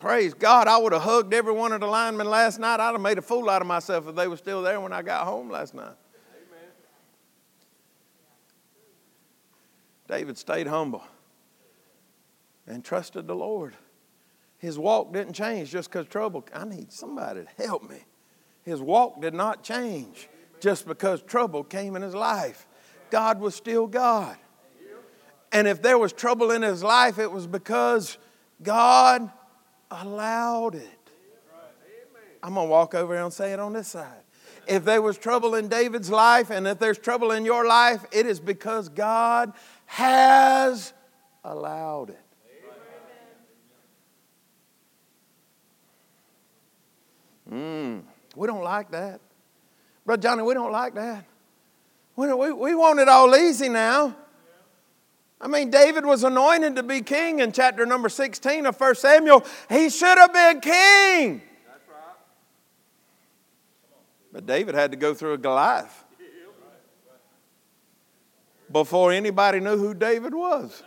Praise 0.00 0.34
God, 0.34 0.66
I 0.66 0.76
would 0.78 0.92
have 0.92 1.02
hugged 1.02 1.32
every 1.32 1.52
one 1.52 1.70
of 1.70 1.80
the 1.80 1.86
linemen 1.86 2.28
last 2.28 2.58
night. 2.58 2.80
I'd 2.80 2.90
have 2.90 3.00
made 3.00 3.18
a 3.18 3.22
fool 3.22 3.48
out 3.48 3.62
of 3.62 3.68
myself 3.68 4.08
if 4.08 4.16
they 4.16 4.26
were 4.26 4.36
still 4.36 4.62
there 4.62 4.80
when 4.80 4.92
I 4.92 5.02
got 5.02 5.24
home 5.24 5.48
last 5.48 5.74
night. 5.74 5.94
David 10.08 10.36
stayed 10.38 10.66
humble 10.66 11.04
and 12.66 12.84
trusted 12.84 13.26
the 13.26 13.34
Lord. 13.34 13.74
His 14.58 14.78
walk 14.78 15.12
didn't 15.12 15.34
change 15.34 15.70
just 15.70 15.90
because 15.90 16.06
trouble. 16.06 16.44
I 16.52 16.64
need 16.64 16.92
somebody 16.92 17.44
to 17.44 17.62
help 17.62 17.88
me. 17.88 17.98
His 18.64 18.80
walk 18.80 19.20
did 19.20 19.34
not 19.34 19.62
change 19.62 20.28
just 20.60 20.86
because 20.86 21.22
trouble 21.22 21.62
came 21.62 21.94
in 21.94 22.02
his 22.02 22.14
life. 22.14 22.66
God 23.10 23.40
was 23.40 23.54
still 23.54 23.86
God. 23.86 24.36
And 25.52 25.68
if 25.68 25.80
there 25.80 25.98
was 25.98 26.12
trouble 26.12 26.50
in 26.50 26.62
his 26.62 26.82
life, 26.82 27.18
it 27.18 27.30
was 27.30 27.46
because 27.46 28.18
God 28.62 29.30
allowed 29.90 30.74
it. 30.74 31.10
I'm 32.42 32.54
going 32.54 32.66
to 32.66 32.70
walk 32.70 32.94
over 32.94 33.14
and 33.16 33.32
say 33.32 33.52
it 33.52 33.60
on 33.60 33.72
this 33.72 33.88
side. 33.88 34.22
If 34.66 34.84
there 34.84 35.00
was 35.00 35.16
trouble 35.16 35.54
in 35.54 35.68
David's 35.68 36.10
life, 36.10 36.50
and 36.50 36.66
if 36.66 36.78
there's 36.78 36.98
trouble 36.98 37.30
in 37.30 37.44
your 37.44 37.66
life, 37.66 38.04
it 38.10 38.26
is 38.26 38.40
because 38.40 38.88
God 38.88 39.52
has 39.86 40.92
allowed 41.44 42.10
it. 42.10 42.25
Mm, 47.50 48.02
we 48.34 48.46
don't 48.46 48.62
like 48.62 48.90
that. 48.90 49.20
Brother 50.04 50.22
Johnny, 50.22 50.42
we 50.42 50.54
don't 50.54 50.72
like 50.72 50.94
that. 50.94 51.24
We, 52.16 52.32
we, 52.32 52.52
we 52.52 52.74
want 52.74 52.98
it 52.98 53.08
all 53.08 53.34
easy 53.36 53.68
now. 53.68 54.16
I 55.40 55.48
mean, 55.48 55.70
David 55.70 56.06
was 56.06 56.24
anointed 56.24 56.76
to 56.76 56.82
be 56.82 57.02
king 57.02 57.40
in 57.40 57.52
chapter 57.52 57.84
number 57.84 58.08
16 58.08 58.64
of 58.66 58.80
1 58.80 58.94
Samuel. 58.94 59.44
He 59.68 59.90
should 59.90 60.16
have 60.16 60.32
been 60.32 60.60
king. 60.60 61.42
That's 61.66 61.88
right. 61.88 62.16
But 64.32 64.46
David 64.46 64.74
had 64.74 64.92
to 64.92 64.96
go 64.96 65.12
through 65.12 65.34
a 65.34 65.38
Goliath 65.38 66.04
before 68.72 69.12
anybody 69.12 69.60
knew 69.60 69.76
who 69.76 69.94
David 69.94 70.34
was. 70.34 70.82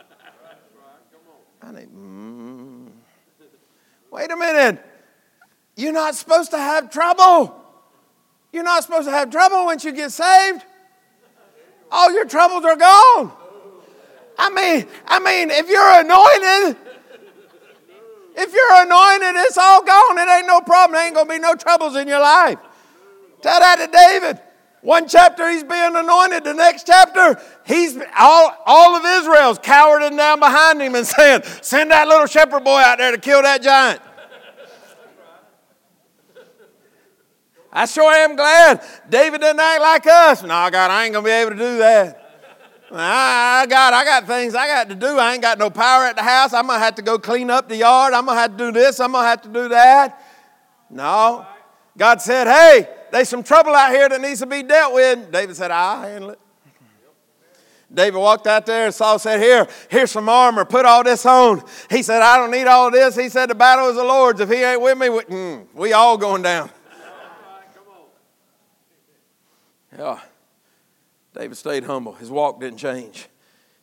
I 1.62 1.72
mean, 1.72 2.90
mm, 2.90 4.12
wait 4.12 4.32
a 4.32 4.36
minute. 4.36 4.84
You're 5.80 5.94
not 5.94 6.14
supposed 6.14 6.52
to 6.52 6.58
have 6.58 6.92
trouble. 6.92 7.56
You're 8.52 8.64
not 8.64 8.84
supposed 8.84 9.08
to 9.08 9.12
have 9.12 9.30
trouble 9.30 9.64
once 9.64 9.86
you 9.86 9.94
get 9.94 10.12
saved. 10.12 10.66
All 11.90 12.12
your 12.12 12.26
troubles 12.26 12.66
are 12.66 12.76
gone. 12.76 13.32
I 14.38 14.50
mean, 14.50 14.86
I 15.08 15.20
mean, 15.20 15.50
if 15.52 15.70
you're 15.70 16.00
anointed, 16.02 16.78
if 18.36 18.54
you're 18.54 18.82
anointed, 18.84 19.42
it's 19.46 19.58
all 19.58 19.82
gone. 19.82 20.18
It 20.18 20.30
ain't 20.30 20.48
no 20.48 20.60
problem. 20.60 20.96
There 20.96 21.06
ain't 21.06 21.16
gonna 21.16 21.30
be 21.30 21.40
no 21.40 21.56
troubles 21.56 21.96
in 21.96 22.10
your 22.10 22.20
life. 22.20 22.60
Tell 23.42 23.60
that 23.62 23.78
to 23.78 23.88
David. 23.88 24.42
One 24.82 25.08
chapter 25.08 25.50
he's 25.50 25.64
being 25.64 25.96
anointed, 25.96 26.44
the 26.44 26.54
next 26.54 26.88
chapter 26.88 27.42
he's 27.66 27.98
all, 28.18 28.54
all 28.66 28.98
of 28.98 29.06
Israel's 29.06 29.60
cowering 29.60 30.18
down 30.18 30.42
behind 30.42 30.82
him 30.82 30.96
and 30.96 31.08
saying, 31.08 31.44
Send 31.62 31.92
that 31.92 32.10
little 32.10 32.26
shepherd 32.26 32.66
boy 32.66 32.80
out 32.80 32.98
there 32.98 33.12
to 33.12 33.18
kill 33.18 33.42
that 33.44 33.62
giant. 33.62 34.02
I 37.72 37.86
sure 37.86 38.12
am 38.12 38.36
glad 38.36 38.84
David 39.10 39.42
didn't 39.42 39.60
act 39.60 39.82
like 39.82 40.08
us. 40.08 40.42
No, 40.42 40.48
God, 40.48 40.92
I 40.92 41.06
ain't 41.06 41.14
gonna 41.14 41.26
be 41.26 41.32
able 41.32 41.52
to 41.52 41.58
do 41.58 41.78
that. 41.78 42.16
I, 42.92 43.68
got, 43.70 43.94
I 43.94 44.04
got 44.04 44.26
things 44.26 44.56
I 44.56 44.66
got 44.66 44.90
to 44.90 44.96
do. 44.96 45.20
I 45.20 45.34
ain't 45.34 45.44
got 45.44 45.60
no 45.60 45.70
power 45.70 46.06
at 46.06 46.16
the 46.16 46.24
house. 46.24 46.54
I'm 46.54 46.66
gonna 46.66 46.80
have 46.80 46.96
to 46.96 47.04
go 47.04 47.20
clean 47.20 47.52
up 47.52 47.70
the 47.70 47.76
yard. 47.76 48.14
I'm 48.14 48.26
gonna 48.26 48.40
have 48.40 48.58
to 48.58 48.58
do 48.58 48.72
this. 48.72 49.00
I'm 49.00 49.12
gonna 49.12 49.28
have 49.28 49.44
to 49.44 49.50
do 49.50 49.70
that. 49.70 50.24
No, 50.90 51.46
God 51.96 52.22
said, 52.22 52.48
"Hey, 52.48 52.90
there's 53.12 53.30
some 53.30 53.44
trouble 53.44 53.76
out 53.76 53.92
here 53.92 54.10
that 54.10 54.20
needs 54.20 54.40
to 54.40 54.48
be 54.48 54.64
dealt 54.64 54.96
with." 54.96 55.32
David 55.32 55.56
said, 55.56 55.70
"I'll 55.70 56.02
handle 56.02 56.32
it." 56.32 56.40
David 57.92 58.20
walked 58.20 58.46
out 58.46 58.66
there 58.66 58.86
and 58.86 58.94
Saul 58.94 59.18
said, 59.18 59.40
Here, 59.40 59.68
here's 59.90 60.12
some 60.12 60.30
armor. 60.30 60.64
Put 60.64 60.86
all 60.86 61.04
this 61.04 61.26
on. 61.26 61.64
He 61.90 62.04
said, 62.04 62.22
I 62.22 62.38
don't 62.38 62.52
need 62.52 62.68
all 62.68 62.92
this. 62.92 63.16
He 63.16 63.30
said, 63.30 63.50
The 63.50 63.56
battle 63.56 63.90
is 63.90 63.96
the 63.96 64.04
Lord's. 64.04 64.40
If 64.40 64.50
he 64.50 64.58
ain't 64.58 64.80
with 64.80 64.96
me, 64.98 65.10
we, 65.10 65.20
mm, 65.22 65.66
we 65.74 65.94
all 65.94 66.16
going 66.16 66.44
down. 66.44 66.70
Yeah. 70.00 70.20
David 71.36 71.58
stayed 71.58 71.84
humble. 71.84 72.14
His 72.14 72.32
walk 72.32 72.62
didn't 72.62 72.80
change. 72.80 73.28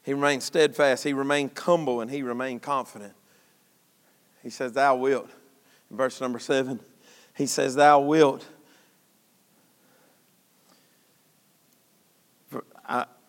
He 0.02 0.14
remained 0.14 0.42
steadfast. 0.42 1.04
He 1.04 1.12
remained 1.12 1.50
humble 1.56 2.00
and 2.00 2.10
he 2.10 2.22
remained 2.22 2.62
confident. 2.62 3.12
He 4.42 4.48
says, 4.48 4.72
Thou 4.72 4.96
wilt. 4.96 5.28
In 5.90 5.96
verse 5.96 6.18
number 6.20 6.38
seven, 6.38 6.80
he 7.36 7.46
says, 7.46 7.74
Thou 7.74 8.00
wilt. 8.00 8.46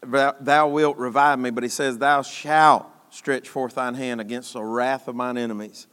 Thou 0.01 0.67
wilt 0.69 0.97
revive 0.97 1.39
me, 1.39 1.49
but 1.49 1.63
he 1.63 1.69
says, 1.69 1.97
Thou 1.97 2.21
shalt 2.21 2.87
stretch 3.09 3.49
forth 3.49 3.75
thine 3.75 3.95
hand 3.95 4.21
against 4.21 4.53
the 4.53 4.63
wrath 4.63 5.09
of 5.09 5.15
mine 5.15 5.37
enemies, 5.37 5.87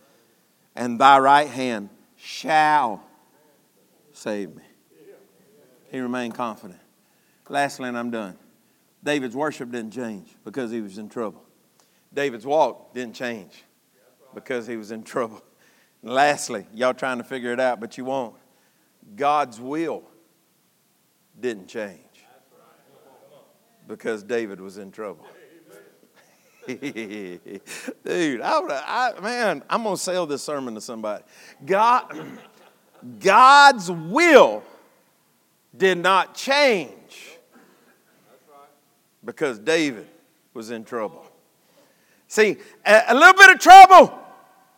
and 0.76 1.00
thy 1.00 1.18
right 1.18 1.48
hand 1.48 1.88
shall 2.16 3.02
save 4.12 4.54
me. 4.54 4.62
He 5.90 5.98
remained 5.98 6.34
confident. 6.34 6.80
Lastly, 7.48 7.88
and 7.88 7.98
I'm 7.98 8.10
done. 8.10 8.36
David's 9.02 9.36
worship 9.36 9.70
didn't 9.70 9.92
change 9.92 10.34
because 10.44 10.70
he 10.70 10.80
was 10.80 10.96
in 10.98 11.08
trouble. 11.08 11.42
David's 12.12 12.46
walk 12.46 12.94
didn't 12.94 13.14
change 13.14 13.64
because 14.34 14.66
he 14.66 14.76
was 14.76 14.90
in 14.90 15.02
trouble. 15.02 15.42
And 16.02 16.12
lastly, 16.12 16.66
y'all 16.72 16.94
trying 16.94 17.18
to 17.18 17.24
figure 17.24 17.52
it 17.52 17.60
out, 17.60 17.80
but 17.80 17.98
you 17.98 18.06
won't. 18.06 18.36
God's 19.14 19.60
will 19.60 20.04
didn't 21.38 21.66
change 21.66 21.98
because 23.86 24.22
David 24.22 24.60
was 24.60 24.78
in 24.78 24.90
trouble. 24.90 25.26
Dude, 26.66 26.80
I, 28.40 28.40
I, 28.42 29.20
man, 29.20 29.62
I'm 29.68 29.82
going 29.82 29.96
to 29.96 30.00
sell 30.00 30.24
this 30.24 30.42
sermon 30.42 30.74
to 30.76 30.80
somebody. 30.80 31.22
God, 31.66 32.26
God's 33.20 33.90
will 33.90 34.62
did 35.76 35.98
not 35.98 36.34
change 36.34 37.33
because 39.24 39.58
David 39.58 40.06
was 40.52 40.70
in 40.70 40.84
trouble. 40.84 41.24
See, 42.28 42.56
a, 42.84 43.14
little 43.14 43.34
bit 43.34 43.50
of 43.50 43.58
trouble 43.58 44.18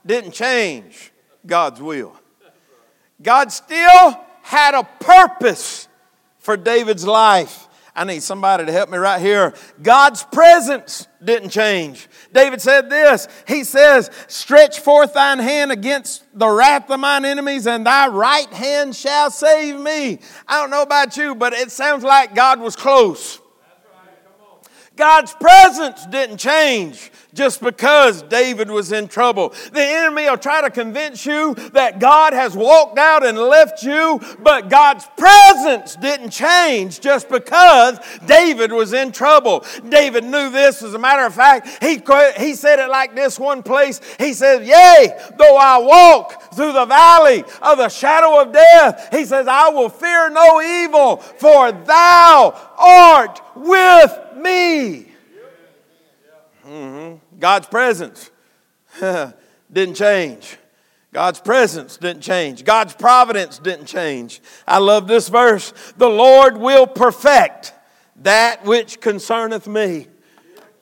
didn't 0.05 0.33
change 0.33 1.13
God's 1.47 1.81
will. 1.81 2.15
God 3.23 3.51
still 3.51 4.21
had 4.43 4.75
a 4.75 4.85
purpose 5.01 5.89
for 6.39 6.57
David's 6.57 7.07
life. 7.07 7.67
I 7.95 8.05
need 8.05 8.23
somebody 8.23 8.67
to 8.67 8.73
help 8.73 8.91
me 8.91 8.99
right 8.99 9.21
here. 9.21 9.55
God's 9.83 10.23
presence 10.23 11.09
didn't 11.25 11.49
change. 11.49 12.09
David 12.31 12.61
said 12.61 12.91
this 12.91 13.27
He 13.49 13.65
says, 13.65 14.11
Stretch 14.29 14.81
forth 14.81 15.15
thine 15.15 15.39
hand 15.39 15.73
against 15.73 16.25
the 16.39 16.47
wrath 16.47 16.91
of 16.91 17.01
mine 17.01 17.25
enemies, 17.25 17.67
and 17.67 17.87
thy 17.87 18.09
right 18.09 18.53
hand 18.53 18.95
shall 18.95 19.31
save 19.31 19.81
me. 19.81 20.19
I 20.47 20.61
don't 20.61 20.71
know 20.71 20.83
about 20.83 21.17
you, 21.17 21.35
but 21.35 21.55
it 21.55 21.71
sounds 21.71 22.05
like 22.05 22.35
God 22.35 22.61
was 22.61 22.77
close. 22.77 23.41
God's 24.97 25.35
presence 25.35 26.07
didn't 26.07 26.39
change 26.39 27.11
just 27.35 27.61
because 27.61 28.23
David 28.23 28.71
was 28.71 28.93
in 28.93 29.09
trouble. 29.09 29.51
The 29.73 29.83
enemy 29.83 30.25
will 30.25 30.39
try 30.39 30.63
to 30.63 30.71
convince 30.71 31.27
you 31.27 31.55
that 31.75 31.99
God 31.99 32.33
has 32.33 32.57
walked 32.57 32.99
out 32.99 33.25
and 33.25 33.37
left 33.37 33.83
you, 33.83 34.21
but 34.41 34.71
God's 34.71 35.07
presence 35.19 35.97
didn't 35.97 36.31
change 36.31 37.01
just 37.01 37.29
because 37.29 37.99
David 38.27 38.73
was 38.73 38.95
in 38.95 39.13
trouble. 39.13 39.65
David 39.87 40.25
knew 40.25 40.51
this. 40.51 40.83
As 40.83 40.95
a 40.95 40.99
matter 40.99 41.27
of 41.27 41.35
fact, 41.35 41.85
he, 41.85 42.03
he 42.39 42.55
said 42.55 42.79
it 42.79 42.89
like 42.89 43.15
this 43.15 43.39
one 43.39 43.63
place. 43.63 44.01
He 44.19 44.33
said, 44.33 44.65
Yea, 44.65 45.15
though 45.37 45.57
I 45.57 45.77
walk 45.79 46.55
through 46.55 46.73
the 46.73 46.87
valley 46.87 47.45
of 47.61 47.77
the 47.77 47.91
shadow 47.91 48.41
of 48.41 48.53
death, 48.53 49.09
he 49.13 49.27
says, 49.27 49.47
I 49.47 49.69
will 49.69 49.91
fear 49.91 50.31
no 50.31 50.63
evil, 50.63 51.19
for 51.19 51.71
thou 51.71 52.73
art 52.79 53.41
with 53.55 54.26
me. 54.47 55.13
Mm-hmm. 56.67 57.39
God's 57.39 57.67
presence 57.69 58.31
didn't 59.73 59.95
change. 59.95 60.57
God's 61.13 61.41
presence 61.41 61.97
didn't 61.97 62.23
change. 62.23 62.65
God's 62.65 62.95
providence 62.95 63.59
didn't 63.59 63.87
change. 63.87 64.41
I 64.67 64.79
love 64.79 65.07
this 65.07 65.29
verse. 65.29 65.73
The 65.97 66.09
Lord 66.09 66.59
will 66.59 66.87
perfect 66.87 67.73
that 68.17 68.65
which 68.65 69.01
concerneth 69.01 69.67
me. 69.67 70.09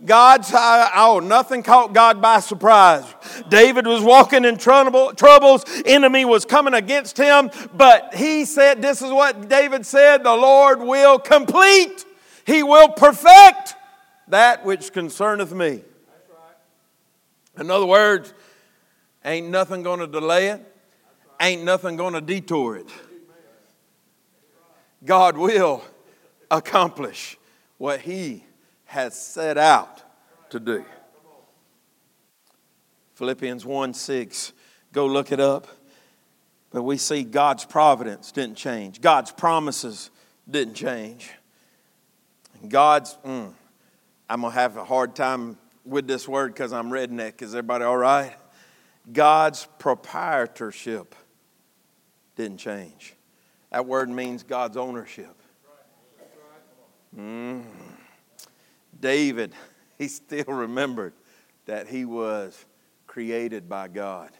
God's, 0.04 0.50
oh, 0.52 1.20
nothing 1.22 1.62
caught 1.62 1.94
God 1.94 2.20
by 2.20 2.40
surprise. 2.40 3.04
David 3.48 3.86
was 3.86 4.02
walking 4.02 4.44
in 4.44 4.58
trouble, 4.58 5.14
troubles, 5.14 5.64
enemy 5.86 6.24
was 6.24 6.44
coming 6.44 6.74
against 6.74 7.16
him, 7.16 7.50
but 7.74 8.14
he 8.14 8.44
said, 8.44 8.82
This 8.82 9.00
is 9.00 9.10
what 9.10 9.48
David 9.48 9.86
said 9.86 10.22
the 10.22 10.34
Lord 10.34 10.80
will 10.80 11.18
complete, 11.18 12.04
He 12.46 12.62
will 12.62 12.88
perfect 12.88 13.74
that 14.28 14.64
which 14.64 14.92
concerneth 14.92 15.52
me. 15.52 15.82
In 17.58 17.70
other 17.70 17.86
words, 17.86 18.34
ain't 19.24 19.48
nothing 19.48 19.82
going 19.82 20.00
to 20.00 20.06
delay 20.06 20.48
it, 20.48 20.76
ain't 21.40 21.64
nothing 21.64 21.96
going 21.96 22.14
to 22.14 22.20
detour 22.20 22.76
it. 22.76 22.88
God 25.04 25.36
will 25.36 25.84
accomplish 26.50 27.36
what 27.78 28.00
He 28.00 28.44
has 28.86 29.18
set 29.18 29.58
out 29.58 30.02
to 30.50 30.58
do. 30.58 30.84
Philippians 33.14 33.64
1 33.64 33.94
6, 33.94 34.52
go 34.92 35.06
look 35.06 35.30
it 35.30 35.40
up. 35.40 35.68
But 36.70 36.82
we 36.82 36.96
see 36.96 37.22
God's 37.22 37.64
providence 37.64 38.32
didn't 38.32 38.56
change, 38.56 39.00
God's 39.00 39.30
promises 39.30 40.10
didn't 40.50 40.74
change. 40.74 41.30
God's, 42.68 43.16
mm, 43.24 43.52
I'm 44.28 44.40
going 44.40 44.52
to 44.52 44.58
have 44.58 44.76
a 44.76 44.84
hard 44.84 45.14
time 45.14 45.58
with 45.84 46.06
this 46.06 46.26
word 46.26 46.52
because 46.52 46.72
I'm 46.72 46.90
redneck. 46.90 47.42
Is 47.42 47.54
everybody 47.54 47.84
all 47.84 47.96
right? 47.96 48.36
God's 49.12 49.66
proprietorship 49.78 51.14
didn't 52.36 52.58
change. 52.58 53.14
That 53.70 53.86
word 53.86 54.08
means 54.08 54.42
God's 54.42 54.76
ownership. 54.76 55.36
Mm. 57.16 57.64
David, 59.00 59.52
he 59.98 60.08
still 60.08 60.44
remembered 60.46 61.12
that 61.66 61.88
he 61.88 62.04
was 62.04 62.64
created 63.06 63.68
by 63.68 63.88
God. 63.88 64.30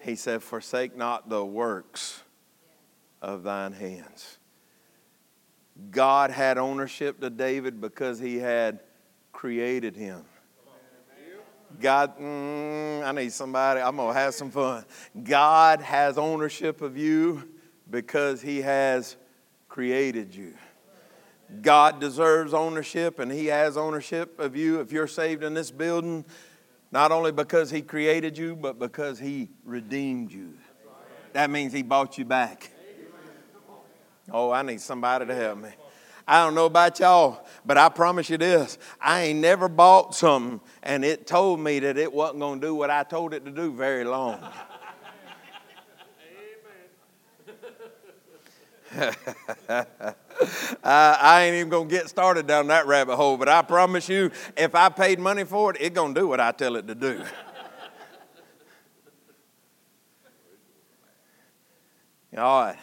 He 0.00 0.16
said, 0.16 0.42
Forsake 0.42 0.96
not 0.96 1.28
the 1.28 1.44
works 1.44 2.22
of 3.20 3.44
thine 3.44 3.72
hands. 3.72 4.38
God 5.90 6.30
had 6.30 6.58
ownership 6.58 7.20
to 7.20 7.30
David 7.30 7.80
because 7.80 8.18
he 8.18 8.38
had 8.38 8.80
created 9.32 9.96
him. 9.96 10.24
God, 11.80 12.18
mm, 12.18 13.02
I 13.02 13.12
need 13.12 13.32
somebody, 13.32 13.80
I'm 13.80 13.96
going 13.96 14.12
to 14.12 14.20
have 14.20 14.34
some 14.34 14.50
fun. 14.50 14.84
God 15.22 15.80
has 15.80 16.18
ownership 16.18 16.82
of 16.82 16.96
you 16.96 17.48
because 17.90 18.42
he 18.42 18.60
has 18.60 19.16
created 19.68 20.34
you. 20.34 20.54
God 21.60 22.00
deserves 22.00 22.54
ownership 22.54 23.18
and 23.18 23.30
he 23.30 23.46
has 23.46 23.76
ownership 23.76 24.38
of 24.38 24.56
you 24.56 24.80
if 24.80 24.92
you're 24.92 25.06
saved 25.06 25.42
in 25.42 25.54
this 25.54 25.70
building, 25.70 26.24
not 26.90 27.12
only 27.12 27.32
because 27.32 27.70
he 27.70 27.82
created 27.82 28.38
you, 28.38 28.54
but 28.56 28.78
because 28.78 29.18
he 29.18 29.50
redeemed 29.64 30.32
you. 30.32 30.54
That 31.32 31.50
means 31.50 31.72
he 31.72 31.82
bought 31.82 32.18
you 32.18 32.24
back. 32.24 32.70
Oh, 34.30 34.50
I 34.50 34.62
need 34.62 34.80
somebody 34.80 35.26
to 35.26 35.34
help 35.34 35.58
me. 35.58 35.70
I 36.26 36.44
don't 36.44 36.54
know 36.54 36.66
about 36.66 37.00
y'all, 37.00 37.44
but 37.66 37.76
I 37.76 37.88
promise 37.88 38.30
you 38.30 38.38
this 38.38 38.78
I 39.00 39.22
ain't 39.22 39.40
never 39.40 39.68
bought 39.68 40.14
something 40.14 40.60
and 40.82 41.04
it 41.04 41.26
told 41.26 41.60
me 41.60 41.80
that 41.80 41.98
it 41.98 42.12
wasn't 42.12 42.40
going 42.40 42.60
to 42.60 42.66
do 42.66 42.74
what 42.74 42.90
I 42.90 43.02
told 43.02 43.34
it 43.34 43.44
to 43.44 43.50
do 43.50 43.72
very 43.72 44.04
long. 44.04 44.38
I, 48.94 49.14
I 50.84 51.44
ain't 51.44 51.56
even 51.56 51.70
going 51.70 51.88
to 51.88 51.94
get 51.94 52.10
started 52.10 52.46
down 52.46 52.66
that 52.66 52.86
rabbit 52.86 53.16
hole, 53.16 53.38
but 53.38 53.48
I 53.48 53.62
promise 53.62 54.06
you, 54.08 54.30
if 54.54 54.74
I 54.74 54.90
paid 54.90 55.18
money 55.18 55.44
for 55.44 55.70
it, 55.70 55.78
it's 55.80 55.94
going 55.94 56.14
to 56.14 56.20
do 56.20 56.28
what 56.28 56.40
I 56.40 56.52
tell 56.52 56.76
it 56.76 56.86
to 56.88 56.94
do. 56.94 57.24
God 62.34 62.78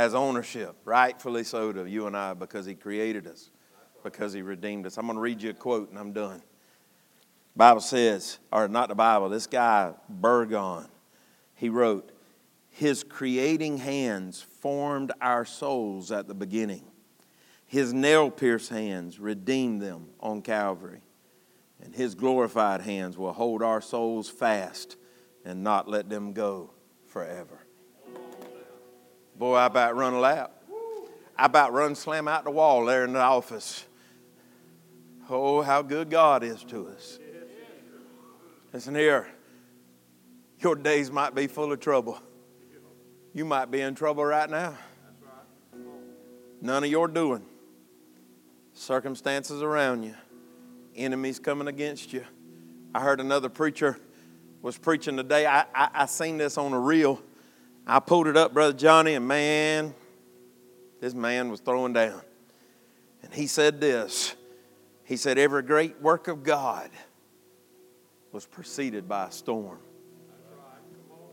has 0.00 0.14
ownership, 0.14 0.76
rightfully 0.84 1.44
so, 1.44 1.72
to 1.72 1.88
you 1.88 2.06
and 2.06 2.16
I 2.16 2.34
because 2.34 2.64
He 2.64 2.74
created 2.74 3.26
us, 3.26 3.50
because 4.02 4.32
He 4.32 4.42
redeemed 4.42 4.86
us. 4.86 4.96
I'm 4.96 5.06
going 5.06 5.16
to 5.16 5.20
read 5.20 5.42
you 5.42 5.50
a 5.50 5.54
quote 5.54 5.90
and 5.90 5.98
I'm 5.98 6.12
done. 6.12 6.42
Bible 7.54 7.82
says, 7.82 8.38
or 8.50 8.68
not 8.68 8.88
the 8.88 8.94
Bible, 8.94 9.28
this 9.28 9.46
guy, 9.46 9.92
Burgon, 10.20 10.88
he 11.54 11.68
wrote, 11.68 12.10
His 12.70 13.04
creating 13.04 13.76
hands 13.78 14.40
formed 14.40 15.12
our 15.20 15.44
souls 15.44 16.10
at 16.10 16.26
the 16.26 16.34
beginning. 16.34 16.84
His 17.66 17.92
nail 17.92 18.30
pierced 18.30 18.70
hands 18.70 19.20
redeemed 19.20 19.82
them 19.82 20.08
on 20.20 20.40
Calvary. 20.40 21.02
And 21.82 21.94
His 21.94 22.14
glorified 22.14 22.80
hands 22.80 23.18
will 23.18 23.34
hold 23.34 23.62
our 23.62 23.82
souls 23.82 24.30
fast 24.30 24.96
and 25.44 25.62
not 25.62 25.86
let 25.86 26.08
them 26.08 26.32
go 26.32 26.70
forever. 27.06 27.59
Boy, 29.40 29.54
I 29.54 29.64
about 29.64 29.96
run 29.96 30.12
a 30.12 30.20
lap. 30.20 30.52
I 31.34 31.46
about 31.46 31.72
run 31.72 31.94
slam 31.94 32.28
out 32.28 32.44
the 32.44 32.50
wall 32.50 32.84
there 32.84 33.06
in 33.06 33.14
the 33.14 33.20
office. 33.20 33.86
Oh, 35.30 35.62
how 35.62 35.80
good 35.80 36.10
God 36.10 36.44
is 36.44 36.62
to 36.64 36.88
us. 36.88 37.18
Listen 38.70 38.94
here. 38.94 39.28
Your 40.58 40.76
days 40.76 41.10
might 41.10 41.34
be 41.34 41.46
full 41.46 41.72
of 41.72 41.80
trouble. 41.80 42.20
You 43.32 43.46
might 43.46 43.70
be 43.70 43.80
in 43.80 43.94
trouble 43.94 44.26
right 44.26 44.50
now. 44.50 44.76
None 46.60 46.84
of 46.84 46.90
your 46.90 47.08
doing. 47.08 47.46
Circumstances 48.74 49.62
around 49.62 50.02
you. 50.02 50.16
Enemies 50.94 51.38
coming 51.38 51.66
against 51.66 52.12
you. 52.12 52.26
I 52.94 53.00
heard 53.00 53.20
another 53.20 53.48
preacher 53.48 53.98
was 54.60 54.76
preaching 54.76 55.16
today. 55.16 55.46
I, 55.46 55.60
I, 55.74 55.88
I 55.94 56.04
seen 56.04 56.36
this 56.36 56.58
on 56.58 56.74
a 56.74 56.78
reel. 56.78 57.22
I 57.86 58.00
pulled 58.00 58.26
it 58.26 58.36
up, 58.36 58.52
Brother 58.52 58.76
Johnny, 58.76 59.14
and 59.14 59.26
man, 59.26 59.94
this 61.00 61.14
man 61.14 61.50
was 61.50 61.60
throwing 61.60 61.92
down. 61.92 62.20
And 63.22 63.32
he 63.32 63.46
said 63.46 63.80
this 63.80 64.34
He 65.04 65.16
said, 65.16 65.38
Every 65.38 65.62
great 65.62 66.00
work 66.00 66.28
of 66.28 66.42
God 66.42 66.90
was 68.32 68.46
preceded 68.46 69.08
by 69.08 69.26
a 69.26 69.32
storm. 69.32 69.78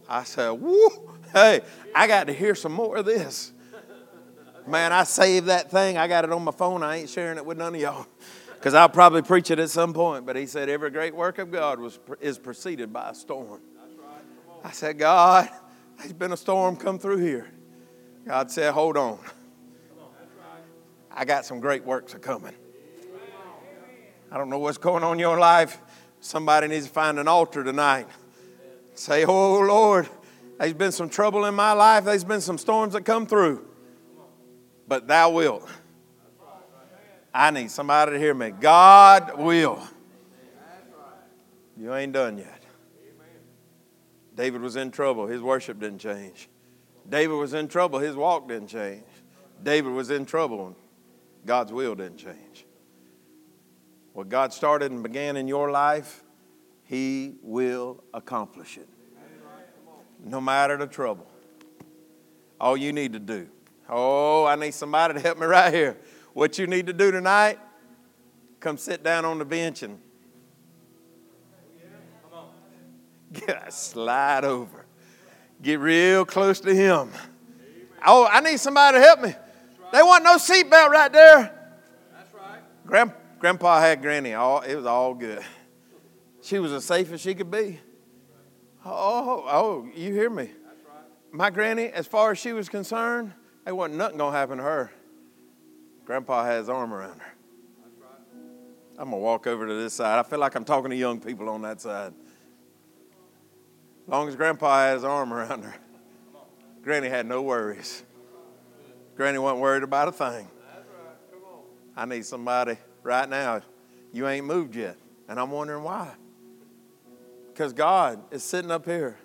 I 0.10 0.24
said, 0.24 0.52
Woo, 0.52 0.90
hey, 1.34 1.62
I 1.94 2.08
got 2.08 2.28
to 2.28 2.34
hear 2.34 2.56
some 2.56 2.72
more 2.72 2.98
of 2.98 3.06
this. 3.06 3.52
Man, 4.66 4.92
I 4.92 5.04
saved 5.04 5.48
that 5.48 5.72
thing. 5.72 5.98
I 5.98 6.08
got 6.08 6.26
it 6.26 6.32
on 6.32 6.44
my 6.44 6.52
phone. 6.52 6.84
I 6.84 6.98
ain't 6.98 7.10
sharing 7.10 7.38
it 7.38 7.46
with 7.46 7.58
none 7.58 7.74
of 7.74 7.80
y'all 7.80 8.06
because 8.56 8.74
I'll 8.74 8.90
probably 8.90 9.22
preach 9.22 9.50
it 9.50 9.60
at 9.60 9.70
some 9.70 9.94
point. 9.94 10.26
But 10.26 10.36
he 10.36 10.46
said, 10.46 10.70
Every 10.70 10.90
great 10.90 11.16
work 11.16 11.38
of 11.38 11.52
God 11.52 11.80
was, 11.80 12.00
is 12.20 12.38
preceded 12.38 12.92
by 12.92 13.10
a 13.12 13.16
storm. 13.16 13.62
I 14.64 14.72
said, 14.72 14.98
God, 14.98 15.50
there's 15.98 16.14
been 16.14 16.32
a 16.32 16.38
storm 16.38 16.76
come 16.76 17.00
through 17.00 17.18
here. 17.18 17.48
God 18.26 18.52
said, 18.52 18.74
Hold 18.74 18.98
on. 18.98 19.20
I 21.12 21.26
got 21.26 21.46
some 21.46 21.60
great 21.60 21.84
works 21.84 22.14
are 22.14 22.20
coming. 22.20 22.54
I 24.32 24.38
don't 24.38 24.50
know 24.50 24.60
what's 24.60 24.78
going 24.78 25.04
on 25.04 25.14
in 25.14 25.20
your 25.20 25.40
life. 25.40 25.80
Somebody 26.20 26.68
needs 26.68 26.88
to 26.88 26.92
find 26.92 27.18
an 27.18 27.28
altar 27.28 27.64
tonight. 27.64 28.08
Say, 28.94 29.26
Oh 29.26 29.60
Lord, 29.60 30.08
there's 30.60 30.74
been 30.74 30.92
some 30.92 31.10
trouble 31.10 31.46
in 31.46 31.56
my 31.56 31.74
life. 31.74 32.06
There's 32.06 32.24
been 32.24 32.42
some 32.42 32.58
storms 32.58 32.94
that 32.94 33.06
come 33.06 33.26
through. 33.26 33.66
But 34.88 35.08
thou 35.08 35.32
wilt. 35.32 35.68
I 37.34 37.52
need 37.52 37.70
somebody 37.70 38.14
to 38.14 38.20
hear 38.20 38.34
me. 38.34 38.52
God 38.52 39.38
will. 39.38 39.82
You 41.78 41.94
ain't 41.94 42.14
done 42.14 42.40
yet. 42.40 42.57
David 44.38 44.62
was 44.62 44.76
in 44.76 44.92
trouble. 44.92 45.26
His 45.26 45.42
worship 45.42 45.80
didn't 45.80 45.98
change. 45.98 46.48
David 47.10 47.34
was 47.34 47.54
in 47.56 47.68
trouble. 47.68 47.98
His 47.98 48.16
walk 48.16 48.48
didn't 48.48 48.68
change. 48.68 49.04
David 49.64 49.92
was 49.92 50.12
in 50.12 50.26
trouble. 50.26 50.76
God's 51.46 51.74
will 51.74 51.96
didn't 51.96 52.18
change. 52.18 52.66
What 54.14 54.30
God 54.30 54.54
started 54.54 54.92
and 54.92 55.02
began 55.02 55.38
in 55.38 55.48
your 55.48 55.72
life, 55.72 56.24
He 56.84 57.36
will 57.42 58.04
accomplish 58.14 58.78
it. 58.78 58.88
No 60.24 60.40
matter 60.40 60.78
the 60.78 60.88
trouble. 60.88 61.28
All 62.60 62.78
you 62.78 62.94
need 62.94 63.14
to 63.14 63.20
do. 63.20 63.48
Oh, 63.90 64.46
I 64.46 64.56
need 64.56 64.74
somebody 64.74 65.16
to 65.16 65.20
help 65.20 65.40
me 65.40 65.48
right 65.48 65.74
here. 65.74 65.98
What 66.34 66.60
you 66.60 66.68
need 66.68 66.86
to 66.88 66.94
do 66.94 67.10
tonight, 67.12 67.58
come 68.60 68.78
sit 68.78 69.04
down 69.04 69.26
on 69.26 69.40
the 69.40 69.46
bench 69.46 69.82
and 69.82 70.00
get, 73.34 73.68
a 73.68 73.72
slide 73.72 74.44
over. 74.46 74.86
Get 75.62 75.80
real 75.80 76.26
close 76.26 76.60
to 76.62 76.74
Him. 76.74 77.12
Oh, 78.06 78.28
I 78.30 78.42
need 78.42 78.60
somebody 78.60 78.98
to 78.98 79.04
help 79.04 79.22
me. 79.22 79.34
They 79.92 80.02
want 80.02 80.24
no 80.24 80.38
seatbelt 80.38 80.90
right 80.90 81.12
there. 81.12 81.72
That's 82.14 82.34
right. 82.34 82.60
Grandpa 82.86 83.16
Grandpa 83.40 83.80
had 83.80 84.02
Granny. 84.02 84.34
All, 84.34 84.62
it 84.62 84.76
was 84.76 84.86
all 84.86 85.14
good. 85.14 85.44
She 86.42 86.60
was 86.60 86.72
as 86.72 86.86
safe 86.86 87.12
as 87.12 87.22
she 87.22 87.36
could 87.36 87.52
be. 87.52 87.80
Oh, 88.86 89.44
oh, 89.48 89.90
you 89.96 90.14
hear 90.14 90.30
me? 90.30 90.50
My 91.32 91.50
granny, 91.50 91.88
as 91.88 92.08
far 92.08 92.32
as 92.32 92.38
she 92.38 92.54
was 92.54 92.70
concerned, 92.70 93.34
there 93.66 93.76
wasn't 93.76 93.98
nothing 93.98 94.18
going 94.18 94.32
to 94.32 94.38
happen 94.38 94.58
to 94.58 94.64
her. 94.64 94.92
Grandpa 96.06 96.46
had 96.46 96.60
his 96.60 96.70
arm 96.70 96.94
around 96.94 97.20
her. 97.20 97.34
I'm 98.98 99.10
going 99.10 99.22
to 99.22 99.26
walk 99.26 99.46
over 99.46 99.68
to 99.68 99.74
this 99.74 99.94
side. 99.94 100.18
I 100.18 100.24
feel 100.24 100.40
like 100.40 100.56
I'm 100.56 100.64
talking 100.64 100.90
to 100.90 100.96
young 100.96 101.20
people 101.20 101.50
on 101.50 101.62
that 101.64 101.82
side. 101.82 102.14
Long 104.08 104.30
as 104.30 104.36
Grandpa 104.36 104.86
had 104.86 104.94
his 104.96 105.04
arm 105.04 105.34
around 105.34 105.64
her, 105.64 105.76
Granny 106.82 107.10
had 107.10 107.26
no 107.26 107.42
worries. 107.42 108.04
Granny 109.16 109.38
wasn't 109.38 109.60
worried 109.60 109.84
about 109.84 110.08
a 110.08 110.12
thing. 110.12 110.48
I 111.96 112.06
need 112.06 112.26
somebody 112.26 112.78
right 113.04 113.28
now, 113.28 113.62
you 114.14 114.28
ain't 114.28 114.46
moved 114.46 114.76
yet. 114.76 114.96
And 115.28 115.40
I'm 115.40 115.52
wondering 115.52 115.84
why. 115.84 116.14
Because 117.52 117.74
God 117.74 118.22
is 118.32 118.44
sitting 118.44 118.72
up 118.72 118.86
here 118.86 119.18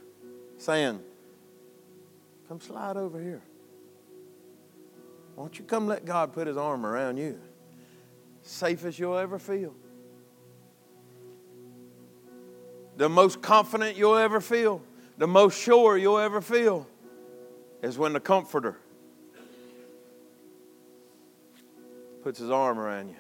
saying, 0.56 1.00
Come 2.48 2.60
slide 2.60 2.96
over 2.96 3.20
here. 3.20 3.42
Won't 5.36 5.58
you 5.58 5.64
come 5.64 5.86
let 5.86 6.04
God 6.04 6.32
put 6.32 6.46
his 6.46 6.56
arm 6.56 6.84
around 6.84 7.16
you? 7.18 7.38
Safest 8.42 8.98
you'll 8.98 9.16
ever 9.16 9.38
feel. 9.38 9.74
The 12.96 13.08
most 13.08 13.40
confident 13.42 13.96
you'll 13.96 14.16
ever 14.16 14.40
feel, 14.40 14.82
the 15.18 15.26
most 15.26 15.60
sure 15.60 15.96
you'll 15.96 16.18
ever 16.18 16.40
feel 16.40 16.86
is 17.82 17.98
when 17.98 18.12
the 18.12 18.20
Comforter 18.20 18.78
puts 22.22 22.38
his 22.38 22.50
arm 22.50 22.78
around 22.78 23.08
you 23.08 23.16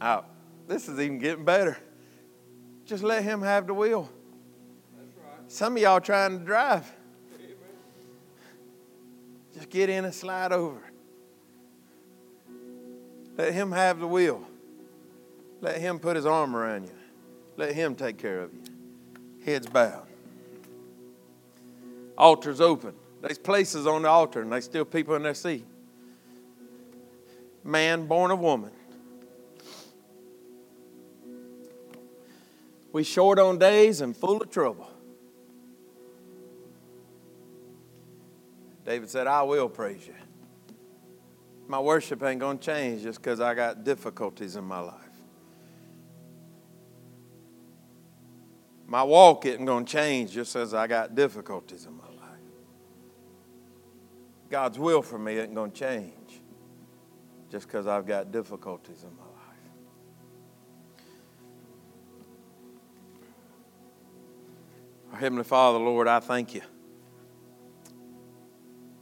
out. 0.00 0.26
This 0.66 0.88
is 0.88 0.98
even 0.98 1.18
getting 1.18 1.44
better. 1.44 1.76
Just 2.86 3.02
let 3.02 3.22
him 3.22 3.42
have 3.42 3.66
the 3.66 3.74
wheel. 3.74 4.10
Right. 4.96 5.50
Some 5.50 5.76
of 5.76 5.82
y'all 5.82 6.00
trying 6.00 6.38
to 6.38 6.44
drive. 6.44 6.90
Amen. 7.34 7.56
Just 9.54 9.70
get 9.70 9.88
in 9.88 10.04
and 10.04 10.14
slide 10.14 10.52
over. 10.52 10.80
Let 13.36 13.52
him 13.52 13.72
have 13.72 14.00
the 14.00 14.06
wheel. 14.06 14.44
Let 15.60 15.80
him 15.80 15.98
put 15.98 16.16
his 16.16 16.26
arm 16.26 16.56
around 16.56 16.84
you. 16.84 16.94
Let 17.56 17.74
him 17.74 17.94
take 17.94 18.18
care 18.18 18.40
of 18.40 18.52
you. 18.52 18.60
Heads 19.44 19.66
bowed. 19.66 20.06
Altars 22.16 22.60
open. 22.60 22.94
There's 23.20 23.38
places 23.38 23.86
on 23.86 24.02
the 24.02 24.08
altar 24.08 24.42
and 24.42 24.52
there's 24.52 24.64
still 24.64 24.84
people 24.84 25.14
in 25.14 25.22
their 25.22 25.34
seat. 25.34 25.64
Man 27.62 28.06
born 28.06 28.30
of 28.30 28.38
woman 28.38 28.70
We 32.92 33.04
short 33.04 33.38
on 33.38 33.58
days 33.58 34.00
and 34.00 34.16
full 34.16 34.42
of 34.42 34.50
trouble. 34.50 34.88
David 38.84 39.08
said, 39.08 39.26
I 39.26 39.42
will 39.42 39.68
praise 39.68 40.06
you. 40.06 40.14
My 41.68 41.78
worship 41.78 42.22
ain't 42.24 42.40
going 42.40 42.58
to 42.58 42.64
change 42.64 43.02
just 43.02 43.22
because 43.22 43.38
I 43.38 43.54
got 43.54 43.84
difficulties 43.84 44.56
in 44.56 44.64
my 44.64 44.80
life. 44.80 44.99
My 48.90 49.04
walk 49.04 49.46
isn't 49.46 49.64
going 49.64 49.84
to 49.84 49.92
change 49.92 50.32
just 50.32 50.56
as 50.56 50.74
I 50.74 50.88
got 50.88 51.14
difficulties 51.14 51.86
in 51.86 51.96
my 51.96 52.08
life. 52.08 52.40
God's 54.50 54.80
will 54.80 55.00
for 55.00 55.16
me 55.16 55.36
isn't 55.36 55.54
going 55.54 55.70
to 55.70 55.78
change 55.78 56.40
just 57.52 57.68
because 57.68 57.86
I've 57.86 58.04
got 58.04 58.32
difficulties 58.32 59.04
in 59.04 59.10
my 59.16 59.22
life. 59.22 59.30
Our 65.12 65.18
Heavenly 65.20 65.44
Father, 65.44 65.78
Lord, 65.78 66.08
I 66.08 66.18
thank 66.18 66.52
you 66.52 66.62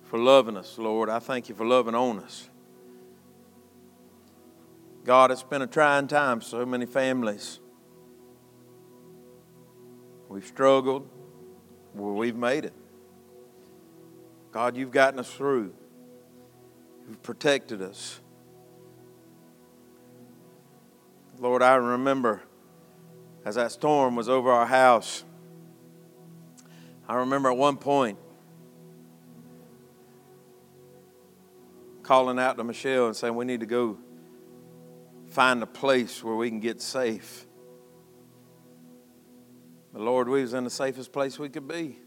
for 0.05 0.19
loving 0.19 0.59
us, 0.59 0.77
Lord. 0.77 1.09
I 1.09 1.19
thank 1.19 1.49
you 1.49 1.55
for 1.55 1.65
loving 1.65 1.95
on 1.95 2.21
us. 2.21 2.51
God, 5.07 5.31
it's 5.31 5.43
been 5.43 5.63
a 5.63 5.67
trying 5.67 6.09
time 6.09 6.41
for 6.41 6.45
so 6.47 6.67
many 6.67 6.85
families. 6.85 7.61
We've 10.29 10.47
struggled, 10.47 11.09
well, 11.95 12.15
we've 12.15 12.37
made 12.37 12.65
it. 12.65 12.75
God, 14.53 14.77
you've 14.77 14.91
gotten 14.91 15.19
us 15.19 15.31
through. 15.31 15.73
You've 17.09 17.23
protected 17.23 17.81
us. 17.81 18.21
Lord, 21.39 21.63
I 21.63 21.77
remember 21.77 22.43
as 23.45 23.55
that 23.55 23.73
storm 23.73 24.17
was 24.17 24.29
over 24.29 24.51
our 24.51 24.67
house, 24.67 25.25
I 27.09 27.15
remember 27.17 27.51
at 27.51 27.57
one 27.57 27.79
point 27.79 28.19
calling 32.03 32.39
out 32.39 32.57
to 32.57 32.65
Michelle 32.65 33.07
and 33.07 33.17
saying, 33.17 33.35
We 33.35 33.45
need 33.45 33.61
to 33.61 33.67
go 33.67 33.99
find 35.29 35.63
a 35.63 35.67
place 35.67 36.23
where 36.23 36.35
we 36.35 36.49
can 36.49 36.61
get 36.61 36.83
safe. 36.83 37.47
But 39.99 40.05
Lord, 40.05 40.29
we 40.29 40.43
was 40.43 40.55
in 40.55 40.63
the 40.63 40.71
safest 40.71 41.13
place 41.13 41.41
we 41.41 41.49
could 41.49 41.67
be. 41.67 41.99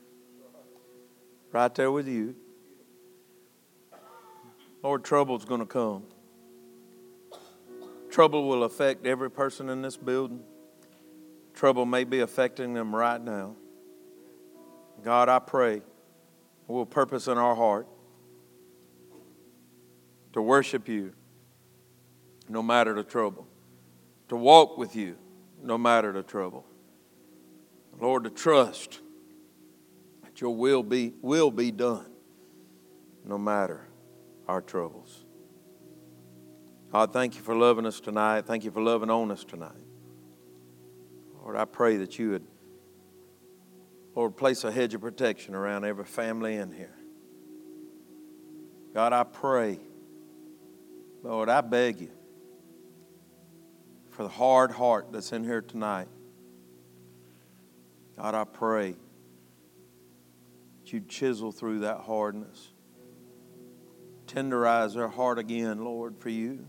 Right 1.52 1.76
there 1.76 1.92
with 1.92 2.08
you. 2.08 2.38
Lord, 4.82 5.04
trouble's 5.04 5.44
going 5.44 5.60
to 5.60 5.66
come. 5.66 6.06
Trouble 8.10 8.48
will 8.48 8.64
affect 8.64 9.06
every 9.06 9.30
person 9.30 9.68
in 9.68 9.82
this 9.82 9.98
building. 9.98 10.40
Trouble 11.54 11.86
may 11.86 12.06
be 12.06 12.22
affecting 12.22 12.74
them 12.74 12.96
right 12.96 13.20
now. 13.20 13.58
God, 15.04 15.28
I 15.28 15.40
pray 15.40 15.82
we'll 16.70 16.86
purpose 16.86 17.28
in 17.28 17.38
our 17.38 17.58
heart 17.58 17.88
to 20.32 20.42
worship 20.42 20.88
you 20.88 21.12
no 22.48 22.64
matter 22.64 22.94
the 22.94 23.04
trouble, 23.04 23.50
to 24.30 24.38
walk 24.38 24.78
with 24.78 24.96
you 24.96 25.18
no 25.62 25.78
matter 25.78 26.14
the 26.14 26.24
trouble. 26.24 26.66
Lord, 28.02 28.24
to 28.24 28.32
trust 28.32 29.00
that 30.24 30.42
your 30.42 30.56
will 30.56 30.82
be, 30.82 31.14
will 31.22 31.52
be 31.52 31.70
done 31.72 32.08
no 33.24 33.38
matter 33.38 33.88
our 34.48 34.60
troubles. 34.60 35.24
God, 36.92 37.14
thank 37.14 37.36
you 37.36 37.42
for 37.42 37.56
loving 37.56 37.86
us 37.86 38.00
tonight. 38.00 38.48
Thank 38.48 38.66
you 38.66 38.72
for 38.72 38.82
loving 38.82 39.12
on 39.12 39.30
us 39.30 39.44
tonight. 39.44 39.72
Lord, 41.42 41.56
I 41.56 41.66
pray 41.66 41.98
that 41.98 42.18
you 42.18 42.32
would, 42.32 42.48
Lord, 44.16 44.36
place 44.36 44.64
a 44.64 44.72
hedge 44.72 44.96
of 44.96 45.02
protection 45.02 45.54
around 45.54 45.86
every 45.86 46.06
family 46.06 46.56
in 46.56 46.72
here. 46.72 46.96
God, 48.96 49.14
I 49.14 49.24
pray, 49.24 49.80
Lord, 51.22 51.50
I 51.50 51.62
beg 51.62 52.02
you 52.02 52.12
for 54.10 54.24
the 54.24 54.30
hard 54.30 54.72
heart 54.72 55.12
that's 55.12 55.32
in 55.32 55.44
here 55.44 55.62
tonight. 55.62 56.08
God, 58.18 58.36
I 58.36 58.44
pray 58.44 58.92
that 58.92 60.94
you'd 60.94 61.10
chisel 61.10 61.52
through 61.52 61.80
that 61.80 62.02
hardness. 62.02 62.70
Tenderize 64.28 64.94
their 64.94 65.08
heart 65.08 65.40
again, 65.40 65.84
Lord, 65.84 66.18
for 66.18 66.30
you. 66.30 66.68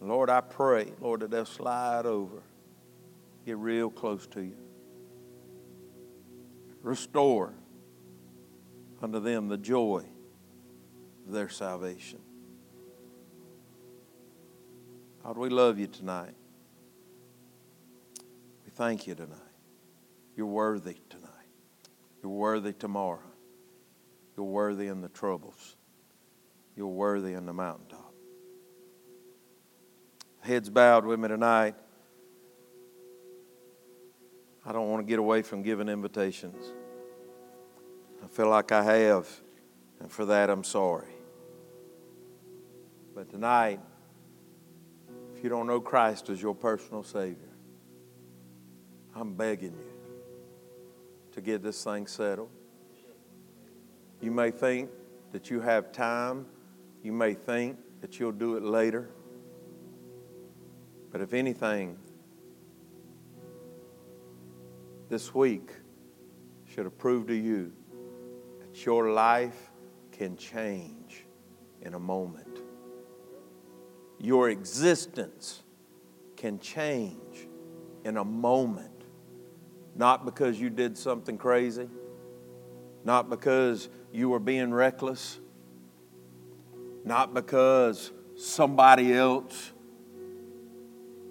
Lord, 0.00 0.30
I 0.30 0.40
pray, 0.40 0.92
Lord, 1.00 1.20
that 1.20 1.30
they'll 1.30 1.44
slide 1.44 2.06
over, 2.06 2.42
get 3.44 3.58
real 3.58 3.90
close 3.90 4.26
to 4.28 4.40
you. 4.40 4.56
Restore 6.82 7.52
unto 9.02 9.20
them 9.20 9.48
the 9.48 9.58
joy 9.58 10.04
of 11.26 11.32
their 11.32 11.50
salvation. 11.50 12.20
God, 15.22 15.36
we 15.36 15.50
love 15.50 15.78
you 15.78 15.86
tonight. 15.86 16.34
We 18.64 18.70
thank 18.74 19.06
you 19.06 19.14
tonight. 19.14 19.49
You're 20.36 20.46
worthy 20.46 20.96
tonight. 21.08 21.30
You're 22.22 22.32
worthy 22.32 22.72
tomorrow. 22.72 23.20
You're 24.36 24.46
worthy 24.46 24.86
in 24.86 25.00
the 25.00 25.08
troubles. 25.08 25.76
You're 26.76 26.86
worthy 26.86 27.34
in 27.34 27.46
the 27.46 27.52
mountaintop. 27.52 28.14
Heads 30.40 30.70
bowed 30.70 31.04
with 31.04 31.20
me 31.20 31.28
tonight. 31.28 31.74
I 34.64 34.72
don't 34.72 34.88
want 34.88 35.04
to 35.04 35.08
get 35.08 35.18
away 35.18 35.42
from 35.42 35.62
giving 35.62 35.88
invitations. 35.88 36.72
I 38.22 38.26
feel 38.28 38.48
like 38.48 38.72
I 38.72 38.82
have, 38.82 39.28
and 40.00 40.10
for 40.10 40.24
that 40.26 40.50
I'm 40.50 40.64
sorry. 40.64 41.12
But 43.14 43.30
tonight, 43.30 43.80
if 45.34 45.42
you 45.42 45.50
don't 45.50 45.66
know 45.66 45.80
Christ 45.80 46.28
as 46.30 46.40
your 46.40 46.54
personal 46.54 47.02
Savior, 47.02 47.48
I'm 49.14 49.34
begging 49.34 49.72
you 49.72 49.99
to 51.40 51.46
get 51.52 51.62
this 51.62 51.82
thing 51.82 52.06
settled. 52.06 52.50
You 54.20 54.30
may 54.30 54.50
think 54.50 54.90
that 55.32 55.50
you 55.50 55.60
have 55.60 55.90
time. 55.90 56.44
You 57.02 57.12
may 57.12 57.32
think 57.32 57.78
that 58.02 58.18
you'll 58.18 58.32
do 58.32 58.56
it 58.56 58.62
later. 58.62 59.08
But 61.10 61.22
if 61.22 61.32
anything, 61.32 61.96
this 65.08 65.34
week 65.34 65.70
should 66.68 66.84
have 66.84 66.98
proved 66.98 67.28
to 67.28 67.34
you 67.34 67.72
that 68.60 68.84
your 68.84 69.10
life 69.10 69.70
can 70.12 70.36
change 70.36 71.24
in 71.80 71.94
a 71.94 71.98
moment. 71.98 72.58
Your 74.18 74.50
existence 74.50 75.62
can 76.36 76.58
change 76.58 77.48
in 78.04 78.18
a 78.18 78.24
moment. 78.24 78.99
Not 80.00 80.24
because 80.24 80.58
you 80.58 80.70
did 80.70 80.96
something 80.96 81.36
crazy, 81.36 81.86
not 83.04 83.28
because 83.28 83.90
you 84.10 84.30
were 84.30 84.38
being 84.38 84.72
reckless, 84.72 85.38
not 87.04 87.34
because 87.34 88.10
somebody 88.34 89.12
else 89.12 89.72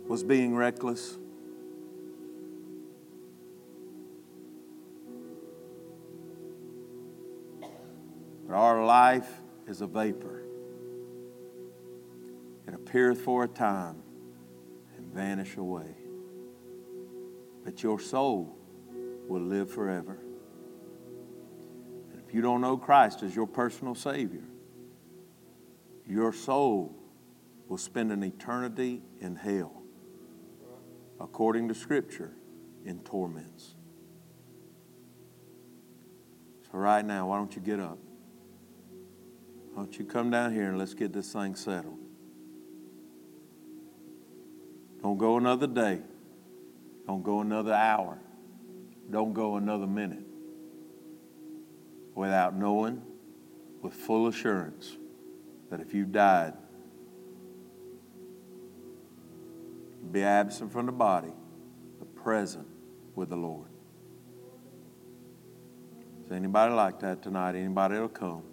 was 0.08 0.24
being 0.24 0.56
reckless. 0.56 1.18
But 8.48 8.54
our 8.54 8.86
life 8.86 9.32
is 9.66 9.82
a 9.82 9.88
vapor. 9.88 10.44
It 12.68 12.76
appeareth 12.76 13.22
for 13.22 13.46
a 13.46 13.48
time 13.48 14.04
and 14.96 15.12
vanish 15.12 15.58
away 15.58 15.96
but 17.70 17.84
your 17.84 18.00
soul 18.00 18.59
will 19.30 19.42
live 19.42 19.72
forever. 19.72 20.18
And 22.12 22.22
if 22.28 22.34
you 22.34 22.42
don't 22.42 22.62
know 22.62 22.76
Christ 22.78 23.24
as 23.24 23.36
your 23.36 23.48
personal 23.48 23.96
Savior, 23.96 24.44
your 26.06 26.34
soul 26.34 26.96
will 27.68 27.78
spend 27.78 28.12
an 28.12 28.24
eternity 28.24 29.04
in 29.22 29.36
hell, 29.36 29.84
according 31.20 31.68
to 31.68 31.76
Scripture, 31.76 32.34
in 32.84 33.00
torments. 33.02 33.76
So, 36.72 36.78
right 36.80 37.06
now, 37.06 37.30
why 37.30 37.38
don't 37.38 37.56
you 37.56 37.62
get 37.62 37.80
up? 37.80 38.00
Why 39.74 39.84
don't 39.84 40.00
you 40.00 40.06
come 40.06 40.32
down 40.32 40.54
here 40.54 40.70
and 40.70 40.78
let's 40.78 40.96
get 40.96 41.14
this 41.14 41.32
thing 41.32 41.56
settled? 41.56 42.00
Don't 45.04 45.18
go 45.18 45.38
another 45.38 45.68
day. 45.68 46.02
Don't 47.06 47.24
go 47.24 47.42
another 47.42 47.74
hour. 47.74 48.20
Don't 49.10 49.34
go 49.34 49.56
another 49.56 49.88
minute 49.88 50.24
without 52.14 52.56
knowing 52.56 53.02
with 53.82 53.94
full 53.94 54.28
assurance 54.28 54.98
that 55.70 55.80
if 55.80 55.94
you 55.94 56.06
died, 56.06 56.54
be 60.12 60.24
absent 60.24 60.72
from 60.72 60.86
the 60.86 60.92
body, 60.92 61.32
but 61.98 62.16
present 62.16 62.68
with 63.16 63.30
the 63.30 63.36
Lord. 63.36 63.68
Is 66.26 66.32
anybody 66.32 66.74
like 66.74 67.00
that 67.00 67.22
tonight? 67.22 67.56
Anybody 67.56 67.96
that'll 67.96 68.10
come? 68.10 68.44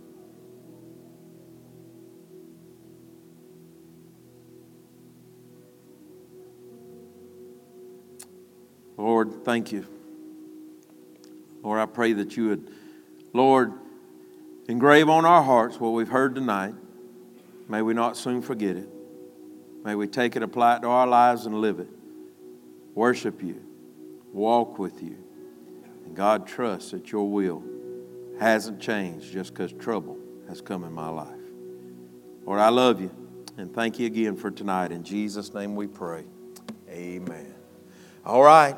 Lord, 8.96 9.44
thank 9.44 9.72
you. 9.72 9.95
Lord, 11.66 11.80
I 11.80 11.86
pray 11.86 12.12
that 12.12 12.36
you 12.36 12.50
would, 12.50 12.70
Lord, 13.32 13.72
engrave 14.68 15.08
on 15.08 15.24
our 15.24 15.42
hearts 15.42 15.80
what 15.80 15.94
we've 15.94 16.08
heard 16.08 16.36
tonight. 16.36 16.74
May 17.68 17.82
we 17.82 17.92
not 17.92 18.16
soon 18.16 18.40
forget 18.40 18.76
it. 18.76 18.88
May 19.84 19.96
we 19.96 20.06
take 20.06 20.36
it, 20.36 20.44
apply 20.44 20.76
it 20.76 20.82
to 20.82 20.88
our 20.88 21.08
lives, 21.08 21.44
and 21.44 21.60
live 21.60 21.80
it. 21.80 21.88
Worship 22.94 23.42
you, 23.42 23.60
walk 24.32 24.78
with 24.78 25.02
you, 25.02 25.16
and 26.04 26.14
God 26.14 26.46
trust 26.46 26.92
that 26.92 27.10
your 27.10 27.28
will 27.28 27.64
hasn't 28.38 28.80
changed 28.80 29.32
just 29.32 29.52
because 29.52 29.72
trouble 29.72 30.18
has 30.46 30.60
come 30.60 30.84
in 30.84 30.92
my 30.92 31.08
life. 31.08 31.34
Lord, 32.44 32.60
I 32.60 32.68
love 32.68 33.00
you 33.00 33.10
and 33.58 33.74
thank 33.74 33.98
you 33.98 34.06
again 34.06 34.36
for 34.36 34.52
tonight. 34.52 34.92
In 34.92 35.02
Jesus' 35.02 35.52
name 35.52 35.74
we 35.74 35.88
pray. 35.88 36.26
Amen. 36.88 37.54
All 38.24 38.42
right. 38.42 38.74